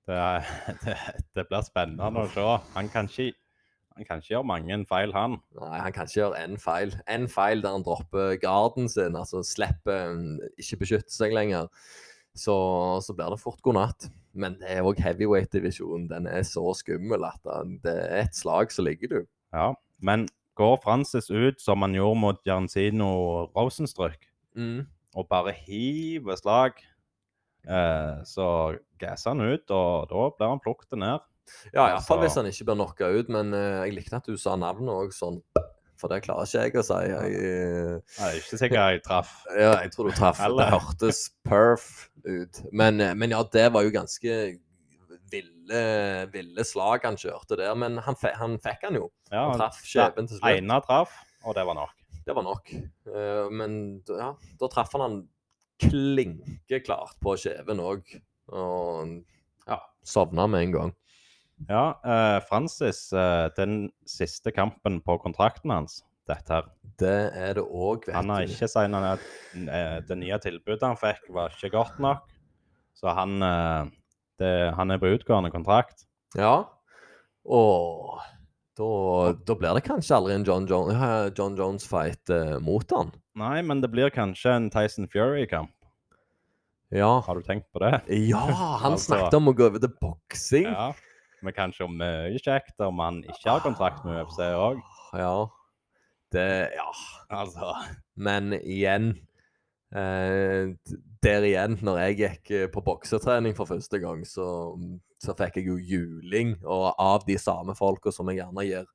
Det, 0.08 0.16
er- 0.16 0.46
det, 0.84 0.96
det 1.36 1.46
blir 1.50 1.62
spennende 1.66 2.22
å 2.22 2.28
se. 2.32 2.44
Han 2.76 2.88
kan 2.92 3.08
ikke, 3.10 3.32
han 3.96 4.06
kan 4.08 4.22
ikke 4.22 4.32
gjøre 4.36 4.48
mange 4.48 4.78
feil, 4.88 5.12
han. 5.16 5.36
Nei, 5.58 5.80
han 5.84 5.92
kan 5.96 6.06
ikke 6.08 6.20
gjøre 6.22 6.44
én 6.46 6.56
feil. 6.62 6.94
En 7.10 7.26
feil 7.30 7.62
der 7.64 7.74
han 7.76 7.84
dropper 7.86 8.36
garden 8.42 8.88
sin, 8.88 9.18
altså 9.18 9.42
slipper 9.46 10.14
mm, 10.16 10.38
ikke 10.62 10.80
beskytte 10.84 11.12
seg 11.14 11.34
lenger. 11.36 11.68
Så, 12.38 12.54
så 13.02 13.14
blir 13.18 13.34
det 13.34 13.40
fort 13.42 13.60
god 13.66 13.76
natt. 13.80 14.08
Men 14.34 14.54
det 14.60 14.68
er 14.70 14.82
òg 14.86 15.00
heavyweight-divisjonen. 15.02 16.08
Den 16.10 16.26
er 16.30 16.42
så 16.46 16.62
skummel 16.78 17.24
at 17.26 17.40
det 17.82 17.94
er 17.96 18.20
et 18.24 18.34
slag, 18.36 18.70
så 18.70 18.84
ligger 18.86 19.08
du. 19.08 19.20
Ja. 19.52 19.72
Men 20.00 20.28
går 20.56 20.78
Francis 20.84 21.30
ut 21.30 21.60
som 21.60 21.82
han 21.82 21.94
gjorde 21.96 22.20
mot 22.20 22.40
Jansino 22.46 23.46
Rosenstrøk, 23.56 24.28
Mm. 24.56 24.86
og 25.16 25.28
bare 25.28 25.52
hiver 25.52 26.36
slag, 26.36 26.72
eh, 27.68 28.22
så 28.24 28.76
gasser 28.98 29.30
han 29.34 29.40
ut, 29.40 29.70
og 29.70 30.08
da 30.10 30.28
blir 30.36 30.48
han 30.48 30.60
plukket 30.60 30.98
ned. 30.98 31.20
Ja, 31.74 31.88
iallfall 31.88 32.20
hvis 32.22 32.36
han 32.38 32.46
ikke 32.46 32.64
blir 32.68 32.76
knocka 32.78 33.08
ut. 33.18 33.28
Men 33.28 33.52
eh, 33.54 33.86
jeg 33.86 33.94
likte 33.96 34.16
at 34.20 34.26
du 34.26 34.36
sa 34.36 34.54
navnet 34.56 34.88
òg 34.94 35.10
sånn, 35.14 35.40
for 36.00 36.12
det 36.12 36.22
klarer 36.24 36.48
ikke 36.48 36.64
jeg 36.64 36.80
å 36.80 36.86
si. 36.86 36.98
Jeg, 37.10 38.00
Nei, 38.16 38.30
er 38.30 38.40
ikke 38.40 38.60
sikkert 38.60 38.80
jeg 38.80 39.04
traff. 39.06 39.36
Ja, 39.52 39.74
jeg 39.84 39.92
tror 39.94 40.08
du 40.10 40.16
traff. 40.16 40.40
Det 40.40 40.68
hørtes 40.72 41.22
perf 41.46 41.86
ut. 42.24 42.62
Men, 42.72 43.00
eh, 43.04 43.14
men 43.18 43.36
ja, 43.36 43.42
det 43.52 43.68
var 43.74 43.86
jo 43.86 43.94
ganske 43.94 44.36
ville, 45.30 45.82
ville 46.32 46.66
slag 46.66 47.04
han 47.06 47.18
kjørte 47.20 47.58
der. 47.60 47.74
Men 47.78 48.00
han, 48.04 48.18
han 48.40 48.56
fikk 48.62 48.86
han 48.88 48.98
jo. 48.98 49.10
Ja, 49.30 49.48
Han 49.50 49.60
traff 49.60 49.82
skjeven 49.86 50.30
til 50.30 50.40
slutt. 50.40 50.48
Einar 50.50 50.84
traff, 50.86 51.14
og 51.44 51.56
det 51.58 51.66
var 51.68 51.78
nok. 51.78 51.96
Det 52.26 52.36
var 52.36 52.46
nok. 52.46 52.72
Eh, 52.74 53.44
men 53.54 53.76
ja, 54.08 54.32
da 54.60 54.72
traff 54.72 54.96
han 54.96 55.06
han 55.06 55.20
klinkeklart 55.80 57.16
på 57.22 57.36
skjeven 57.40 57.80
òg. 57.82 58.16
Og 58.50 59.14
ja, 59.68 59.78
sovna 60.04 60.48
med 60.50 60.66
en 60.66 60.74
gang. 60.76 60.96
Ja, 61.68 62.00
eh, 62.04 62.38
Francis, 62.48 63.12
eh, 63.12 63.48
den 63.56 63.90
siste 64.08 64.52
kampen 64.54 65.00
på 65.04 65.18
kontrakten 65.22 65.70
hans, 65.74 66.00
dette 66.28 66.48
her 66.54 66.68
Det 67.00 67.32
er 67.36 67.54
det 67.58 67.64
òg, 67.64 68.06
vet 68.06 68.12
du. 68.12 68.16
Han 68.16 68.28
har 68.32 68.46
ikke 68.46 68.68
signa 68.70 69.00
ned 69.04 69.68
eh, 69.68 70.00
Det 70.08 70.16
nye 70.20 70.38
tilbudet 70.40 70.82
han 70.86 70.96
fikk, 71.00 71.28
var 71.34 71.50
ikke 71.54 71.72
godt 71.74 71.98
nok. 72.00 72.26
Så 72.96 73.12
han, 73.16 73.40
eh, 73.42 73.90
det, 74.40 74.52
han 74.76 74.90
er 74.90 74.98
på 75.00 75.10
utgående 75.16 75.50
kontrakt. 75.52 76.06
Ja. 76.36 76.64
Og 77.44 78.20
da, 78.76 79.32
da 79.48 79.56
blir 79.58 79.74
det 79.76 79.84
kanskje 79.88 80.16
aldri 80.16 80.34
en 80.36 80.44
John, 80.46 80.66
Jones- 80.68 80.94
ja, 80.96 81.28
John 81.36 81.56
Jones-fight 81.58 82.30
eh, 82.32 82.56
mot 82.64 82.90
han. 82.96 83.12
Nei, 83.40 83.60
men 83.66 83.80
det 83.82 83.90
blir 83.92 84.12
kanskje 84.14 84.54
en 84.56 84.70
Tyson 84.72 85.08
Fury-kamp. 85.12 85.72
Ja. 86.90 87.20
Har 87.22 87.38
du 87.38 87.42
tenkt 87.46 87.68
på 87.72 87.82
det? 87.84 88.00
Ja, 88.28 88.40
han 88.82 88.92
Altså- 88.96 89.12
snakket 89.14 89.36
om 89.38 89.48
å 89.52 89.56
gå 89.56 89.68
over 89.70 89.82
til 89.82 89.92
boksing. 90.00 90.66
Ja. 90.70 90.90
Men 91.42 91.56
kanskje 91.56 91.86
om 91.86 91.96
mye 91.96 92.40
kjekt 92.42 92.82
om 92.84 93.00
han 93.02 93.22
ikke 93.24 93.48
har 93.48 93.64
kontrakt 93.64 94.04
med 94.04 94.20
UFC 94.22 94.40
òg. 94.44 94.82
Ja. 95.16 95.48
Det 96.30 96.70
Ja. 96.76 96.90
Altså 97.30 97.74
Men 98.16 98.52
igjen 98.52 99.18
eh, 99.94 100.70
Der 101.22 101.42
igjen, 101.42 101.78
når 101.82 101.98
jeg 101.98 102.16
gikk 102.16 102.50
eh, 102.50 102.68
på 102.70 102.80
boksetrening 102.80 103.56
for 103.56 103.66
første 103.66 103.98
gang, 103.98 104.22
så, 104.26 104.76
så 105.20 105.34
fikk 105.34 105.56
jeg 105.60 105.66
jo 105.66 105.76
juling. 105.76 106.54
Og 106.64 106.94
av 106.98 107.26
de 107.26 107.38
samme 107.38 107.74
folka 107.76 108.12
som 108.14 108.28
jeg 108.30 108.40
gjerne 108.40 108.66
gir 108.68 108.86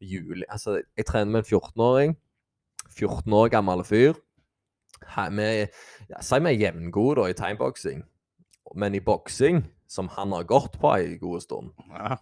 juling 0.00 0.48
Altså, 0.48 0.82
jeg 0.96 1.06
trener 1.06 1.32
med 1.32 1.44
en 1.44 1.58
14-åring. 1.58 2.16
14 2.94 3.32
år 3.32 3.48
gammel 3.48 3.84
fyr. 3.84 4.14
Vi, 5.04 5.46
ja, 6.08 6.20
Si 6.22 6.38
vi 6.40 6.52
er 6.52 6.60
jevngode 6.60 7.28
i 7.30 7.36
timeboxing, 7.36 8.04
men 8.74 8.94
i 8.94 9.00
boksing, 9.00 9.64
som 9.94 10.10
han 10.16 10.34
har 10.34 10.46
gått 10.50 10.78
på 10.82 10.90
ei 10.96 11.16
god 11.20 11.44
stund 11.44 11.70
ja. 11.92 12.16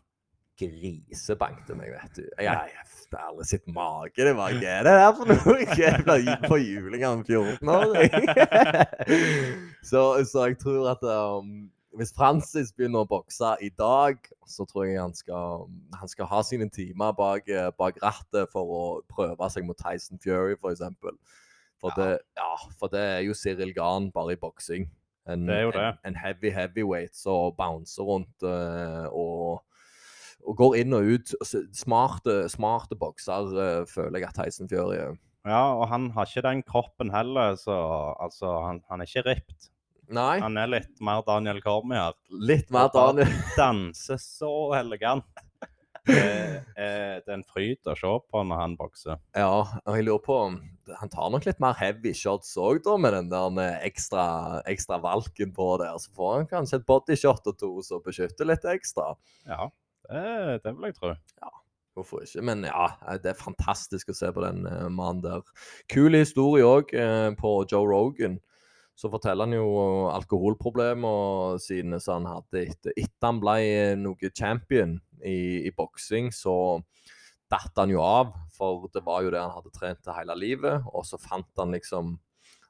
grisebankte 0.61 1.75
meg, 1.79 1.95
vet 1.95 2.19
du. 2.21 2.25
Jeg, 2.37 2.49
har 2.53 3.27
aldri 3.27 3.47
sett 3.49 3.69
mage. 3.73 4.17
Det 4.17 4.35
var 4.37 4.53
hva 4.53 4.73
er 4.77 4.87
det 4.87 4.97
der 5.01 5.15
for 5.17 5.31
noe? 5.31 5.57
Ble 6.07 6.37
på 6.47 6.59
juling 6.61 7.05
av 7.09 7.19
en 7.19 7.25
14-åring. 7.25 8.29
så, 9.91 10.03
så 10.29 10.47
jeg 10.51 10.61
tror 10.63 10.93
at 10.93 11.03
um, 11.09 11.65
hvis 11.99 12.13
Francis 12.17 12.73
begynner 12.73 13.05
å 13.05 13.09
bokse 13.09 13.55
i 13.65 13.69
dag, 13.79 14.21
så 14.49 14.65
tror 14.69 14.87
jeg 14.87 15.01
han 15.01 15.15
skal, 15.17 15.67
han 15.99 16.11
skal 16.11 16.29
ha 16.31 16.41
sine 16.47 16.69
timer 16.73 17.13
bak, 17.17 17.49
eh, 17.53 17.69
bak 17.77 18.01
rattet 18.05 18.53
for 18.53 18.73
å 18.73 18.85
prøve 19.13 19.51
seg 19.53 19.67
mot 19.69 19.79
Tyson 19.79 20.21
Fury, 20.23 20.57
f.eks. 20.57 20.85
For, 21.83 21.91
Ja. 21.91 21.95
det, 21.99 22.11
ja, 22.39 22.51
for 22.79 22.93
det 22.93 23.03
er 23.03 23.23
jo 23.27 23.37
Cyril 23.37 23.75
Gahn 23.77 24.11
bare 24.15 24.37
i 24.37 24.41
boksing. 24.41 24.89
En, 25.29 25.47
Det 25.47 25.55
er 25.55 25.63
jo 25.63 25.71
det. 25.75 25.85
En, 25.87 25.99
en 26.13 26.17
heavy 26.19 26.51
heavyweight 26.51 27.15
som 27.15 27.53
bouncer 27.59 28.03
rundt 28.09 28.43
eh, 28.43 29.07
og 29.13 29.63
og 30.43 30.57
går 30.59 30.75
inn 30.81 30.95
og 30.97 31.07
ut. 31.07 31.33
Smarte, 31.79 32.49
smarte 32.51 32.97
bokser, 32.99 33.53
eh, 33.63 33.85
føler 33.87 34.19
jeg 34.19 34.27
at 34.33 34.41
Tyson 34.41 34.67
Fury 34.69 34.97
er. 34.99 35.13
ja, 35.47 35.61
og 35.79 35.87
han 35.89 36.09
har 36.17 36.27
ikke 36.27 36.43
den 36.43 36.63
kroppen 36.67 37.13
heller, 37.15 37.55
så 37.55 37.77
altså 38.19 38.51
Han, 38.67 38.81
han 38.91 39.01
er 39.01 39.07
ikke 39.07 39.23
ripped. 39.29 39.69
Nei, 40.13 40.41
Han 40.43 40.59
er 40.59 40.67
litt 40.67 41.01
mer 41.01 41.23
Daniel 41.23 41.63
Cormier. 41.63 42.13
litt 42.31 42.71
mer 42.75 42.91
Daniel. 42.93 43.31
Danser 43.57 44.19
så 44.19 44.51
elegant. 44.75 45.25
Det 46.09 46.19
er, 46.19 47.21
det 47.23 47.31
er 47.31 47.37
en 47.37 47.45
fryd 47.47 47.91
å 47.91 47.95
se 47.99 48.13
på 48.33 48.43
når 48.49 48.59
han 48.59 48.77
bokser. 48.79 49.21
Ja, 49.39 49.63
og 49.63 49.97
jeg 49.97 50.07
lurer 50.09 50.23
på 50.25 50.39
Han 50.99 51.13
tar 51.13 51.31
nok 51.31 51.47
litt 51.47 51.61
mer 51.63 51.77
heavy 51.79 52.15
shots 52.17 52.57
òg, 52.59 52.81
da, 52.87 52.97
med 52.99 53.15
den 53.15 53.31
der 53.31 53.53
med 53.55 53.87
ekstra, 53.87 54.25
ekstra 54.71 54.99
valken 55.03 55.55
på 55.55 55.69
der. 55.83 55.95
Så 56.03 56.11
får 56.17 56.37
han 56.41 56.51
kanskje 56.51 56.81
et 56.81 56.89
bodyshot 56.89 57.51
og 57.53 57.59
to 57.61 57.73
som 57.87 58.03
beskytter 58.05 58.49
litt 58.51 58.67
ekstra. 58.67 59.13
Ja, 59.47 59.69
det, 60.09 60.63
det 60.65 60.75
vil 60.77 60.91
jeg 60.91 60.99
tro. 60.99 61.15
Ja. 61.43 61.53
Hvorfor 61.93 62.25
ikke? 62.25 62.41
Men 62.49 62.65
ja, 62.65 62.87
det 63.21 63.35
er 63.35 63.37
fantastisk 63.37 64.11
å 64.11 64.17
se 64.17 64.31
på 64.33 64.43
den 64.43 64.65
mannen 64.97 65.21
der. 65.25 65.45
Kul 65.93 66.17
historie 66.17 66.65
òg 66.65 66.95
på 67.39 67.51
Joe 67.69 67.85
Rogan. 67.85 68.41
Så 69.03 69.09
forteller 69.11 69.49
han 69.49 69.57
jo 69.57 69.67
alkoholproblemer 70.15 71.57
sine 71.59 71.99
som 71.99 72.21
han 72.23 72.37
hadde 72.37 72.61
etter, 72.69 72.93
etter 72.95 73.27
han 73.27 73.41
ble 73.43 73.55
eh, 73.67 73.95
noe 73.99 74.29
champion 74.31 74.95
i, 75.19 75.67
i 75.67 75.73
boksing. 75.75 76.29
Så 76.31 76.55
datt 77.51 77.81
han 77.83 77.91
jo 77.91 77.99
av, 78.05 78.31
for 78.55 78.87
det 78.95 79.03
var 79.03 79.25
jo 79.25 79.33
det 79.35 79.41
han 79.43 79.57
hadde 79.57 79.75
trent 79.75 80.13
hele 80.15 80.37
livet. 80.39 80.87
Og 80.95 81.03
så 81.09 81.19
fant 81.19 81.51
han 81.59 81.75
liksom 81.75 82.19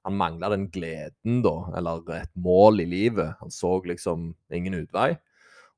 Han 0.03 0.17
mangla 0.19 0.49
den 0.51 0.65
gleden, 0.75 1.45
da, 1.45 1.53
eller 1.79 2.01
et 2.17 2.33
mål 2.35 2.81
i 2.83 2.87
livet. 2.91 3.37
Han 3.39 3.53
så 3.55 3.77
liksom 3.87 4.33
ingen 4.51 4.75
utvei. 4.75 5.13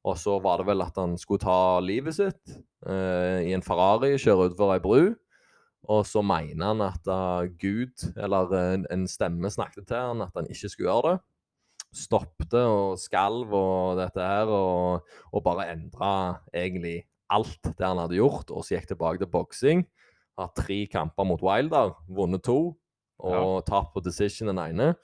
Og 0.09 0.17
så 0.17 0.39
var 0.41 0.63
det 0.63 0.69
vel 0.71 0.81
at 0.81 0.97
han 0.97 1.19
skulle 1.21 1.43
ta 1.43 1.81
livet 1.85 2.17
sitt 2.17 2.55
eh, 2.89 3.45
i 3.45 3.53
en 3.53 3.67
Ferrari, 3.67 4.15
kjøre 4.17 4.49
utfor 4.49 4.73
ei 4.73 4.81
bru. 4.81 5.13
Og 5.93 6.05
så 6.09 6.23
mener 6.25 6.73
han 6.73 6.83
at 6.85 7.09
uh, 7.11 7.47
Gud, 7.61 8.07
eller 8.17 8.53
en, 8.59 8.87
en 8.93 9.07
stemme, 9.11 9.51
snakket 9.53 9.89
til 9.91 10.01
han 10.01 10.25
at 10.25 10.35
han 10.37 10.49
ikke 10.51 10.71
skulle 10.73 10.91
gjøre 10.91 11.15
det. 11.15 11.17
Stoppte 11.95 12.63
og 12.67 12.97
skalv 12.99 13.53
og 13.55 13.99
dette 14.01 14.23
her, 14.23 14.51
og, 14.51 15.11
og 15.31 15.45
bare 15.47 15.69
endra 15.75 16.15
egentlig 16.51 17.05
alt 17.33 17.61
det 17.69 17.85
han 17.87 18.01
hadde 18.03 18.19
gjort. 18.19 18.51
Og 18.51 18.65
så 18.65 18.79
gikk 18.79 18.89
tilbake 18.93 19.23
til 19.23 19.31
boksing. 19.31 19.85
Har 20.39 20.51
tre 20.57 20.81
kamper 20.91 21.29
mot 21.29 21.43
Wilder, 21.45 21.95
vunnet 22.11 22.43
to. 22.47 22.75
Og 23.25 23.61
tapt 23.69 23.93
på 23.95 24.03
decision 24.03 24.51
den 24.51 24.61
ene. 24.61 24.95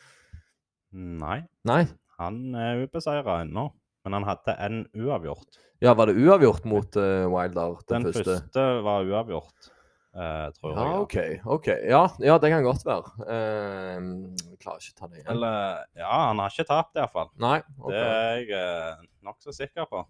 Nei, 0.91 1.45
Nei, 1.69 1.85
han 2.19 2.41
er 2.59 2.83
ubeseira 2.85 3.43
ennå. 3.45 3.69
Men 4.05 4.17
han 4.17 4.27
hadde 4.27 4.55
en 4.65 4.79
uavgjort. 4.97 5.61
ja, 5.81 5.93
var 5.95 6.09
det 6.09 6.17
uavgjort 6.21 6.65
mot 6.69 6.97
uh, 6.97 7.29
Wilder? 7.29 7.77
Den 7.89 8.07
første 8.09 8.65
var 8.85 9.05
uavgjort, 9.05 9.71
eh, 10.15 10.47
tror 10.57 10.73
Ja, 10.75 10.85
jeg. 10.85 11.01
OK. 11.01 11.17
ok. 11.57 11.67
Ja, 11.89 12.03
ja, 12.25 12.39
det 12.43 12.51
kan 12.53 12.65
godt 12.67 12.85
være. 12.87 13.13
Jeg 13.31 14.59
klarer 14.63 14.83
ikke 14.83 14.95
å 14.95 14.99
ta 15.01 15.09
det 15.11 15.21
igjen. 15.21 15.31
Eller 15.35 15.85
Ja, 16.01 16.11
han 16.29 16.39
har 16.43 16.51
ikke 16.55 16.67
tapt, 16.69 16.97
iallfall. 16.99 17.31
Okay. 17.37 17.63
ok. 17.79 17.91
Det 17.93 18.03
er 18.03 18.41
jeg 18.41 18.51
uh, 18.57 19.07
nokså 19.29 19.55
sikker 19.57 19.87
på. 19.91 20.05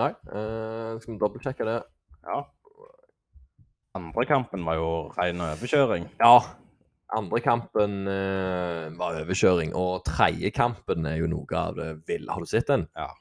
Nei, 0.00 0.10
Uh, 0.26 0.98
skal 0.98 1.14
vi 1.14 1.20
dobbeltsjekke 1.22 1.66
det? 1.68 1.78
Ja. 2.26 2.40
Andre 3.94 4.24
kampen 4.26 4.64
var 4.66 4.74
jo 4.80 4.88
ren 5.14 5.38
overkjøring. 5.44 6.08
Ja. 6.18 6.38
Andre 7.14 7.38
kampen 7.44 8.08
uh, 8.10 8.88
var 8.98 9.20
overkjøring, 9.20 9.70
og 9.78 10.02
tredje 10.08 10.50
kampen 10.50 11.06
er 11.06 11.20
jo 11.20 11.28
noe 11.30 11.60
av 11.60 11.76
det 11.78 11.90
ville. 12.08 12.26
Har 12.32 12.42
du 12.42 12.50
sett 12.50 12.66
den? 12.72 12.88
Ja. 12.98 13.12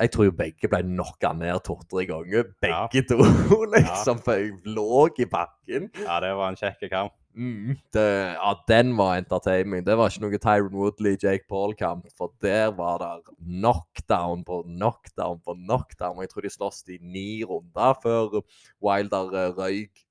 Jeg 0.00 0.12
tror 0.14 0.28
jo 0.30 0.34
begge 0.36 0.68
ble 0.72 0.80
knocka 0.86 1.32
ned 1.36 1.60
to-tre 1.66 2.06
ganger. 2.08 2.50
Ja. 2.64 2.86
Begge 2.88 3.04
to, 3.10 3.18
liksom. 3.74 4.22
For 4.24 4.40
jeg 4.40 4.54
lå 4.64 5.06
i 5.20 5.26
bakken. 5.28 5.90
Ja, 6.02 6.20
det 6.24 6.34
var 6.38 6.52
en 6.52 6.60
kjekk 6.60 6.86
kamp. 6.92 7.16
Mm, 7.36 7.76
det, 7.94 8.06
ja, 8.34 8.54
den 8.68 8.96
var 8.98 9.20
entertaining. 9.20 9.84
Det 9.86 9.94
var 9.96 10.10
ikke 10.10 10.24
noe 10.24 10.40
Tyron 10.42 10.74
Woodley, 10.74 11.18
Jake 11.22 11.46
Paul-kamp. 11.48 12.08
For 12.18 12.32
der 12.42 12.72
var 12.74 12.98
det 13.02 13.36
knockdown 13.38 14.42
på 14.44 14.62
knockdown 14.66 15.38
på 15.44 15.54
knockdown. 15.54 16.16
Og 16.16 16.26
jeg 16.26 16.32
tror 16.32 16.46
de 16.46 16.54
sloss 16.56 16.82
i 16.90 16.98
ni 17.00 17.44
runder 17.44 17.94
før 18.02 18.40
Wilder 18.82 19.36
eh, 19.36 19.54
røyk. 19.60 20.04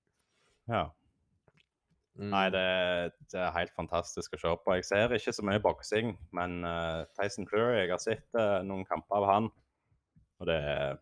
Ja. 0.69 0.87
Mm. 2.19 2.31
Nei, 2.33 2.45
det, 2.51 2.63
det 3.31 3.39
er 3.39 3.55
helt 3.55 3.75
fantastisk 3.75 4.33
å 4.35 4.39
se 4.41 4.53
på. 4.63 4.75
Jeg 4.75 4.87
ser 4.87 5.15
ikke 5.15 5.33
så 5.35 5.45
mye 5.47 5.61
boksing, 5.63 6.15
men 6.35 6.57
uh, 6.67 7.05
Tyson 7.15 7.47
Fury 7.47 7.77
Jeg 7.79 7.93
har 7.93 8.01
sett 8.03 8.25
uh, 8.35 8.59
noen 8.67 8.83
kamper 8.89 9.21
av 9.21 9.27
han, 9.29 9.47
og 10.39 10.47
det, 10.47 10.55
er- 10.55 10.97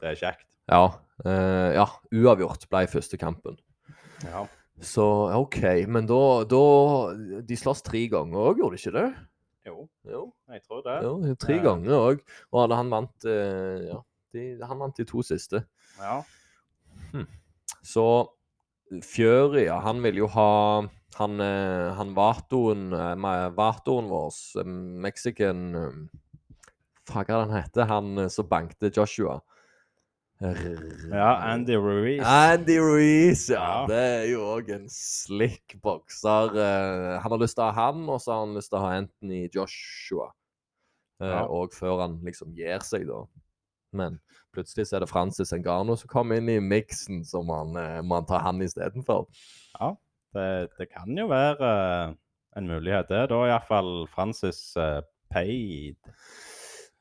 det 0.00 0.10
er 0.12 0.18
kjekt. 0.20 0.44
Ja, 0.70 0.82
eh, 1.24 1.72
ja, 1.78 1.86
uavgjort 2.12 2.68
ble 2.70 2.86
første 2.86 3.16
kampen. 3.18 3.56
Ja. 4.24 4.44
Så 4.80 5.02
OK. 5.34 5.58
Men 5.90 6.06
da, 6.06 6.44
da 6.46 6.60
De 7.42 7.56
sloss 7.58 7.82
tre 7.82 8.04
ganger 8.12 8.38
òg, 8.52 8.60
gjorde 8.60 8.76
de 8.76 8.82
ikke 8.82 8.94
det? 8.94 9.08
Jo, 9.66 9.88
Jo, 10.06 10.20
jeg 10.52 10.62
tror 10.62 10.82
det. 10.86 10.98
jo 11.02 11.34
tre 11.34 11.56
Ja. 11.56 11.62
ganger 11.62 11.96
òg. 11.98 12.20
Og 12.52 12.60
hadde 12.62 12.76
han 12.78 12.90
vant 12.90 13.24
eh, 13.26 13.88
Ja, 13.90 13.98
de, 14.34 14.44
han 14.62 14.78
vant 14.78 14.96
de 14.96 15.04
to 15.04 15.22
siste. 15.22 15.64
Ja. 15.98 16.22
Så 17.82 18.04
Fury, 19.04 19.66
ja, 19.66 19.80
han 19.84 20.00
vil 20.02 20.22
jo 20.22 20.26
ha 20.32 20.86
Han, 21.18 21.40
eh, 21.40 21.90
han 21.96 22.14
Vatoen, 22.14 22.92
eh, 22.92 23.48
Vatoen 23.56 24.08
vår, 24.08 24.32
eh, 24.60 24.64
Mexican 25.02 26.08
eh, 27.08 27.12
Fuck, 27.14 27.28
hva 27.28 27.38
er 27.38 27.46
han 27.46 27.56
heter? 27.56 27.88
Han 27.90 28.18
eh, 28.24 28.28
som 28.32 28.48
bankte 28.48 28.90
Joshua. 28.94 29.40
ja, 30.40 31.30
Andy 31.50 31.74
Ruiz. 31.76 32.22
Andy 32.22 32.76
Ruiz, 32.78 33.48
ja. 33.50 33.56
Ja. 33.58 33.86
Det 33.90 33.96
er 33.98 34.26
jo 34.30 34.44
òg 34.54 34.68
en 34.76 34.84
slick 34.92 35.74
bokser. 35.82 36.52
eh, 36.54 37.16
han 37.22 37.32
har 37.34 37.40
lyst 37.42 37.56
til 37.58 37.64
å 37.66 37.72
ha 37.72 37.88
han, 37.88 38.04
og 38.08 38.20
så 38.22 38.32
har 38.36 38.44
han 38.44 38.54
lyst 38.54 38.70
til 38.70 38.78
å 38.78 38.84
ha 38.84 38.92
Anthony 39.00 39.48
Joshua. 39.54 40.28
Eh, 41.20 41.26
Ja. 41.26 41.42
Og 41.50 41.74
før 41.74 42.04
han 42.04 42.20
liksom 42.22 42.52
gir 42.54 42.78
seg, 42.86 43.08
da. 43.08 43.24
Men 43.92 44.20
plutselig 44.54 44.86
så 44.86 44.96
er 44.96 45.00
det 45.00 45.10
Francis 45.10 45.50
Engano 45.52 45.96
som 45.96 46.08
kommer 46.08 46.38
inn 46.38 46.48
i 46.48 46.60
miksen, 46.60 47.24
så 47.26 47.42
man, 47.42 47.74
han, 47.74 48.26
tar 48.28 48.44
han 48.44 48.62
istedenfor. 48.62 49.26
Ja, 49.80 49.94
det, 50.34 50.70
det 50.78 50.90
kan 50.92 51.16
jo 51.18 51.26
være 51.26 52.14
en 52.56 52.68
mulighet, 52.68 53.08
det. 53.10 53.24
Da 53.32 53.40
er 53.42 53.50
iallfall 53.56 54.06
Francis 54.12 54.60
uh, 54.76 55.00
paid. 55.32 55.96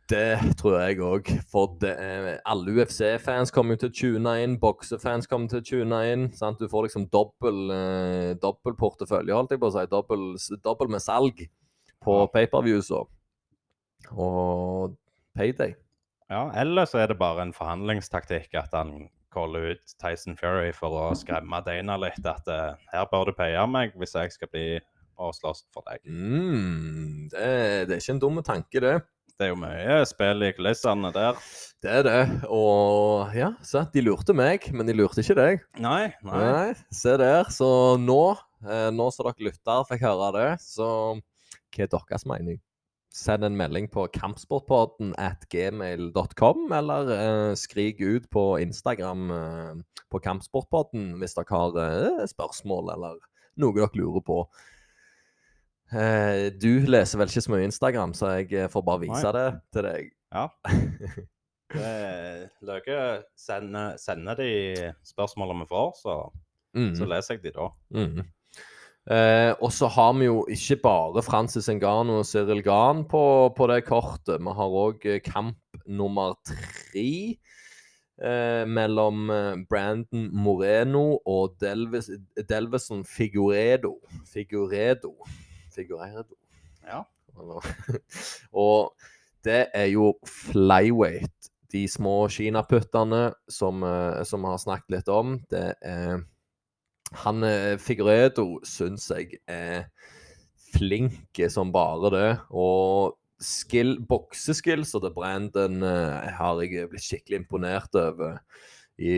Det 0.08 0.56
tror 0.56 0.78
jeg 0.80 1.00
òg. 1.04 1.30
For 1.52 1.74
det, 1.82 1.90
er- 2.00 2.38
alle 2.48 2.72
UFC-fans 2.78 3.52
kommer 3.52 3.76
jo 3.76 3.82
til 3.82 3.90
å 3.90 3.98
tune 4.02 4.36
inn, 4.44 4.58
boksefans 4.62 5.28
kommer 5.28 5.50
til 5.52 5.60
å 5.60 5.66
tune 5.68 6.00
inn. 6.14 6.32
sant? 6.34 6.60
Du 6.60 6.68
får 6.72 6.88
liksom 6.88 7.10
dobbel, 7.12 7.72
eh, 7.72 8.34
dobbel 8.40 8.74
portefølje, 8.80 9.36
holdt 9.36 9.52
jeg 9.52 9.60
på 9.60 9.68
å 9.68 9.76
si. 9.76 9.86
Dobbel, 9.92 10.24
dobbel 10.64 10.88
med 10.96 11.02
salg 11.04 11.44
på 12.04 12.32
paperviews 12.32 12.90
og, 12.92 13.10
og 14.16 14.96
payday. 15.36 15.76
Ja, 16.30 16.50
eller 16.56 16.86
så 16.86 17.00
er 17.04 17.08
det 17.12 17.20
bare 17.20 17.42
en 17.46 17.54
forhandlingstaktikk 17.56 18.56
at 18.60 18.72
han 18.76 19.10
caller 19.34 19.74
ut 19.74 19.94
Tyson 20.00 20.36
Fury 20.40 20.72
for 20.76 20.90
å 20.90 21.16
skremme 21.16 21.60
Dana 21.66 21.98
litt. 22.00 22.24
At 22.26 22.48
eh, 22.48 22.76
her 22.94 23.06
bør 23.12 23.26
du 23.30 23.34
paye 23.38 23.68
meg 23.68 23.94
hvis 24.00 24.16
jeg 24.16 24.32
skal 24.32 24.48
bli 24.52 24.80
og 25.18 25.34
slåss 25.34 25.66
for 25.74 25.84
deg. 25.88 26.04
Mm, 26.06 27.30
det, 27.32 27.88
det 27.90 27.96
er 27.96 28.02
ikke 28.02 28.16
en 28.16 28.20
dum 28.22 28.42
tanke, 28.46 28.80
det. 28.84 28.96
Det 29.38 29.46
er 29.46 29.52
jo 29.52 29.58
mye 29.62 29.98
spill 30.10 30.42
i 30.48 30.52
kulissene 30.58 31.12
der. 31.14 31.38
Det 31.86 31.92
er 32.00 32.06
det. 32.08 32.22
Og 32.50 33.36
ja, 33.38 33.52
se, 33.62 33.84
de 33.94 34.02
lurte 34.02 34.34
meg, 34.34 34.66
men 34.74 34.90
de 34.90 34.96
lurte 34.98 35.22
ikke 35.22 35.36
deg. 35.38 35.66
Nei, 35.78 36.08
nei. 36.26 36.40
Nei, 36.42 36.72
se 36.90 37.14
der. 37.22 37.52
Så 37.54 37.70
nå, 38.02 38.22
eh, 38.66 38.88
nå 38.98 39.12
som 39.14 39.28
dere 39.30 39.50
lytter 39.52 39.86
fikk 39.92 40.08
høre 40.08 40.32
det, 40.40 40.48
så 40.66 40.90
hva 41.22 41.86
er 41.86 41.92
deres 41.94 42.26
mening? 42.26 42.58
Send 43.14 43.46
en 43.46 43.56
melding 43.58 43.86
på 43.94 44.08
kampsportpodden 44.14 45.14
at 45.22 45.46
gmail.com, 45.54 46.66
eller 46.80 47.14
eh, 47.14 47.52
skrik 47.62 48.02
ut 48.02 48.26
på 48.34 48.48
Instagram 48.66 49.30
eh, 49.38 50.02
på 50.10 50.22
Kampsportpodden 50.24 51.14
hvis 51.22 51.38
dere 51.38 51.54
har 51.54 51.78
eh, 51.84 52.26
spørsmål 52.30 52.94
eller 52.96 53.22
noe 53.62 53.78
dere 53.78 54.02
lurer 54.02 54.26
på. 54.26 54.42
Eh, 55.94 56.50
du 56.60 56.82
leser 56.90 57.20
vel 57.22 57.30
ikke 57.32 57.42
så 57.46 57.52
mye 57.54 57.68
Instagram, 57.70 58.14
så 58.18 58.34
jeg 58.42 58.52
eh, 58.54 58.68
får 58.72 58.84
bare 58.84 59.00
vise 59.06 59.24
Nei. 59.24 59.32
det 59.38 59.48
til 59.74 59.88
deg. 59.88 60.10
Ja. 60.36 60.48
Løke 62.68 62.98
sender, 63.40 63.96
sender 64.00 64.36
de 64.40 64.50
spørsmålene 65.08 65.64
vi 65.66 65.70
får, 65.72 65.94
så, 66.02 66.18
Mm. 66.76 66.92
så 66.96 67.06
leser 67.10 67.36
jeg 67.38 67.44
de 67.48 67.52
da. 67.56 67.70
Mm. 67.96 68.20
Eh, 69.10 69.54
og 69.64 69.72
så 69.72 69.88
har 69.88 70.12
vi 70.20 70.26
jo 70.28 70.42
ikke 70.52 70.76
bare 70.84 71.22
Francis 71.24 71.70
Engano 71.72 72.20
og 72.20 72.26
Cyril 72.28 72.60
Gahn 72.62 73.06
på, 73.08 73.22
på 73.56 73.68
det 73.72 73.86
kortet. 73.88 74.42
Vi 74.44 74.52
har 74.60 74.76
òg 74.84 75.06
kamp 75.24 75.58
nummer 75.88 76.36
tre 76.46 77.38
eh, 78.22 78.66
mellom 78.68 79.30
eh, 79.32 79.56
Brandon 79.70 80.28
Moreno 80.36 81.22
og 81.26 81.56
Delvis, 81.64 82.12
Delvison 82.50 83.06
Figuredo. 83.08 83.96
Figueredo. 84.28 85.16
Figueredo. 85.78 86.36
Ja. 86.88 87.04
Og 88.66 88.94
det 89.46 89.68
er 89.78 89.92
jo 89.94 90.16
flyweight. 90.26 91.52
De 91.72 91.84
små 91.92 92.30
kinaputtene 92.32 93.28
som, 93.52 93.84
eh, 93.84 94.24
som 94.26 94.44
vi 94.44 94.52
har 94.54 94.62
snakket 94.64 94.98
litt 94.98 95.12
om. 95.12 95.38
Det 95.52 95.70
er 95.86 96.24
Han 97.24 97.44
eh, 97.48 97.78
Figueredo 97.80 98.58
syns 98.68 99.06
jeg 99.14 99.38
er 99.48 99.88
flink 100.74 101.40
som 101.52 101.72
bare 101.72 102.12
det. 102.12 102.32
Og 102.52 103.16
skill, 103.40 103.98
bokseskillsa 104.10 105.02
til 105.04 105.14
Brandon 105.16 105.84
eh, 105.86 106.32
har 106.40 106.64
jeg 106.64 106.90
blitt 106.92 107.06
skikkelig 107.06 107.44
imponert 107.44 107.96
over. 108.00 108.42
I, 108.98 109.14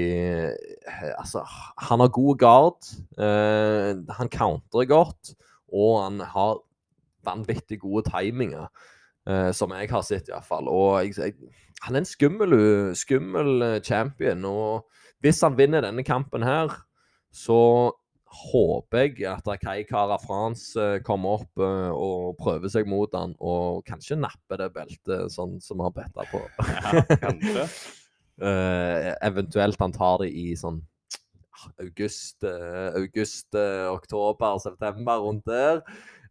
altså, 1.16 1.46
han 1.88 2.02
har 2.04 2.12
god 2.12 2.40
guard. 2.42 2.90
eh, 3.18 3.96
han 4.18 4.30
counterer 4.34 4.90
godt. 4.90 5.34
Og 5.74 6.00
han 6.04 6.20
har 6.34 6.60
vanvittig 7.28 7.80
gode 7.84 8.10
timinger. 8.10 8.70
eh, 9.30 9.52
som 9.54 9.74
jeg 9.76 9.90
har 9.92 10.02
sett, 10.02 10.30
iallfall. 10.32 10.70
Og 10.72 11.04
jeg, 11.04 11.14
jeg, 11.18 11.34
han 11.86 11.96
er 11.96 12.02
en 12.04 12.08
skummel, 12.08 12.56
skummel 12.98 13.62
eh, 13.62 13.82
champion. 13.86 14.46
Og 14.46 14.88
hvis 15.22 15.42
han 15.46 15.58
vinner 15.60 15.86
denne 15.86 16.06
kampen 16.08 16.44
her, 16.48 16.72
så 17.32 17.60
håper 18.30 19.08
jeg 19.08 19.26
at 19.26 19.48
Kai 19.62 19.84
Cara 19.90 20.18
France 20.22 20.78
eh, 20.80 21.00
kommer 21.06 21.40
opp 21.40 21.62
eh, 21.66 21.90
og 21.94 22.38
prøver 22.42 22.70
seg 22.70 22.90
mot 22.90 23.14
han, 23.18 23.34
og 23.42 23.82
kanskje 23.90 24.20
napper 24.22 24.62
det 24.62 24.70
beltet, 24.76 25.34
sånn 25.34 25.58
som 25.64 25.82
vi 25.82 25.88
har 25.88 25.96
betta 25.98 26.28
på. 26.30 26.44
Ja, 26.86 27.06
kanskje. 27.26 27.70
Eh, 28.40 29.10
eventuelt 29.28 29.76
han 29.84 29.92
tar 29.92 30.22
det 30.22 30.30
i 30.32 30.54
sånn 30.56 30.78
august, 31.82 32.44
eh, 32.44 32.90
august 32.98 33.56
eh, 33.58 33.88
oktober, 33.92 34.60
september, 34.62 35.24
rundt 35.24 35.46
der. 35.50 35.82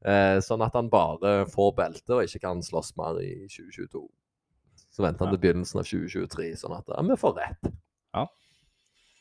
Eh, 0.06 0.38
sånn 0.44 0.62
at 0.62 0.76
han 0.78 0.90
bare 0.92 1.42
får 1.50 1.72
belte 1.78 2.14
og 2.14 2.28
ikke 2.28 2.44
kan 2.44 2.62
slåss 2.62 2.94
mer 3.00 3.18
i 3.22 3.32
2022. 3.50 4.04
Så 4.94 5.04
venter 5.04 5.26
han 5.26 5.34
til 5.34 5.42
begynnelsen 5.42 5.80
av 5.82 5.88
2023, 5.88 6.52
sånn 6.60 6.76
at 6.76 6.88
ja, 6.90 7.02
vi 7.06 7.18
får 7.18 7.34
rett. 7.38 7.72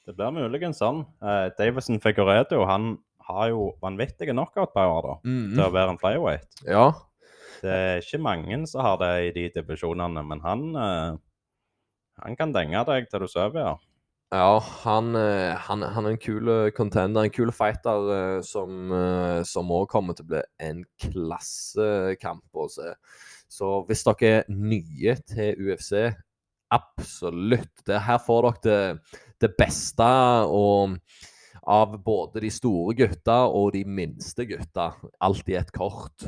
Det 0.08 0.16
blir 0.16 0.32
muligens 0.38 0.80
sånn. 0.80 1.02
Eh, 1.20 1.50
Davison 1.58 2.00
Figueredo 2.04 2.62
han 2.70 2.96
har 3.28 3.50
jo 3.52 3.74
vanvittige 3.84 4.32
knockout-power 4.32 5.04
da, 5.04 5.16
til 5.58 5.66
å 5.66 5.74
være 5.74 5.94
en 5.96 6.00
flyweight. 6.00 6.62
Ja. 6.64 6.86
Det 7.60 7.74
er 7.74 8.00
ikke 8.00 8.22
mange 8.24 8.62
som 8.70 8.86
har 8.86 9.02
det 9.02 9.12
i 9.26 9.34
de 9.36 9.48
divisjonene, 9.58 10.22
men 10.24 10.40
han, 10.46 10.62
han 12.24 12.38
kan 12.40 12.54
denge 12.56 12.86
deg 12.88 13.10
til 13.12 13.26
du 13.26 13.28
sover, 13.28 13.60
ja. 13.66 13.74
Ja, 14.28 14.60
han, 14.84 15.16
eh, 15.16 15.56
han, 15.56 15.84
han 15.88 16.06
er 16.06 16.18
en 16.18 16.20
kul 16.20 16.50
contender, 16.76 17.24
en 17.24 17.32
kul 17.32 17.52
fighter 17.56 18.10
eh, 18.12 18.40
som 18.44 18.92
eh, 18.92 19.40
som 19.48 19.72
også 19.72 19.92
kommer 19.94 20.18
til 20.18 20.28
å 20.28 20.32
bli 20.34 20.42
en 20.68 20.82
klassekamp 21.00 22.60
å 22.60 22.68
se. 22.72 22.92
Så 23.48 23.70
hvis 23.88 24.04
dere 24.04 24.32
er 24.42 24.50
nye 24.52 25.16
til 25.32 25.70
UFC, 25.70 25.94
absolutt. 26.76 27.72
Det 27.88 28.02
her 28.04 28.20
får 28.20 28.50
dere 28.50 28.66
det, 28.68 29.20
det 29.46 29.54
beste 29.56 30.10
og, 30.52 30.98
av 31.64 31.96
både 32.04 32.44
de 32.44 32.52
store 32.52 32.98
gutta 33.00 33.46
og 33.48 33.72
de 33.78 33.86
minste 33.88 34.44
gutta. 34.50 34.90
Alt 35.24 35.48
i 35.48 35.56
et 35.56 35.72
kort. 35.72 36.28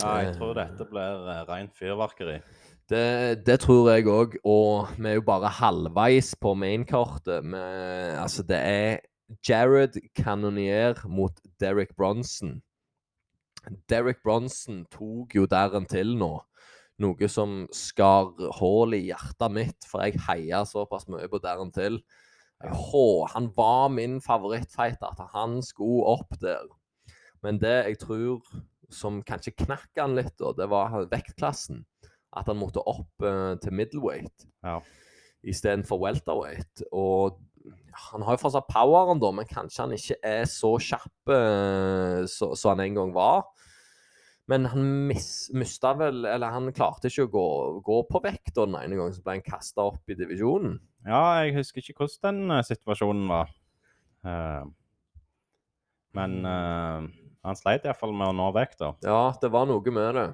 ja 0.00 0.16
jeg 0.24 0.38
tror 0.38 0.56
dette 0.56 0.88
blir 0.88 1.28
rent 1.44 1.76
fyrverkeri. 1.76 2.40
Det, 2.86 3.42
det 3.42 3.56
tror 3.64 3.88
jeg 3.90 4.06
òg, 4.06 4.36
og 4.46 4.92
vi 4.94 5.08
er 5.10 5.16
jo 5.18 5.24
bare 5.26 5.50
halvveis 5.50 6.36
på 6.38 6.52
mainkartet. 6.54 7.42
Altså, 7.50 8.44
det 8.46 8.60
er 8.62 9.00
Jared 9.48 9.98
Cannonier 10.14 11.00
mot 11.10 11.34
Derek 11.60 11.96
Bronson. 11.96 12.60
Derek 13.90 14.22
Bronson 14.22 14.84
tok 14.92 15.34
jo 15.34 15.48
Darren 15.50 15.88
til 15.90 16.14
nå. 16.18 16.36
Noe 17.02 17.28
som 17.28 17.66
skar 17.74 18.30
hull 18.60 18.94
i 18.96 19.02
hjertet 19.08 19.52
mitt, 19.52 19.88
for 19.90 20.06
jeg 20.06 20.22
heia 20.28 20.62
såpass 20.64 21.08
mye 21.10 21.26
på 21.28 21.42
Darren 21.42 21.74
til. 21.74 21.98
Hå, 22.62 23.26
han 23.34 23.50
var 23.58 23.90
min 23.92 24.20
favorittfighter, 24.24 25.10
at 25.10 25.34
han 25.34 25.58
skulle 25.66 26.06
opp 26.14 26.38
der. 26.40 26.70
Men 27.42 27.58
det 27.60 27.74
jeg 27.90 28.00
tror 28.06 28.46
som 28.88 29.18
kanskje 29.26 29.56
knakk 29.66 29.90
han 29.98 30.14
litt, 30.16 30.36
da, 30.38 30.54
det 30.56 30.70
var 30.70 30.94
vektklassen. 31.10 31.82
At 32.36 32.50
han 32.50 32.58
måtte 32.60 32.84
opp 32.84 33.24
uh, 33.24 33.56
til 33.62 33.74
middleweight 33.74 34.46
Ja. 34.66 34.80
istedenfor 35.46 36.00
welterweight. 36.02 36.84
Og 36.92 37.38
han 38.10 38.22
har 38.26 38.36
jo 38.36 38.42
fortsatt 38.44 38.68
poweren, 38.70 39.20
da, 39.22 39.30
men 39.32 39.48
kanskje 39.48 39.82
han 39.86 39.94
ikke 39.96 40.18
er 40.26 40.44
så 40.50 40.74
kjapp 40.76 41.32
uh, 41.32 42.26
som 42.28 42.74
han 42.74 42.84
en 42.84 42.98
gang 43.00 43.14
var. 43.16 43.46
Men 44.46 44.68
han 44.70 44.84
mis, 45.08 45.48
mista 45.58 45.90
vel 45.98 46.20
Eller 46.30 46.52
han 46.54 46.68
klarte 46.70 47.10
ikke 47.10 47.24
å 47.26 47.30
gå, 47.32 47.46
gå 47.82 47.96
på 48.06 48.20
vekt 48.22 48.52
da 48.54 48.62
den 48.68 48.76
ene 48.78 48.94
gangen, 48.94 49.16
så 49.16 49.24
ble 49.24 49.40
han 49.40 49.46
kasta 49.48 49.88
opp 49.90 50.12
i 50.12 50.14
divisjonen. 50.18 50.76
Ja, 51.06 51.42
jeg 51.42 51.56
husker 51.58 51.82
ikke 51.82 52.04
hvordan 52.04 52.44
den 52.44 52.58
uh, 52.58 52.62
situasjonen 52.66 53.26
var. 53.30 53.54
Uh, 54.26 54.66
men 56.16 56.40
eh, 56.48 57.06
han 57.44 57.58
sleit 57.58 57.84
iallfall 57.84 58.14
med 58.16 58.32
å 58.32 58.36
nå 58.36 58.48
vekta. 58.56 58.94
Ja, 59.04 59.34
det 59.40 59.50
var 59.52 59.68
noe 59.68 59.92
med 59.92 60.16
det. 60.16 60.26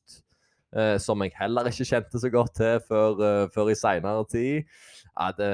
eh, 0.74 0.98
som 0.98 1.22
jeg 1.22 1.36
heller 1.38 1.70
ikke 1.70 1.86
kjente 1.86 2.18
så 2.24 2.32
godt 2.34 2.56
til 2.58 2.82
før, 2.90 3.22
uh, 3.22 3.46
før 3.54 3.70
i 3.70 3.78
seinere 3.78 4.26
tid. 4.32 4.66
At, 5.14 5.38
det, 5.38 5.52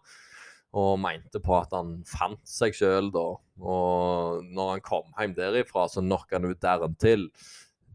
Og 0.75 0.99
mente 0.99 1.39
på 1.39 1.53
at 1.55 1.71
han 1.71 2.03
fant 2.09 2.47
seg 2.49 2.73
sjøl 2.75 3.11
da. 3.15 3.38
Og 3.63 4.43
når 4.43 4.71
han 4.73 4.81
kom 4.83 5.07
hjem 5.15 5.36
derifra, 5.38 5.88
så 5.88 6.01
knocka 6.03 6.36
han 6.36 6.49
ut 6.51 6.63
Darren 6.63 6.95
til. 6.99 7.29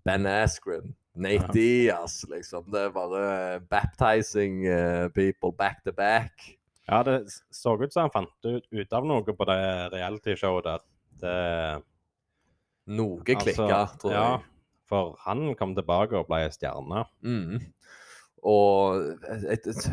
Ben 0.07 0.27
Askren. 0.27 0.95
Nate 1.21 1.35
Ja. 1.35 1.49
Diaz, 1.53 2.25
liksom. 2.31 2.71
Det 2.73 2.81
er 2.81 2.91
bare 2.95 3.61
baptizing 3.61 4.67
eh, 4.67 5.09
people 5.13 5.53
back 5.53 5.85
to 5.85 5.93
back. 5.93 6.60
Ja, 6.91 7.05
det 7.07 7.17
så 7.55 7.77
ut 7.79 7.93
som 7.95 8.09
han 8.09 8.13
fant 8.15 8.49
ut, 8.49 8.67
ut 8.67 8.95
av 8.97 9.07
noe 9.07 9.35
på 9.37 9.47
det 9.49 9.61
realityshowet 9.95 10.67
der. 10.67 10.87
Det, 11.21 11.35
Noe 12.91 13.21
Altså, 13.23 13.45
klikka, 13.45 13.81
tror 14.01 14.15
ja, 14.15 14.23
jeg. 14.33 14.73
for 14.91 15.13
han 15.27 15.53
kom 15.59 15.77
tilbake 15.77 16.19
og 16.19 16.31
ble 16.31 16.49
stjerne. 16.51 17.05
Mm. 17.23 17.61
Og 18.51 19.05
et, 19.53 19.69
et, 19.69 19.91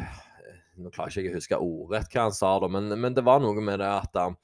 Nå 0.78 0.92
klarer 0.94 1.14
jeg 1.14 1.28
ikke 1.28 1.36
å 1.36 1.42
huske 1.42 1.60
ordrett 1.68 2.12
hva 2.14 2.28
han 2.28 2.36
sa, 2.38 2.56
da, 2.62 2.70
men, 2.70 2.92
men 3.02 3.18
det 3.18 3.26
var 3.26 3.42
noe 3.42 3.62
med 3.66 3.82
det 3.82 3.90
at 3.90 4.18
um, 4.22 4.36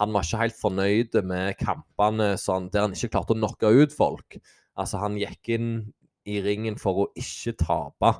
han 0.00 0.12
var 0.12 0.24
ikke 0.24 0.40
helt 0.40 0.56
fornøyd 0.56 1.18
med 1.28 1.58
kampene 1.60 2.30
sånn, 2.40 2.70
der 2.72 2.86
han 2.86 2.96
ikke 2.96 3.12
klarte 3.12 3.36
å 3.36 3.38
knocke 3.38 3.72
ut 3.72 3.92
folk. 3.96 4.38
Altså, 4.76 5.00
han 5.00 5.18
gikk 5.20 5.52
inn 5.56 5.70
i 6.28 6.40
ringen 6.44 6.76
for 6.80 7.04
å 7.04 7.06
ikke 7.16 7.54
tape. 7.60 8.12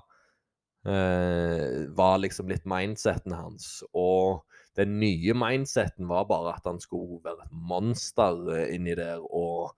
Eh, 0.87 1.87
var 1.99 2.19
liksom 2.23 2.49
litt 2.49 2.67
mindseten 2.69 3.35
hans. 3.35 3.81
Og 3.91 4.45
den 4.79 4.99
nye 5.01 5.35
mindseten 5.35 6.07
var 6.07 6.29
bare 6.31 6.55
at 6.55 6.69
han 6.69 6.79
skulle 6.83 7.19
være 7.25 7.49
et 7.49 7.55
monster 7.73 8.43
eh, 8.55 8.75
inni 8.77 8.95
der. 8.99 9.25
Og 9.25 9.75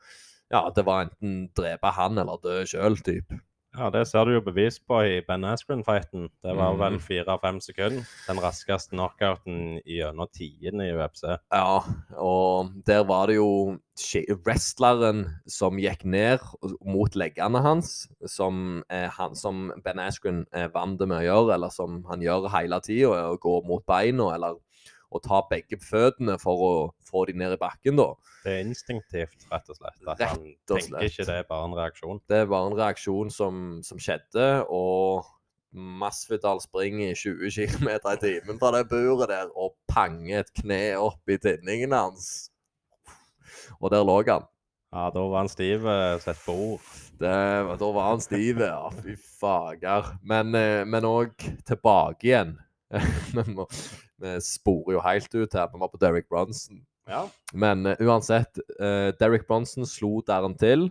ja, 0.52 0.66
det 0.74 0.84
var 0.84 1.06
enten 1.06 1.46
drepe 1.56 1.94
han 1.96 2.20
eller 2.20 2.40
dø 2.44 2.60
sjøl, 2.68 2.98
type. 3.06 3.40
Ja, 3.76 3.90
det 3.92 4.06
ser 4.08 4.24
du 4.24 4.32
jo 4.32 4.40
bevis 4.40 4.78
på 4.80 4.96
i 5.04 5.18
Ben 5.28 5.44
Askren-fighten. 5.44 6.30
Det 6.42 6.54
var 6.56 6.74
vel 6.80 6.94
Mhm. 6.96 7.00
fire-fem 7.04 7.60
sekunder. 7.60 8.06
Den 8.26 8.38
raskeste 8.40 8.90
knockouten 8.96 9.80
gjennom 9.84 10.26
tiende 10.32 10.88
i 10.88 10.94
UFC. 10.96 11.22
Ja, 11.52 11.80
og 12.16 12.72
der 12.86 13.04
var 13.04 13.26
det 13.26 13.36
jo 13.36 13.78
wrestleren 14.46 15.26
som 15.46 15.76
gikk 15.78 16.04
ned 16.04 16.40
mot 16.84 17.14
leggene 17.14 17.60
hans, 17.62 18.08
som, 18.26 18.82
eh, 18.90 19.08
han, 19.08 19.34
som 19.34 19.72
Ben 19.84 19.98
Askren 19.98 20.46
eh, 20.52 20.68
vant 20.68 20.98
med 21.00 21.18
å 21.18 21.26
gjøre, 21.26 21.54
eller 21.54 21.68
som 21.70 22.04
han 22.08 22.20
gjør 22.20 22.48
hele 22.50 22.80
tida, 22.80 23.28
å 23.32 23.38
gå 23.38 23.64
mot 23.66 23.84
beina, 23.86 24.34
eller 24.34 24.56
å 25.08 25.20
ta 25.24 25.40
begge 25.50 25.78
føttene 25.80 26.34
for 26.40 26.64
å 26.64 26.72
få 27.08 27.24
de 27.28 27.34
ned 27.40 27.54
i 27.56 27.60
bakken, 27.60 27.96
da. 27.96 28.10
Det 28.44 28.52
er 28.58 28.66
instinktivt, 28.66 29.46
rett 29.50 29.70
og 29.72 29.78
slett. 29.78 29.98
At 30.06 30.20
han 30.20 30.44
og 30.44 30.74
tenker 30.76 31.06
ikke 31.08 31.26
det 31.28 31.38
er 31.40 31.48
bare 31.48 31.68
en 31.70 31.76
reaksjon. 31.78 32.20
Det 32.28 32.42
var 32.50 32.68
en 32.68 32.76
reaksjon 32.78 33.32
som, 33.32 33.64
som 33.86 34.00
skjedde, 34.02 34.46
og 34.68 35.24
Masvidal 35.72 36.62
springer 36.64 37.10
i 37.12 37.16
20 37.18 37.50
km 37.74 37.90
i 37.92 38.14
timen 38.22 38.60
fra 38.60 38.70
det 38.76 38.86
buret 38.88 39.28
der 39.28 39.50
og 39.52 39.74
panger 39.90 40.40
et 40.42 40.52
kne 40.56 40.80
opp 41.00 41.28
i 41.28 41.36
tinningen 41.40 41.92
hans. 41.92 42.48
Og 43.80 43.92
der 43.92 44.04
lå 44.06 44.22
han. 44.28 44.46
Ja, 44.88 45.10
da 45.12 45.20
var 45.28 45.42
han 45.42 45.50
stiv 45.52 45.84
eh, 45.84 46.16
sett 46.24 46.40
på 46.46 46.54
ord. 46.72 46.86
Det, 47.20 47.28
da 47.82 47.88
var 47.92 48.06
han 48.14 48.22
stiv, 48.24 48.62
ja. 48.64 48.88
Fy 49.04 49.18
fager. 49.20 50.14
Men 50.24 51.04
òg 51.04 51.34
tilbake 51.68 52.30
igjen. 52.30 52.54
Vi 53.36 53.44
må- 53.52 53.68
Vi 54.18 54.36
sporer 54.44 54.96
jo 54.96 55.02
helt 55.04 55.34
ut 55.34 55.56
her. 55.56 55.68
Vi 55.72 55.80
var 55.80 55.90
på 55.92 56.00
Derek 56.02 56.28
Bronson. 56.30 56.82
Ja. 57.08 57.24
Men 57.54 57.86
uh, 57.86 57.94
uansett, 58.04 58.60
uh, 58.80 59.10
Derek 59.20 59.46
Bronson 59.48 59.86
slo 59.88 60.18
der 60.26 60.44
han 60.44 60.56
til. 60.58 60.88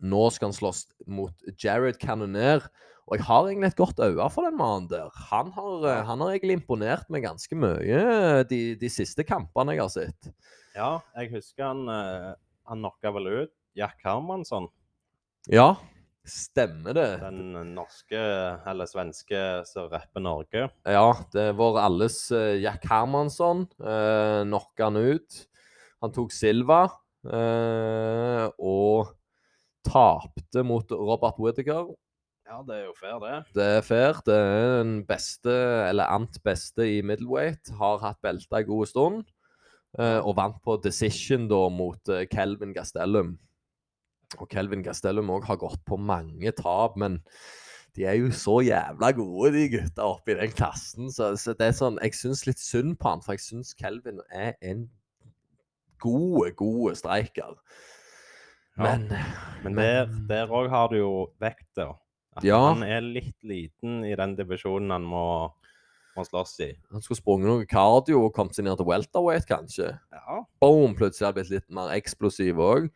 Nå 0.00 0.22
skal 0.32 0.48
han 0.50 0.56
slåss 0.56 0.86
mot 1.06 1.52
Jared 1.60 2.00
Cannonier. 2.00 2.64
Og 3.10 3.18
jeg 3.18 3.26
har 3.26 3.48
egentlig 3.48 3.68
et 3.72 3.80
godt 3.80 3.98
øye 4.00 4.28
for 4.32 4.46
den 4.46 4.56
mannen 4.56 4.88
der. 4.88 5.10
Han 5.28 5.50
har, 5.52 5.86
eh, 5.90 6.04
han 6.06 6.20
har 6.22 6.30
egentlig 6.30 6.54
imponert 6.60 7.10
meg 7.10 7.24
ganske 7.26 7.56
mye 7.58 7.98
eh, 7.98 8.42
de, 8.48 8.60
de 8.78 8.88
siste 8.88 9.26
kampene 9.26 9.74
jeg 9.74 9.82
har 9.82 9.90
sett. 9.92 10.30
ja, 10.72 10.92
jeg 11.18 11.32
husker 11.34 11.66
han 11.66 11.82
Han 12.70 12.78
knocka 12.78 13.10
vel 13.12 13.26
ut 13.26 13.52
Jack 13.76 13.98
Hermansson, 14.06 14.70
Ja, 15.50 15.74
stemmer 16.28 16.94
det. 16.94 17.06
den 17.20 17.74
norske 17.74 18.18
eller 18.70 18.86
svenske 18.86 19.40
som 19.66 19.88
rapper 19.90 20.22
Norge. 20.22 20.68
Ja, 20.86 21.08
det 21.34 21.48
var 21.58 21.80
alles 21.82 22.30
eh, 22.30 22.60
Jack 22.62 22.84
Hermansson. 22.90 23.64
Eh, 23.82 24.42
Knocka 24.46 24.84
han 24.90 24.96
ut. 24.96 25.40
Han 26.02 26.12
tok 26.14 26.32
Silva. 26.34 26.84
eh, 27.26 28.46
og 28.58 29.12
tapte 29.86 30.62
mot 30.66 30.90
Robert 30.94 31.38
Whittaker. 31.42 31.90
Ja, 32.46 32.58
det 32.66 32.74
er 32.76 32.84
jo 32.88 32.94
fair, 32.98 33.18
det. 33.22 33.36
Det 33.54 33.66
er 33.78 33.84
fair. 33.86 34.18
Det 34.26 34.34
er 34.34 34.72
den 34.82 34.96
beste, 35.08 35.52
eller 35.88 36.10
ant 36.12 36.38
beste 36.44 36.84
i 36.86 37.00
middleweight. 37.06 37.70
Har 37.78 38.02
hatt 38.02 38.18
belte 38.22 38.58
en 38.60 38.66
god 38.68 38.86
stund. 38.90 39.22
eh, 39.98 40.18
og 40.24 40.36
vant 40.38 40.56
på 40.64 40.78
decision 40.82 41.48
da 41.50 41.68
mot 41.68 42.08
eh, 42.08 42.26
Kelvin 42.32 42.72
Gastelum. 42.74 43.34
Og 44.40 44.48
Kelvin 44.52 44.82
Gastelum 44.84 45.30
òg 45.34 45.44
har 45.50 45.58
gått 45.60 45.82
på 45.88 45.98
mange 46.00 46.52
tap, 46.56 46.96
men 47.00 47.20
de 47.96 48.06
er 48.08 48.16
jo 48.16 48.30
så 48.32 48.60
jævla 48.64 49.10
gode, 49.16 49.50
de 49.52 49.66
gutta 49.74 50.06
oppe 50.14 50.32
i 50.32 50.38
den 50.38 50.52
klassen. 50.56 51.10
Så, 51.12 51.34
så 51.36 51.52
det 51.58 51.66
er 51.68 51.76
sånn, 51.76 51.98
jeg 52.00 52.16
syns 52.16 52.46
litt 52.48 52.62
synd 52.62 52.96
på 53.02 53.10
han, 53.12 53.20
for 53.24 53.36
jeg 53.36 53.44
syns 53.44 53.74
Kelvin 53.76 54.22
er 54.32 54.54
en 54.64 54.86
god, 56.02 56.54
god 56.56 56.96
streiker. 56.98 57.58
Ja. 58.78 58.94
Men, 58.96 59.10
Men 59.76 60.26
der 60.30 60.48
òg 60.48 60.70
har 60.72 60.88
du 60.88 60.96
jo 61.02 61.10
vekta. 61.42 61.90
At 62.36 62.44
Ja. 62.48 62.58
han 62.72 62.82
er 62.82 63.02
litt 63.04 63.36
liten 63.44 64.00
i 64.08 64.14
den 64.16 64.32
divisjonen 64.38 64.90
han 64.94 65.04
må, 65.04 65.52
må 66.16 66.24
slåss 66.24 66.54
i. 66.64 66.70
han 66.90 67.02
skulle 67.04 67.20
sprunget 67.20 67.50
noe 67.50 67.66
cardio 67.68 68.22
og 68.24 68.32
kommet 68.32 68.56
seg 68.56 68.64
ned 68.64 68.78
til 68.80 68.88
welterweight, 68.88 69.44
kanskje. 69.50 69.90
Ja. 70.16 70.38
Boom! 70.64 70.94
Plutselig 70.96 71.28
hadde 71.28 71.42
blitt 71.42 71.50
litt 71.52 71.68
mer 71.70 71.92
eksplosiv 71.92 72.56
òg. 72.56 72.88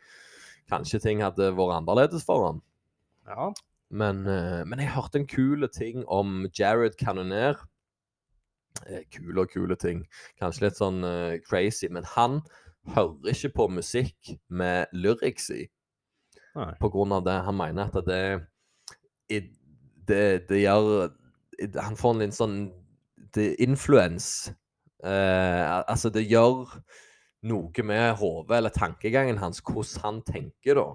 Kanskje 0.71 1.01
ting 1.03 1.23
hadde 1.23 1.53
vært 1.55 1.79
annerledes 1.81 2.27
for 2.27 2.51
han. 2.51 2.63
ja. 3.31 3.53
Men, 3.91 4.27
eh, 4.27 4.65
men 4.67 4.81
jeg 4.83 4.91
hørte 4.91 5.21
en 5.21 5.29
kule 5.31 5.69
ting 5.71 6.05
om 6.11 6.49
Jared 6.59 6.97
Cannonier. 6.99 7.61
Eh, 8.87 9.05
kule 9.15 9.45
og 9.45 9.53
kule 9.53 9.77
ting. 9.79 10.05
Kanskje 10.41 10.67
litt 10.67 10.81
sånn 10.81 11.05
eh, 11.07 11.39
crazy, 11.47 11.89
men 11.89 12.05
han 12.17 12.41
hører 12.97 13.31
ikke 13.33 13.53
på 13.55 13.69
musikk 13.77 14.33
med 14.49 14.91
lyrics 14.93 15.51
i. 15.55 15.69
Nei. 16.57 16.73
På 16.81 16.91
grunn 16.91 17.15
av 17.15 17.25
det. 17.27 17.37
Han 17.47 17.59
mener 17.59 17.91
at 17.93 18.07
det 18.07 18.49
Det, 20.07 20.49
det 20.49 20.61
gjør 20.61 21.11
Han 21.83 21.97
får 21.97 22.13
en 22.15 22.21
litt 22.23 22.35
sånn 22.37 22.59
det 23.35 23.57
Influence. 23.61 24.55
Eh, 25.05 25.83
altså, 25.91 26.11
det 26.11 26.25
gjør 26.31 26.71
noe 27.47 27.85
med 27.85 28.17
hodet 28.21 28.59
eller 28.59 28.75
tankegangen 28.75 29.39
hans, 29.41 29.61
hvordan 29.65 30.03
han 30.05 30.23
tenker, 30.27 30.81
da. 30.81 30.89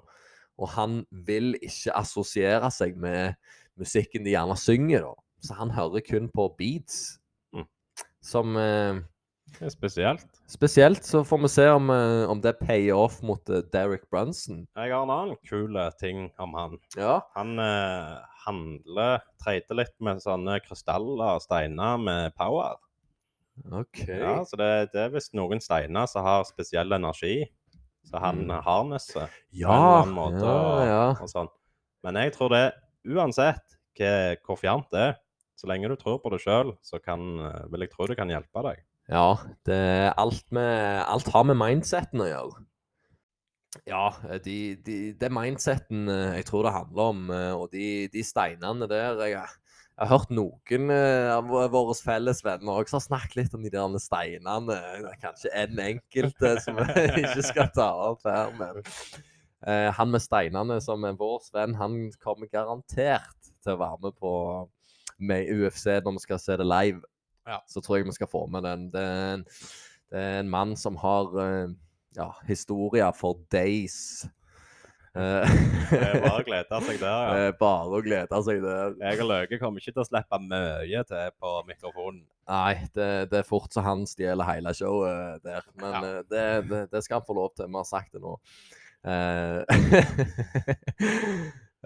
Og 0.62 0.70
han 0.76 1.02
vil 1.26 1.56
ikke 1.62 1.96
assosiere 1.98 2.70
seg 2.74 2.98
med 3.00 3.38
musikken 3.80 4.26
de 4.26 4.36
gjerne 4.36 4.58
synger, 4.60 5.08
da. 5.10 5.16
Så 5.42 5.58
han 5.58 5.74
hører 5.74 6.04
kun 6.06 6.28
på 6.34 6.52
beats. 6.58 7.18
Mm. 7.56 7.66
Som 8.22 8.58
eh, 8.62 9.00
Det 9.58 9.66
er 9.68 9.74
spesielt. 9.74 10.28
Spesielt 10.52 11.08
så 11.08 11.24
får 11.26 11.42
vi 11.46 11.50
se 11.50 11.66
om, 11.74 11.90
eh, 11.90 12.30
om 12.30 12.44
det 12.44 12.60
payer 12.60 12.94
off 12.94 13.22
mot 13.26 13.50
eh, 13.50 13.64
Derek 13.74 14.06
Brunson. 14.12 14.68
Jeg 14.78 14.94
har 14.94 15.08
en 15.08 15.16
annen 15.16 15.40
kul 15.50 15.80
ting 16.00 16.30
om 16.38 16.54
han. 16.60 16.78
Ja. 16.98 17.22
Han 17.38 17.58
eh, 17.60 18.22
handler 18.46 19.26
Treiter 19.42 19.82
litt 19.82 19.98
med 20.04 20.22
sånne 20.22 20.60
krystaller 20.66 21.40
og 21.40 21.46
steiner 21.48 21.98
med 21.98 22.38
power. 22.38 22.78
OK. 23.72 24.04
Ja, 24.08 24.44
Så 24.48 24.58
det, 24.60 24.70
det 24.94 25.02
er 25.06 25.14
visst 25.14 25.34
noen 25.38 25.62
steiner 25.64 26.08
som 26.10 26.24
har 26.26 26.46
spesiell 26.50 26.92
energi. 26.98 27.46
Så 28.08 28.18
han 28.18 28.46
Mm. 28.48 28.56
harnesser 28.66 29.30
Ja, 29.54 29.68
på 29.70 29.74
en 29.74 29.82
eller 29.82 30.02
annen 30.02 30.16
måte. 30.16 30.46
ja, 30.46 30.56
og, 30.58 30.86
ja. 30.88 31.04
og 31.22 31.30
sånn. 31.30 31.50
Men 32.04 32.16
jeg 32.16 32.34
tror 32.34 32.50
det, 32.50 32.64
uansett 33.06 33.78
hvor 34.48 34.58
fjernt 34.58 34.90
det 34.90 35.02
er, 35.12 35.14
så 35.60 35.68
lenge 35.70 35.88
du 35.92 35.96
tror 36.00 36.18
på 36.24 36.32
det 36.34 36.40
sjøl, 36.42 36.72
så 36.82 36.98
kan, 37.04 37.20
vil 37.70 37.82
jeg 37.86 37.92
tro 37.92 38.08
det 38.10 38.18
kan 38.18 38.32
hjelpe 38.32 38.64
deg. 38.66 38.80
Ja, 39.12 39.36
det 39.68 40.14
alt 40.18 40.46
med 40.56 41.04
Alt 41.06 41.28
har 41.34 41.44
med 41.46 41.58
mindseten 41.60 42.24
å 42.24 42.30
gjøre. 42.30 42.66
Ja, 43.88 44.08
de, 44.44 44.76
de, 44.84 44.96
det 45.16 45.30
mindseten 45.32 46.10
eh, 46.10 46.34
jeg 46.40 46.46
tror 46.50 46.66
det 46.66 46.74
handler 46.76 47.12
om, 47.14 47.22
eh, 47.32 47.54
og 47.56 47.70
de, 47.72 48.08
de 48.12 48.24
steinene 48.26 48.88
der 48.90 49.22
jeg, 49.30 49.46
jeg 50.00 50.08
har 50.08 50.18
hørt 50.18 50.32
noen 50.34 50.94
eh, 50.96 51.30
av 51.30 51.50
våre 51.74 51.94
felles 52.00 52.40
venner 52.46 52.80
også 52.80 52.98
har 52.98 53.04
snakket 53.04 53.36
litt 53.38 53.54
om 53.58 53.66
de 53.66 53.70
der 53.74 53.98
steinene. 54.02 54.72
Det 54.72 54.78
er 55.12 55.20
Kanskje 55.22 55.52
en 55.62 55.82
enkelt 55.84 56.48
eh, 56.48 56.58
som 56.64 56.80
vi 56.80 57.04
ikke 57.22 57.46
skal 57.46 57.70
ta 57.76 57.90
opp 58.08 58.26
her, 58.26 58.50
men 58.58 58.80
eh, 58.82 59.90
han 59.94 60.14
med 60.14 60.24
steinene 60.24 60.80
som 60.82 61.06
er 61.06 61.20
vår 61.20 61.46
venn, 61.54 61.78
han 61.78 62.00
kommer 62.24 62.50
garantert 62.50 63.52
til 63.62 63.76
å 63.76 63.82
være 63.84 64.02
med 64.08 64.18
på 64.18 64.34
med 65.22 65.52
UFC 65.54 65.86
når 66.02 66.18
vi 66.18 66.26
skal 66.26 66.42
se 66.42 66.58
det 66.58 66.66
live. 66.66 67.06
Ja. 67.46 67.60
Så 67.70 67.84
tror 67.86 68.00
jeg 68.00 68.08
vi 68.08 68.18
skal 68.18 68.32
få 68.32 68.48
med 68.50 68.66
den. 68.66 68.90
Det 68.94 69.06
er 69.06 69.34
en, 69.36 69.44
det 70.10 70.24
er 70.24 70.40
en 70.40 70.50
mann 70.50 70.74
som 70.80 70.98
har 70.98 71.30
ja, 72.18 72.32
historier 72.48 73.14
for 73.14 73.38
days. 73.54 74.26
Eh, 75.12 75.44
Det 75.92 75.98
er 76.00 76.22
bare 76.24 76.40
å 76.40 76.44
glede 76.48 76.78
seg 76.86 77.00
der. 77.02 77.32
det 77.36 77.48
ja. 77.50 77.56
bare 77.60 77.98
å 77.98 78.00
glede 78.06 78.38
seg 78.48 78.62
der. 78.64 78.94
Jeg 79.02 79.20
og 79.24 79.28
Løke 79.32 79.58
kommer 79.60 79.84
ikke 79.84 79.92
til 79.98 80.04
å 80.06 80.08
slippe 80.08 80.40
mye 80.46 81.02
til 81.10 81.34
på 81.42 81.52
mikrofonen. 81.68 82.22
Nei, 82.52 82.74
det, 82.96 83.10
det 83.32 83.42
er 83.42 83.48
fort 83.48 83.72
så 83.76 83.84
han 83.86 84.06
stjeler 84.10 84.48
hele 84.48 84.72
showet 84.76 85.44
der. 85.46 85.68
Men 85.80 85.98
Ja. 85.98 86.02
eh, 86.08 86.22
det, 86.32 86.46
det, 86.72 86.82
det 86.96 87.04
skal 87.04 87.20
han 87.20 87.28
få 87.28 87.36
lov 87.38 87.52
til. 87.58 87.68
Vi 87.68 87.80
har 87.82 87.90
sagt 87.92 88.16
det 88.16 88.24
nå. 88.24 88.38
Eh, 89.02 89.60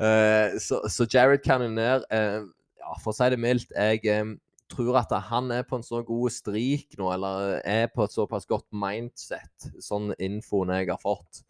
eh, 0.01 0.57
så, 0.59 0.81
så 0.91 1.05
Jared 1.09 1.43
Cannonier 1.45 2.03
eh, 2.11 2.41
ja, 2.81 2.95
For 3.03 3.13
å 3.13 3.15
si 3.15 3.29
det 3.33 3.39
mildt, 3.41 3.71
jeg 3.73 4.03
eh, 4.11 4.33
tror 4.71 4.97
at 4.99 5.13
han 5.29 5.51
er 5.53 5.65
på 5.67 5.77
en 5.79 5.85
så 5.85 6.01
god 6.05 6.33
strik 6.33 6.95
nå, 6.99 7.09
eller 7.13 7.59
er 7.63 7.87
på 7.93 8.05
et 8.05 8.13
såpass 8.15 8.47
godt 8.49 8.67
mindset, 8.75 9.69
sånn 9.81 10.11
infoen 10.21 10.73
jeg 10.75 10.89
har 10.91 11.01
fått, 11.01 11.43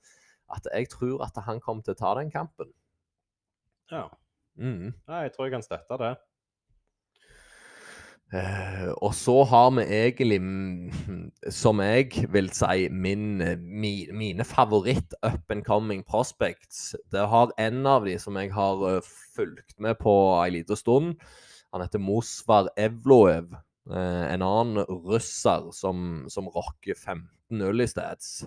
at 0.53 0.67
jeg 0.73 0.89
tror 0.91 1.23
at 1.25 1.37
han 1.45 1.61
kommer 1.63 1.85
til 1.85 1.95
å 1.95 2.01
ta 2.01 2.13
den 2.19 2.31
kampen. 2.33 2.71
Ja. 3.91 4.07
Mm. 4.55 4.93
ja, 5.07 5.25
jeg 5.25 5.33
tror 5.33 5.47
jeg 5.47 5.55
kan 5.57 5.65
støtte 5.65 5.97
det. 5.99 6.15
Uh, 8.33 8.89
og 9.05 9.13
så 9.13 9.35
har 9.45 9.69
vi 9.77 9.83
egentlig, 9.85 10.39
mm, 10.41 11.27
som 11.53 11.79
jeg 11.79 12.25
vil 12.33 12.49
si, 12.57 12.87
min, 12.89 13.37
mi, 13.61 14.07
mine 14.11 14.43
favoritt 14.47 15.13
up 15.21 15.51
and 15.53 15.63
coming 15.63 16.01
prospects. 16.03 16.95
Det 17.13 17.27
har 17.29 17.53
en 17.61 17.85
av 17.85 18.07
de 18.09 18.17
som 18.19 18.35
jeg 18.41 18.51
har 18.55 18.81
eh, 18.89 19.11
fulgt 19.35 19.77
med 19.79 19.99
på 20.01 20.15
en 20.41 20.55
liten 20.57 20.75
stund. 20.79 21.13
Han 21.71 21.85
heter 21.85 22.01
Mosvar 22.01 22.71
Evloev. 22.77 23.53
Uh, 23.85 24.25
en 24.33 24.41
annen 24.41 24.81
russer 25.05 25.69
som, 25.71 26.25
som 26.27 26.49
rocker 26.49 26.97
15-0 26.97 27.85
i 27.85 27.87
stats. 27.87 28.39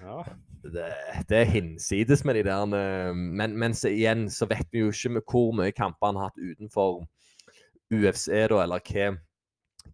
Ja. 0.00 0.22
Det, 0.62 0.88
det 1.30 1.38
er 1.38 1.50
hinsides 1.52 2.24
med 2.26 2.34
de 2.38 2.42
der 2.46 2.66
Men, 3.14 3.54
men 3.58 3.74
så 3.74 3.90
igjen 3.90 4.26
så 4.30 4.46
vet 4.50 4.66
vi 4.72 4.82
jo 4.82 4.92
ikke 4.92 5.12
med 5.16 5.26
hvor 5.30 5.52
mye 5.56 5.72
kamper 5.74 6.10
han 6.10 6.18
har 6.20 6.30
hatt 6.30 6.38
utenfor 6.42 7.04
UFC, 7.94 8.26
da, 8.50 8.62
eller 8.62 8.82
hva 8.84 9.12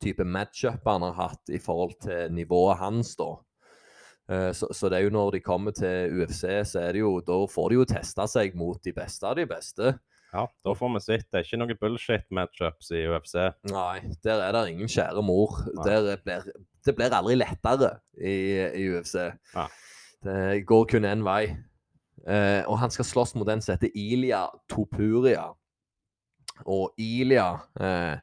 type 0.03 0.25
matchup 0.27 0.87
han 0.89 1.05
har 1.07 1.15
hatt 1.19 1.53
i 1.55 1.61
forhold 1.63 1.95
til 2.03 2.33
nivået 2.35 2.81
hans, 2.81 3.13
da. 3.21 3.29
Eh, 4.31 4.51
Så, 4.57 4.71
så 4.75 4.89
det 4.91 4.99
er 4.99 5.07
jo 5.07 5.15
når 5.15 5.37
de 5.37 5.41
kommer 5.45 5.77
til 5.77 6.11
UFC, 6.19 6.43
så 6.67 6.81
er 6.81 6.97
det 6.97 7.05
jo, 7.05 7.21
da 7.23 7.37
får 7.47 7.71
de 7.71 7.79
jo 7.79 7.87
testa 7.93 8.27
seg 8.31 8.57
mot 8.59 8.81
de 8.83 8.93
beste 8.97 9.29
av 9.29 9.37
de 9.39 9.47
beste. 9.47 9.95
ja, 10.35 10.49
da 10.67 10.75
får 10.75 10.95
vi 10.97 11.01
sett. 11.05 11.29
Det 11.31 11.39
er 11.39 11.45
ikke 11.47 11.61
noe 11.63 11.77
bullshit-matchups 11.79 12.91
i 12.99 13.05
UFC. 13.07 13.37
Nei, 13.71 14.01
der 14.27 14.43
er 14.49 14.53
det 14.57 14.65
ingen 14.73 14.91
kjære 14.91 15.23
mor. 15.23 15.61
Blir, 15.85 16.49
det 16.85 16.97
blir 16.99 17.15
aldri 17.15 17.37
lettere 17.39 17.93
i, 18.19 18.35
i 18.83 18.89
UFC. 18.91 19.15
Nei. 19.55 19.69
Det 20.25 20.65
går 20.67 20.87
kun 20.91 21.07
én 21.09 21.25
vei. 21.25 21.57
Eh, 22.25 22.63
og 22.65 22.79
han 22.81 22.93
skal 22.93 23.05
slåss 23.05 23.35
mot 23.37 23.49
den 23.49 23.63
som 23.63 23.75
heter 23.75 23.93
Ilia 23.95 24.47
Topuria. 24.73 25.51
Og 26.65 26.95
Ilia 26.99 27.59
eh, 27.81 28.17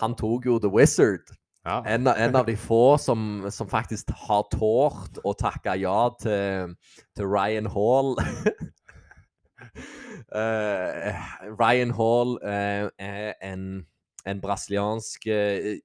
Han 0.00 0.14
tok 0.14 0.46
jo 0.46 0.58
The 0.58 0.70
Wizard. 0.70 1.32
Ja. 1.64 1.80
En, 1.88 2.06
en 2.06 2.36
av 2.36 2.46
de 2.46 2.56
få 2.56 2.98
som, 2.98 3.46
som 3.50 3.68
faktisk 3.68 4.10
har 4.26 4.44
tålt 4.52 5.18
å 5.24 5.32
takke 5.32 5.78
ja 5.80 6.10
til, 6.20 6.74
til 7.16 7.26
Ryan 7.26 7.70
Hall. 7.70 8.16
Eh, 10.34 11.14
Ryan 11.60 11.92
Hall 11.94 12.32
eh, 12.42 12.88
er 12.98 13.34
en 13.44 13.84
en 14.26 14.40
brasiliansk 14.40 15.26
eh, 15.26 15.78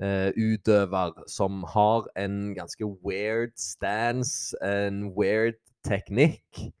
jiu-jitsu-utøver 0.00 1.24
som 1.30 1.62
har 1.62 2.08
en 2.16 2.54
ganske 2.54 2.84
weird 3.04 3.52
stance, 3.56 4.54
en 4.62 5.12
weird 5.16 5.54
teknikk. 5.84 6.72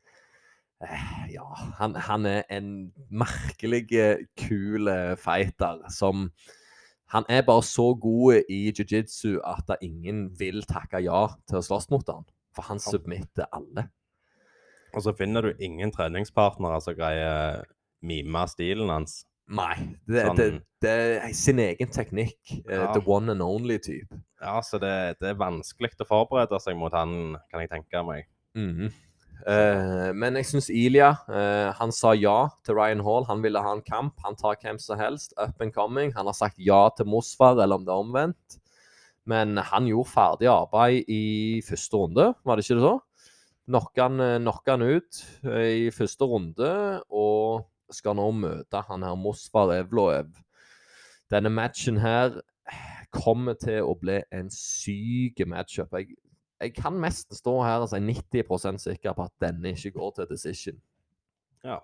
Eh, 0.82 1.30
Ja, 1.32 1.54
han, 1.78 1.94
han 1.94 2.26
er 2.26 2.42
en 2.50 2.92
merkelig, 3.10 3.92
eh, 3.92 4.26
kul 4.36 4.88
eh, 4.88 5.16
fighter 5.16 5.88
som 5.90 6.30
Han 7.06 7.24
er 7.28 7.42
bare 7.42 7.62
så 7.62 7.94
god 7.94 8.42
i 8.50 8.72
jiu-jitsu 8.72 9.38
at 9.44 9.76
ingen 9.82 10.32
vil 10.38 10.64
takke 10.66 10.98
ja 11.04 11.28
til 11.46 11.58
å 11.58 11.62
slåss 11.62 11.90
mot 11.90 12.08
han. 12.08 12.24
For 12.56 12.62
han 12.62 12.80
submitter 12.80 13.46
alle. 13.52 13.88
Og 14.94 15.02
så 15.02 15.12
finner 15.14 15.42
du 15.42 15.62
ingen 15.62 15.92
treningspartnere 15.92 16.80
som 16.82 16.96
greier 16.96 17.62
mime 18.02 18.48
stilen 18.48 18.90
hans. 18.90 19.26
Nei. 19.48 19.74
Det, 20.08 20.22
Sånn- 20.24 20.36
det, 20.38 20.62
det 20.80 20.92
er 21.22 21.32
sin 21.36 21.58
egen 21.58 21.88
teknikk. 21.92 22.38
eh, 22.68 22.76
Ja. 22.78 22.92
The 22.94 23.02
one 23.06 23.30
and 23.30 23.42
only 23.42 23.78
type. 23.78 24.08
Ja, 24.40 24.60
så 24.60 24.78
det, 24.80 25.16
det 25.20 25.30
er 25.30 25.34
vanskelig 25.40 25.92
å 26.00 26.06
forberede 26.08 26.60
seg 26.60 26.76
mot 26.76 26.92
han, 26.92 27.36
kan 27.50 27.60
jeg 27.60 27.70
tenke 27.70 28.04
meg. 28.04 28.26
Mhm. 28.54 28.92
Eh, 29.46 30.12
men 30.14 30.36
jeg 30.38 30.46
syns 30.46 30.70
Ilya 30.70 31.08
eh, 31.28 31.72
Han 31.76 31.90
sa 31.92 32.12
ja 32.14 32.48
til 32.64 32.76
Ryan 32.76 33.00
Hall. 33.04 33.24
Han 33.28 33.42
ville 33.42 33.60
ha 33.60 33.72
en 33.74 33.82
kamp. 33.82 34.14
Han 34.24 34.36
tar 34.36 34.56
hvem 34.62 34.78
som 34.80 34.96
helst. 34.98 35.34
Up 35.36 35.60
and 35.60 35.74
coming. 35.74 36.12
Han 36.16 36.24
har 36.26 36.32
sagt 36.32 36.56
ja 36.56 36.88
til 36.96 37.04
Mosfar, 37.06 37.58
eller 37.60 37.74
om 37.76 37.84
det 37.84 37.92
er 37.92 38.04
omvendt. 38.04 38.58
Men 39.26 39.56
han 39.56 39.86
gjorde 39.88 40.08
ferdig 40.12 40.48
arbeid 40.48 41.04
i 41.08 41.60
første 41.64 41.96
runde, 41.96 42.34
var 42.44 42.56
det 42.56 42.64
ikke 42.64 42.76
det 42.76 42.84
så? 42.84 42.96
Knocka 43.64 44.02
han, 44.02 44.20
eh, 44.20 44.52
han 44.68 44.82
ut 44.82 45.20
eh, 45.44 45.86
i 45.86 45.90
første 45.90 46.24
runde, 46.28 46.70
og 47.10 47.64
skal 47.92 48.16
nå 48.18 48.30
møte 48.36 48.82
han 48.88 49.04
her 49.06 49.16
Mosvar 49.18 49.74
Evloev. 49.76 50.30
Denne 51.32 51.50
matchen 51.52 51.98
her 52.02 52.40
kommer 53.14 53.56
til 53.60 53.84
å 53.86 53.94
bli 53.98 54.20
en 54.34 54.50
syk 54.52 55.44
matchup. 55.48 55.92
Jeg, 55.98 56.16
jeg 56.60 56.74
kan 56.76 56.96
nesten 57.02 57.36
stå 57.36 57.58
her 57.62 57.84
og 57.84 57.90
si 57.92 58.00
90% 58.00 58.82
sikker 58.88 59.16
på 59.16 59.26
at 59.28 59.34
denne 59.42 59.74
ikke 59.74 59.94
går 59.98 60.16
til 60.18 60.30
decision. 60.30 60.80
Ja. 61.64 61.80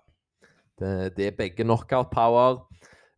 Det, 0.79 1.13
det 1.17 1.27
er 1.27 1.37
begge 1.37 1.65
knockout 1.65 2.11
power. 2.13 2.63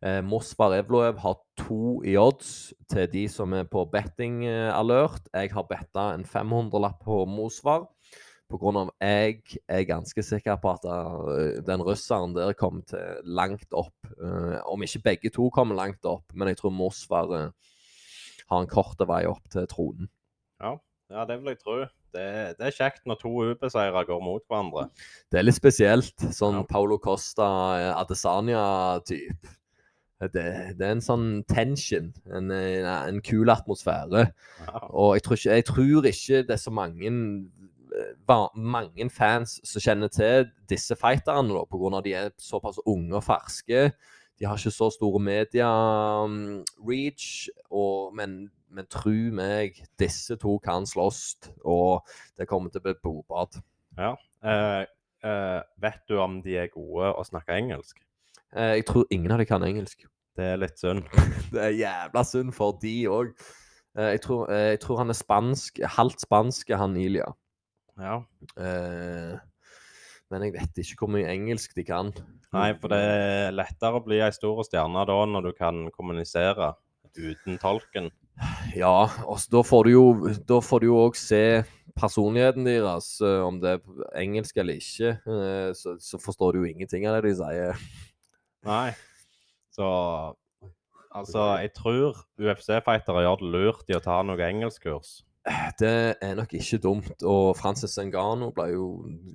Eh, 0.04 0.20
Mosvar 0.24 0.74
Evloev 0.76 1.18
har 1.22 1.38
to 1.56 2.02
i 2.04 2.16
odds 2.20 2.74
til 2.92 3.08
de 3.08 3.24
som 3.32 3.54
er 3.56 3.64
på 3.70 3.86
betting 3.88 4.42
eh, 4.44 4.70
alert. 4.74 5.30
Jeg 5.32 5.54
har 5.54 5.68
betta 5.70 6.10
en 6.12 6.26
500-lapp 6.28 7.00
på 7.06 7.24
Mosvar. 7.30 7.86
Av 8.52 8.90
jeg 9.00 9.40
er 9.66 9.86
ganske 9.88 10.22
sikker 10.22 10.58
på 10.62 10.70
at 10.76 10.84
eh, 10.86 11.62
den 11.64 11.82
russeren 11.82 12.34
der 12.36 12.52
kom 12.54 12.82
til 12.86 13.24
langt 13.24 13.72
opp. 13.72 13.94
Eh, 14.14 14.58
om 14.70 14.84
ikke 14.84 15.02
begge 15.02 15.32
to 15.34 15.48
kommer 15.50 15.74
langt 15.74 16.04
opp, 16.04 16.24
men 16.34 16.48
jeg 16.52 16.60
tror 16.60 16.70
Mosvar 16.70 17.32
eh, 17.34 17.48
har 18.50 18.60
en 18.60 18.70
kort 18.70 19.00
vei 19.08 19.24
opp 19.26 19.48
til 19.50 19.66
tronen. 19.66 20.10
Ja, 21.12 21.24
det 21.28 21.36
vil 21.40 21.52
jeg 21.52 21.60
tro. 21.60 21.74
Det, 22.14 22.28
det 22.58 22.68
er 22.68 22.74
kjekt 22.74 23.04
når 23.06 23.18
to 23.20 23.32
UB-seire 23.50 24.04
går 24.06 24.22
mot 24.22 24.44
hverandre. 24.48 24.86
Det 25.32 25.40
er 25.40 25.44
litt 25.44 25.58
spesielt. 25.58 26.14
Sånn 26.32 26.60
Ja. 26.62 26.64
Paulo 26.68 26.96
Costa, 27.02 27.48
Adesanya-type. 27.98 29.52
Det, 30.32 30.44
det 30.78 30.86
er 30.86 30.94
en 30.94 31.02
sånn 31.04 31.26
tension, 31.50 32.12
en, 32.32 32.48
en, 32.54 32.86
en 32.86 33.18
kul 33.26 33.50
atmosfære. 33.52 34.22
Ja. 34.64 34.82
Og 34.88 35.16
jeg 35.18 35.24
tror 35.26 35.36
ikke, 35.36 35.56
jeg 35.58 35.66
tror 35.68 36.08
ikke 36.08 36.40
det 36.48 36.54
er 36.54 36.62
så 36.62 36.72
mange, 36.72 37.10
mange 38.54 39.10
fans 39.10 39.58
som 39.64 39.80
kjenner 39.84 40.08
til 40.12 40.48
disse 40.70 40.96
fighterne, 40.98 41.54
da, 41.54 41.64
på 41.68 41.78
grunn 41.80 41.96
av 41.98 42.04
de 42.06 42.14
er 42.18 42.30
såpass 42.40 42.78
unge 42.86 43.14
og 43.18 43.24
ferske. 43.26 43.88
De 44.38 44.46
har 44.48 44.58
ikke 44.58 44.72
så 44.74 44.88
store 44.90 45.20
media-reach, 45.22 47.26
men, 48.18 48.30
men 48.74 48.88
tru 48.90 49.14
meg, 49.36 49.78
disse 50.00 50.36
to 50.42 50.56
kan 50.64 50.86
slåss, 50.88 51.22
og 51.64 52.02
det 52.38 52.48
kommer 52.50 52.70
til 52.74 52.80
å 52.82 52.86
bli 52.88 52.96
blodbad. 53.02 53.60
Eh, 54.44 54.82
eh, 55.24 55.60
vet 55.80 56.02
du 56.10 56.14
om 56.20 56.40
de 56.44 56.52
er 56.64 56.72
gode 56.74 57.12
å 57.14 57.22
snakke 57.26 57.54
engelsk? 57.56 58.00
Eh, 58.56 58.74
Jeg 58.80 58.86
tror 58.90 59.06
ingen 59.14 59.32
av 59.34 59.38
dem 59.42 59.48
kan 59.50 59.64
engelsk. 59.66 59.98
Det 60.34 60.48
er 60.52 60.58
litt 60.58 60.78
synd. 60.82 61.04
Det 61.54 61.60
er 61.62 61.76
jævla 61.78 62.22
synd 62.26 62.50
for 62.56 62.74
de 62.82 62.94
òg. 63.06 63.30
Jeg, 63.94 64.20
tror- 64.24 64.48
eh, 64.50 64.72
jeg 64.74 64.80
tror 64.82 64.98
han 65.04 65.12
er 65.14 65.18
spansk, 65.18 65.78
halvt 65.96 66.20
spansk, 66.26 66.72
han 66.74 66.96
Ilya. 66.98 67.28
Ja. 68.00 68.16
Eh, 68.58 69.34
Men 70.32 70.42
jeg 70.46 70.54
vet 70.56 70.78
ikke 70.80 71.04
hvor 71.04 71.12
mye 71.14 71.28
engelsk 71.30 71.74
de 71.76 71.84
kan. 71.86 72.08
Nei, 72.54 72.72
for 72.80 72.90
det 72.90 72.98
er 72.98 73.52
lettere 73.54 73.98
å 74.00 74.04
bli 74.04 74.18
ei 74.24 74.30
stor 74.34 74.62
stjerne 74.66 75.04
da 75.06 75.16
når 75.28 75.50
du 75.50 75.52
kan 75.58 75.84
kommunisere 75.94 76.72
uten 77.14 77.58
tolken. 77.62 78.08
Ja, 78.74 79.04
og 79.28 79.38
da 79.52 79.60
får 79.62 79.84
du 79.86 80.86
jo 80.88 80.96
òg 81.04 81.18
se 81.18 81.62
personligheten 81.94 82.64
deres, 82.66 83.12
eh, 83.22 83.42
om 83.46 83.60
det 83.62 83.76
er 83.76 83.98
engelsk 84.24 84.56
eller 84.58 84.80
ikke. 84.80 85.12
Eh, 85.22 85.68
Så, 85.78 85.94
så 86.02 86.18
forstår 86.18 86.54
du 86.56 86.64
jo 86.64 86.70
ingenting 86.72 87.06
av 87.06 87.20
det 87.20 87.28
de 87.30 87.36
sier. 87.38 87.84
Nei. 88.66 88.94
Så 89.70 90.34
Altså, 91.14 91.60
jeg 91.62 91.70
tror 91.76 92.16
UFC-fightere 92.42 93.20
gjør 93.22 93.38
det 93.38 93.50
lurt 93.54 93.86
i 93.92 93.94
å 93.94 94.00
ta 94.02 94.16
noe 94.26 94.40
engelskkurs. 94.42 95.20
Det 95.78 96.16
er 96.24 96.34
nok 96.38 96.54
ikke 96.56 96.78
dumt. 96.80 97.22
Og 97.26 97.50
Francis 97.58 97.98
Engano 98.00 98.48
ble 98.56 98.70
jo 98.72 98.86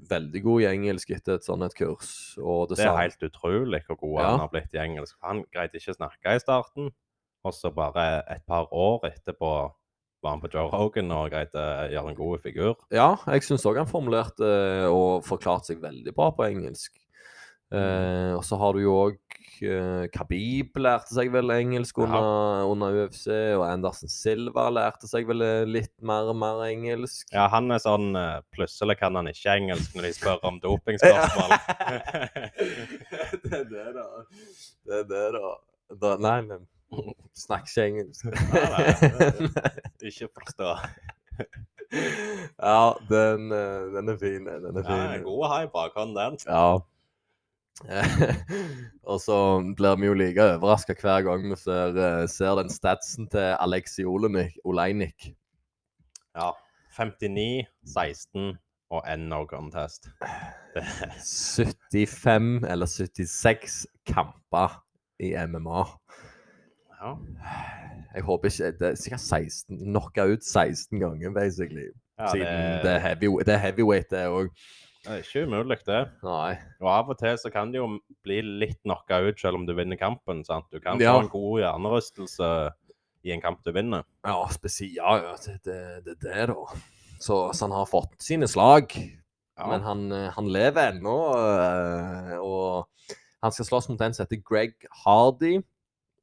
veldig 0.09 0.41
god 0.45 0.63
i 0.63 0.69
engelsk 0.71 1.11
etter 1.13 1.37
et 1.37 1.45
sånt 1.45 1.65
et 1.67 1.75
kurs. 1.77 2.13
Og 2.41 2.69
det, 2.71 2.79
Det 2.79 2.87
er 2.87 2.97
helt 3.03 3.25
utrolig 3.29 3.83
hvor 3.87 3.99
god 4.01 4.15
Ja. 4.21 4.29
han 4.31 4.39
har 4.39 4.49
blitt 4.53 4.73
i 4.73 4.81
engelsk. 4.81 5.17
Han 5.23 5.43
greide 5.53 5.77
ikke 5.77 5.93
å 5.93 5.99
snakke 5.99 6.35
i 6.35 6.41
starten, 6.41 6.89
og 7.45 7.53
så 7.53 7.71
bare 7.73 8.23
et 8.29 8.45
par 8.47 8.67
år 8.73 9.05
etterpå 9.11 9.51
var 10.21 10.33
han 10.35 10.41
på 10.41 10.49
Joe 10.51 10.67
Rogan 10.67 11.11
og 11.15 11.29
greide 11.31 11.55
å 11.55 11.87
gjøre 11.93 12.09
en 12.11 12.17
god 12.17 12.41
figur. 12.43 12.75
Ja, 12.91 13.13
jeg 13.29 13.45
syns 13.47 13.63
òg 13.69 13.77
han 13.79 13.87
formulerte 13.87 14.43
eh, 14.43 14.87
og 14.91 15.23
forklarte 15.23 15.71
seg 15.71 15.79
veldig 15.79 16.11
bra 16.17 16.31
på 16.35 16.43
engelsk. 16.49 16.98
Eh, 17.69 18.31
og 18.33 18.41
så 18.45 18.57
har 18.57 18.73
du 18.73 18.79
jo 18.81 18.95
òg 18.97 19.17
eh, 19.61 20.07
Khabib 20.09 20.79
lærte 20.81 21.13
seg 21.13 21.29
vel 21.29 21.53
engelsk 21.53 21.99
under, 22.01 22.65
under 22.65 22.95
UFC, 23.03 23.27
og 23.29 23.65
Andersen 23.67 24.09
Silva 24.09 24.65
lærte 24.73 25.05
seg 25.09 25.29
vel 25.29 25.45
eh, 25.45 25.67
litt 25.69 25.93
mer 26.01 26.31
og 26.31 26.39
mer 26.41 26.63
engelsk. 26.65 27.27
Ja, 27.35 27.45
han 27.53 27.69
er 27.69 27.83
sånn 27.83 28.17
Plutselig 28.55 28.97
kan 29.03 29.19
han 29.19 29.29
ikke 29.29 29.53
engelsk 29.53 29.93
når 29.93 30.09
de 30.09 30.13
spør 30.17 30.49
om 30.49 30.57
dopingspørsmål. 30.65 31.55
det 33.45 33.53
er 33.61 33.69
det, 33.69 33.87
da. 33.99 34.09
Det 34.89 34.99
er 35.03 35.07
det, 35.13 35.23
da. 35.37 35.55
da 36.07 36.17
nei, 36.25 36.37
men 36.49 36.67
snakker 37.37 37.69
ikke 37.69 37.89
engelsk. 37.91 38.25
ikke 40.09 40.33
forstå. 40.39 40.75
ja, 42.57 42.85
den, 43.13 43.51
den 43.93 44.15
er 44.15 44.17
fin. 44.17 44.49
Den 44.49 44.71
er 44.73 44.81
Ja, 44.81 44.87
fin. 44.89 45.11
Ja, 45.19 45.27
god 45.27 45.51
high 45.53 45.69
bakhånd, 45.69 46.17
den. 46.17 46.41
Ja. 46.49 46.79
og 49.11 49.19
så 49.23 49.37
blir 49.77 49.99
vi 49.99 50.09
jo 50.09 50.15
like 50.17 50.43
overraska 50.55 50.95
hver 50.99 51.21
gang 51.27 51.45
vi 51.49 51.57
ser, 51.59 51.95
eh, 51.95 52.25
ser 52.29 52.55
den 52.59 52.69
statsen 52.69 53.29
til 53.31 53.55
Aleksi 53.59 54.05
Olenik, 54.05 54.57
Oleinik. 54.65 55.31
Ja. 56.35 56.51
59, 56.97 57.65
16 57.85 58.57
og 58.89 59.03
en 59.13 59.19
no 59.29 59.45
contest. 59.45 60.09
75 60.75 62.63
eller 62.69 62.85
76 62.85 63.85
kamper 64.05 64.83
i 65.19 65.35
MMA. 65.47 65.83
ja. 67.01 67.15
Jeg 68.15 68.23
håper 68.23 68.47
ikke 68.47 68.71
Det 68.79 68.87
er 68.87 68.95
sikkert 68.95 69.19
16 69.21 69.77
Knocka 69.77 70.25
ut 70.25 70.43
16 70.43 70.99
ganger, 70.99 71.31
basically. 71.33 71.87
ja 72.19 72.31
Siden 72.31 72.85
det, 72.85 73.01
heavy, 73.01 73.25
det 73.45 73.53
er 73.53 73.57
heavyweight, 73.57 74.09
det 74.09 74.27
òg. 74.27 74.49
Det 75.05 75.11
er 75.15 75.21
ikke 75.23 75.45
umulig, 75.47 75.77
det. 75.87 75.99
Nei. 76.23 76.57
Og 76.81 76.87
av 76.91 77.09
og 77.13 77.17
til 77.21 77.37
så 77.39 77.51
kan 77.53 77.71
det 77.71 77.79
jo 77.79 77.87
bli 78.25 78.41
litt 78.43 78.81
knocka 78.83 79.21
ut 79.29 79.39
selv 79.39 79.55
om 79.61 79.65
du 79.65 79.73
vinner 79.77 79.97
kampen. 79.97 80.43
sant? 80.45 80.65
Du 80.71 80.79
kan 80.79 80.99
Ja. 80.99 81.13
få 81.15 81.21
en 81.23 81.29
god 81.29 81.59
hjernerystelse 81.61 82.49
i 83.25 83.31
en 83.31 83.41
kamp 83.41 83.63
du 83.63 83.71
vinner. 83.71 84.03
Ja, 84.25 84.45
spesielt 84.51 84.95
Ja, 84.95 85.35
det 85.63 85.75
er 85.75 86.01
det, 86.01 86.19
det, 86.21 86.47
da. 86.47 86.55
Så, 87.19 87.51
så 87.53 87.65
han 87.67 87.71
har 87.75 87.85
fått 87.85 88.15
sine 88.21 88.47
slag. 88.47 88.91
Ja. 89.59 89.67
Men 89.67 89.81
han, 89.83 90.11
eh, 90.11 90.29
han 90.31 90.47
lever 90.47 90.93
ennå, 90.93 91.15
eh, 91.35 92.37
og 92.39 92.87
han 93.43 93.51
skal 93.51 93.65
slåss 93.65 93.89
mot 93.89 93.99
en 94.01 94.13
som 94.15 94.25
heter 94.25 94.39
Greg 94.43 94.85
Hardy. 95.03 95.57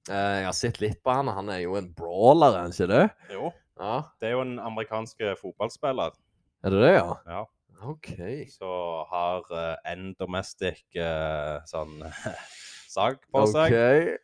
Eh, 0.08 0.36
Jeg 0.40 0.44
har 0.46 0.52
sett 0.56 0.80
litt 0.80 1.02
på 1.04 1.12
han, 1.12 1.28
og 1.28 1.34
han 1.34 1.48
er 1.50 1.60
jo 1.66 1.76
en 1.76 1.90
brawler, 1.92 2.54
er 2.56 2.62
han 2.62 2.70
ikke 2.72 2.88
det? 2.88 3.10
Jo, 3.32 3.52
Ja, 3.78 4.02
det 4.20 4.28
er 4.28 4.32
jo 4.38 4.40
en 4.40 4.58
amerikansk 4.58 5.18
fotballspiller 5.42 6.12
Er 6.64 6.70
det 6.70 6.80
det, 6.80 6.94
ja? 6.96 7.16
ja, 7.26 7.42
OK. 7.82 8.12
Så 8.52 8.70
har 9.10 9.48
uh, 9.52 9.74
en 9.88 10.12
domestic 10.20 10.84
uh, 10.96 11.58
sånn 11.68 11.98
sag 12.94 13.18
på 13.32 13.44
seg. 13.52 13.74
Okay. 13.74 14.14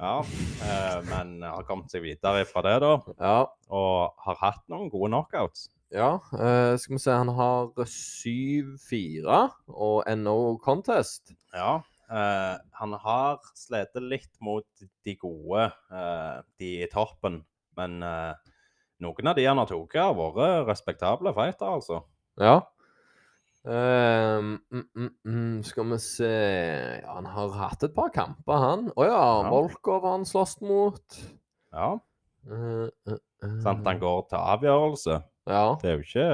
Ja, 0.00 0.16
uh, 0.24 0.98
men 1.10 1.38
har 1.44 1.66
kommet 1.68 1.92
seg 1.92 2.06
videre 2.06 2.46
fra 2.48 2.64
det, 2.66 2.78
da. 2.82 2.94
Ja. 3.20 3.36
Og 3.68 4.24
har 4.24 4.40
hatt 4.40 4.64
noen 4.72 4.88
gode 4.90 5.12
knockouts. 5.12 5.68
ja 5.94 6.16
eh, 6.32 6.74
skal 6.78 6.96
vi 6.96 7.00
se, 7.02 7.12
han 7.12 7.30
har 7.34 7.70
7-4 7.84 9.40
og 9.68 10.10
NO 10.22 10.38
Contest. 10.64 11.34
Ja, 11.52 11.80
Eh, 12.10 12.56
han 12.70 12.94
har 12.98 13.38
slitt 13.54 13.94
litt 14.02 14.32
mot 14.42 14.66
de 15.06 15.14
gode, 15.20 15.68
eh, 15.94 16.40
de 16.58 16.70
i 16.82 16.88
toppen. 16.90 17.44
Men 17.78 18.02
eh, 18.02 18.32
noen 19.04 19.30
av 19.30 19.38
de 19.38 19.46
han 19.46 19.60
har 19.62 19.70
tatt, 19.70 19.94
har 19.94 20.16
vært 20.18 20.66
respektable 20.66 21.32
fighter, 21.36 21.70
altså. 21.78 22.02
Ja. 22.40 22.58
Ehm, 23.68 24.58
mm, 24.70 24.84
mm, 24.94 25.10
mm, 25.24 25.62
skal 25.62 25.84
vi 25.90 25.98
se 26.00 26.28
Ja, 27.02 27.14
han 27.18 27.26
har 27.28 27.50
hatt 27.58 27.82
et 27.84 27.94
par 27.94 28.08
kamper, 28.14 28.56
han. 28.56 28.86
Å 28.96 29.04
ja, 29.04 29.18
Ja. 29.44 29.50
Volkov 29.52 30.06
har 30.06 30.16
han 30.16 30.24
slåss 30.24 30.60
mot. 30.64 31.18
Ja. 31.72 31.98
Uh, 32.48 32.88
uh. 33.04 33.18
Sant, 33.60 33.84
han 33.84 34.00
går 34.00 34.28
til 34.30 34.40
avgjørelse. 34.40 35.20
Ja. 35.50 35.76
Det 35.82 35.90
er 35.90 35.98
jo 35.98 36.06
ikke 36.06 36.30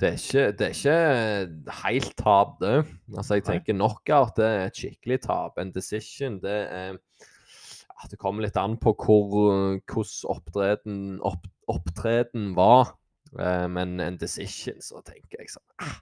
Det 0.00 0.08
er 0.08 0.18
ikke, 0.20 0.44
det 0.52 0.66
er 0.66 0.74
ikke 0.74 1.72
helt 1.84 2.16
tap, 2.20 2.60
det. 2.60 2.76
Altså, 3.16 3.34
jeg 3.34 3.44
Nei. 3.44 3.52
tenker 3.52 3.76
knockout 3.78 4.36
det 4.36 4.46
er 4.46 4.66
et 4.68 4.76
skikkelig 4.76 5.20
tap. 5.24 5.58
En 5.58 5.72
decision, 5.72 6.40
det 6.44 6.60
er 6.68 6.92
ja, 6.92 8.08
Det 8.10 8.18
kommer 8.20 8.44
litt 8.44 8.56
an 8.60 8.76
på 8.76 8.92
hvor, 8.92 9.80
hvordan 9.80 10.28
opptreden, 10.28 11.20
opp, 11.24 11.48
opptreden 11.68 12.52
var. 12.56 12.98
Men 13.32 14.00
en 14.00 14.16
decision, 14.16 14.80
så 14.80 15.00
tenker 15.02 15.40
jeg 15.40 15.50
sånn 15.50 15.64
ah, 15.82 15.96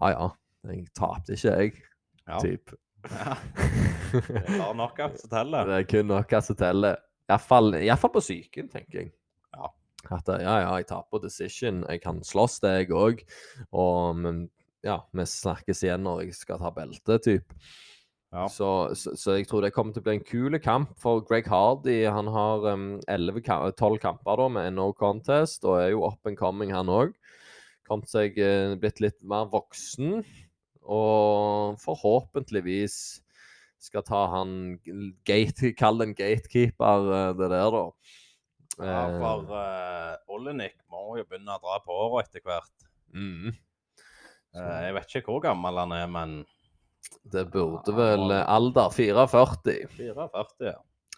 Ja 0.00 0.10
ja, 0.10 0.30
jeg 0.70 0.86
tapte 0.96 1.36
ikke, 1.36 1.52
jeg. 1.54 1.74
Ja. 2.26 2.38
Typ. 2.40 2.74
ja. 3.10 3.36
Det 4.14 4.40
er 4.40 4.58
bare 4.58 4.72
knockout 4.74 5.20
som 5.20 5.30
teller. 5.30 5.66
Det 5.68 5.76
er 5.80 5.88
kun 5.90 6.08
knockout 6.08 6.48
som 6.48 6.58
teller. 6.58 6.98
Iallfall 7.28 8.12
på 8.14 8.22
psyken, 8.22 8.68
tenker 8.72 9.00
jeg. 9.00 9.14
Ja. 9.54 9.70
At 10.12 10.28
eh, 10.28 10.42
ja, 10.44 10.58
ja, 10.64 10.74
jeg 10.80 10.88
taper 10.90 11.22
decision. 11.22 11.84
Jeg 11.88 12.02
kan 12.04 12.20
slåss, 12.24 12.60
det, 12.64 12.74
jeg 12.82 12.92
òg. 12.96 13.24
Og 13.72 14.20
men, 14.20 14.44
ja, 14.84 15.00
vi 15.16 15.26
snakkes 15.28 15.84
igjen 15.86 16.04
når 16.04 16.26
jeg 16.26 16.38
skal 16.38 16.60
ta 16.60 16.72
belte, 16.74 17.18
typ. 17.24 17.56
Ja. 18.34 18.48
Så, 18.50 18.68
så, 18.98 19.12
så 19.16 19.36
jeg 19.38 19.46
tror 19.46 19.62
det 19.62 19.70
kommer 19.76 19.94
til 19.94 20.02
å 20.02 20.06
bli 20.08 20.16
en 20.18 20.26
kul 20.26 20.58
kamp 20.58 20.96
for 21.00 21.22
Greg 21.26 21.46
Hardy. 21.46 22.00
Han 22.10 22.26
har 22.34 22.66
um, 22.74 22.88
11 23.06 23.44
12 23.78 24.00
kamper 24.02 24.40
da 24.40 24.48
med 24.50 24.74
no 24.74 24.88
contest, 24.98 25.62
og 25.64 25.78
er 25.78 25.92
jo 25.92 26.02
up 26.08 26.26
and 26.26 26.38
coming, 26.40 26.74
han 26.74 26.90
òg. 26.90 27.14
Kommet 27.88 28.10
seg 28.10 28.38
eh, 28.40 28.74
blitt 28.80 29.02
litt 29.04 29.20
mer 29.26 29.50
voksen. 29.52 30.22
Og 30.84 31.78
forhåpentligvis 31.80 32.98
skal 33.84 34.04
ta 34.04 34.24
han 34.32 34.76
gate, 35.28 35.72
Kall 35.80 36.00
den 36.00 36.16
gatekeeper, 36.16 37.10
eh, 37.12 37.32
det 37.40 37.50
der, 37.52 37.70
da. 37.74 37.84
Ja, 37.84 37.90
Eh, 38.74 39.20
for 39.20 39.52
uh, 39.54 40.34
Olenik 40.34 40.74
må 40.90 41.14
jo 41.18 41.22
begynne 41.28 41.54
å 41.54 41.62
dra 41.62 41.78
på 41.84 41.94
åra 41.94 42.24
etter 42.24 42.42
hvert. 42.42 42.88
mm. 43.14 43.54
Uh, 44.54 44.80
jeg 44.86 44.94
vet 44.94 45.14
ikke 45.18 45.32
hvor 45.32 45.40
gammel 45.42 45.78
han 45.80 45.92
er, 45.96 46.06
men 46.06 46.34
Det 47.26 47.42
burde 47.50 47.90
vel 47.90 48.30
eh, 48.30 48.44
Alder 48.46 48.92
44. 48.94 49.88
44, 49.96 50.44
ja. 50.68 50.76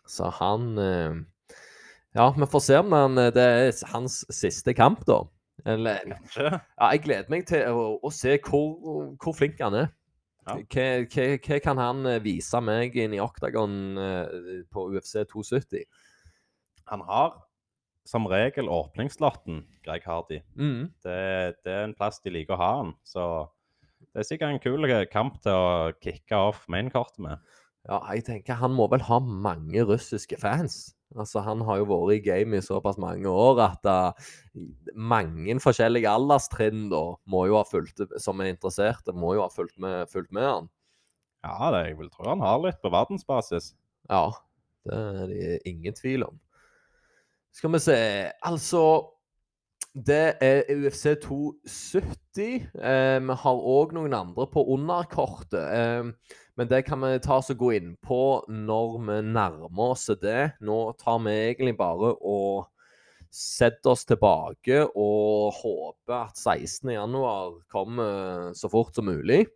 Så 0.08 0.30
han 0.38 0.70
uh, 0.78 1.18
Ja, 2.16 2.30
vi 2.32 2.48
får 2.48 2.64
se 2.64 2.78
om 2.80 2.94
han, 2.96 3.18
eh, 3.20 3.32
det 3.34 3.44
er 3.44 3.82
hans 3.92 4.22
siste 4.32 4.72
kamp, 4.74 5.04
da. 5.04 5.20
Eller 5.66 6.02
Ja, 6.36 6.90
jeg 6.92 7.02
gleder 7.04 7.30
meg 7.32 7.46
til 7.50 7.66
å, 7.68 7.86
å 7.98 8.10
se 8.14 8.36
hvor, 8.44 8.76
hvor 9.22 9.34
flink 9.36 9.58
han 9.62 9.74
er. 9.84 9.88
Ja. 10.46 10.60
Hva, 10.62 10.84
hva, 11.10 11.24
hva 11.42 11.58
kan 11.64 11.80
han 11.82 12.06
eh, 12.06 12.20
vise 12.22 12.60
meg 12.62 12.94
inn 13.02 13.16
i 13.16 13.22
Octagon 13.22 13.98
eh, 13.98 14.60
på 14.70 14.86
UFC 14.94 15.16
270? 15.26 15.82
Han 16.92 17.02
har 17.08 17.34
som 18.06 18.28
regel 18.30 18.68
åpningslotten, 18.70 19.64
Greg 19.82 20.06
Hardy. 20.06 20.40
Mm. 20.54 20.92
Det, 21.02 21.18
det 21.66 21.72
er 21.72 21.88
en 21.88 21.96
plass 21.98 22.20
de 22.22 22.30
liker 22.30 22.54
å 22.54 22.60
ha 22.60 22.72
han. 22.80 22.92
Så 23.02 23.24
det 24.12 24.22
er 24.22 24.28
sikkert 24.28 24.54
en 24.54 24.62
kul 24.62 24.86
kamp 25.10 25.40
til 25.42 25.52
å 25.58 25.92
kicke 25.98 26.38
off 26.38 26.62
mainkortet 26.72 27.18
med. 27.26 27.42
Ja, 27.86 28.00
jeg 28.14 28.24
tenker 28.26 28.58
han 28.58 28.74
må 28.74 28.88
vel 28.90 29.04
ha 29.06 29.18
mange 29.20 29.82
russiske 29.86 30.38
fans. 30.42 30.95
Altså, 31.14 31.40
Han 31.46 31.62
har 31.68 31.78
jo 31.80 31.86
vært 31.86 32.16
i 32.16 32.22
game 32.24 32.58
i 32.58 32.64
såpass 32.64 32.98
mange 32.98 33.30
år 33.30 33.60
at 33.62 33.86
uh, 33.86 34.30
mange 34.92 35.54
forskjellige 35.62 36.10
alderstrinn 36.10 36.88
da, 36.90 37.02
må 37.30 37.44
jo 37.46 37.60
ha 37.60 37.66
fulgt, 37.68 38.02
som 38.22 38.42
er 38.42 38.50
interesserte, 38.50 39.14
må 39.14 39.36
jo 39.36 39.44
ha 39.44 39.50
fulgt 39.52 39.78
med, 39.82 40.10
fulgt 40.10 40.34
med 40.34 40.48
han. 40.48 40.72
Ja, 41.46 41.70
det, 41.70 41.84
jeg 41.90 42.00
vil 42.00 42.10
tro 42.10 42.26
han 42.26 42.42
har 42.42 42.58
litt 42.64 42.80
på 42.82 42.90
verdensbasis. 42.90 43.70
Ja, 44.10 44.32
det 44.86 44.98
er 45.22 45.30
det 45.30 45.60
ingen 45.70 45.94
tvil 45.94 46.26
om. 46.26 46.40
Skal 47.56 47.72
vi 47.72 47.80
se 47.80 47.98
Altså 48.44 48.80
Det 49.96 50.36
er 50.44 50.64
UFC 50.76 51.14
270. 51.22 52.66
Eh, 52.84 53.18
vi 53.24 53.36
har 53.42 53.60
òg 53.76 53.94
noen 53.96 54.12
andre 54.16 54.44
på 54.52 54.64
underkortet. 54.74 55.56
Eh, 55.72 56.10
men 56.56 56.68
det 56.68 56.82
kan 56.84 57.00
vi 57.00 57.14
ta 57.24 57.38
oss 57.40 57.48
og 57.54 57.60
gå 57.62 57.70
inn 57.78 57.94
på 58.04 58.18
når 58.52 58.98
vi 59.06 59.16
nærmer 59.30 59.92
oss 59.94 60.10
det. 60.20 60.50
Nå 60.60 60.92
tar 61.00 61.22
vi 61.24 61.32
egentlig 61.46 61.76
bare 61.78 62.12
og 62.20 62.66
setter 63.32 63.92
oss 63.94 64.04
tilbake 64.08 64.82
og 64.96 65.56
håper 65.62 66.14
at 66.26 66.36
16.1 66.40 67.62
kommer 67.72 68.52
så 68.56 68.68
fort 68.72 68.94
som 68.96 69.08
mulig. 69.08 69.46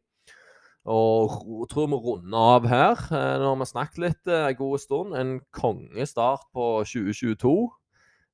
Og 0.88 1.34
ro- 1.45 1.66
tror 1.68 1.91
vi 1.93 1.99
runder 2.01 2.38
av 2.57 2.66
her. 2.68 2.97
eh, 3.12 3.36
Nå 3.43 3.51
har 3.53 3.61
vi 3.61 3.68
snakket 3.68 3.99
litt 4.07 4.26
eh, 4.32 4.47
en 4.49 4.57
god 4.57 4.78
stund. 4.80 5.12
En 5.20 5.34
kongestart 5.53 6.49
på 6.57 6.70
2022. 6.88 7.55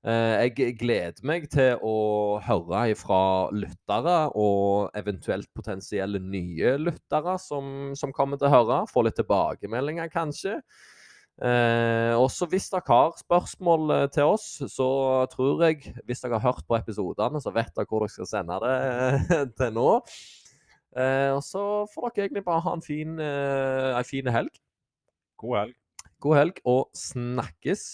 Eh, 0.06 0.48
Jeg 0.56 0.76
gleder 0.78 1.24
meg 1.26 1.48
til 1.50 1.80
å 1.82 2.38
høre 2.46 2.94
fra 2.94 3.22
lyttere 3.50 4.18
og 4.38 4.92
eventuelt 4.94 5.48
potensielle 5.56 6.20
nye 6.22 6.76
lyttere 6.78 7.34
som, 7.42 7.90
som 7.98 8.12
kommer 8.14 8.38
til 8.38 8.46
å 8.46 8.52
høre. 8.54 8.84
Få 8.92 9.02
litt 9.02 9.18
tilbakemeldinger, 9.18 10.12
kanskje. 10.12 10.60
Eh, 11.42 12.14
også 12.16 12.46
hvis 12.48 12.70
dere 12.72 12.86
har 12.88 13.18
spørsmål 13.18 13.90
eh, 13.96 14.04
til 14.14 14.30
oss, 14.30 14.46
så 14.72 14.86
tror 15.28 15.66
jeg 15.66 15.90
Hvis 16.08 16.22
dere 16.22 16.38
har 16.38 16.54
hørt 16.54 16.64
på 16.64 16.78
episodene, 16.78 17.42
så 17.44 17.52
vet 17.52 17.74
dere 17.76 17.90
hvor 17.90 18.06
dere 18.06 18.14
skal 18.14 18.30
sende 18.30 18.60
det 18.62 18.76
eh, 19.34 19.42
til 19.58 19.74
nå. 19.76 19.88
Eh, 20.96 21.34
og 21.34 21.42
så 21.44 21.64
får 21.92 22.14
dere 22.14 22.28
egentlig 22.28 22.46
bare 22.46 22.62
ha 22.64 22.76
en 22.78 22.86
fin, 22.86 23.18
eh, 23.20 23.90
en 23.98 24.08
fin 24.08 24.30
helg. 24.38 24.54
God 25.42 25.58
helg. 25.58 25.76
God 26.24 26.38
helg 26.38 26.62
og 26.64 26.86
snakkes. 26.96 27.84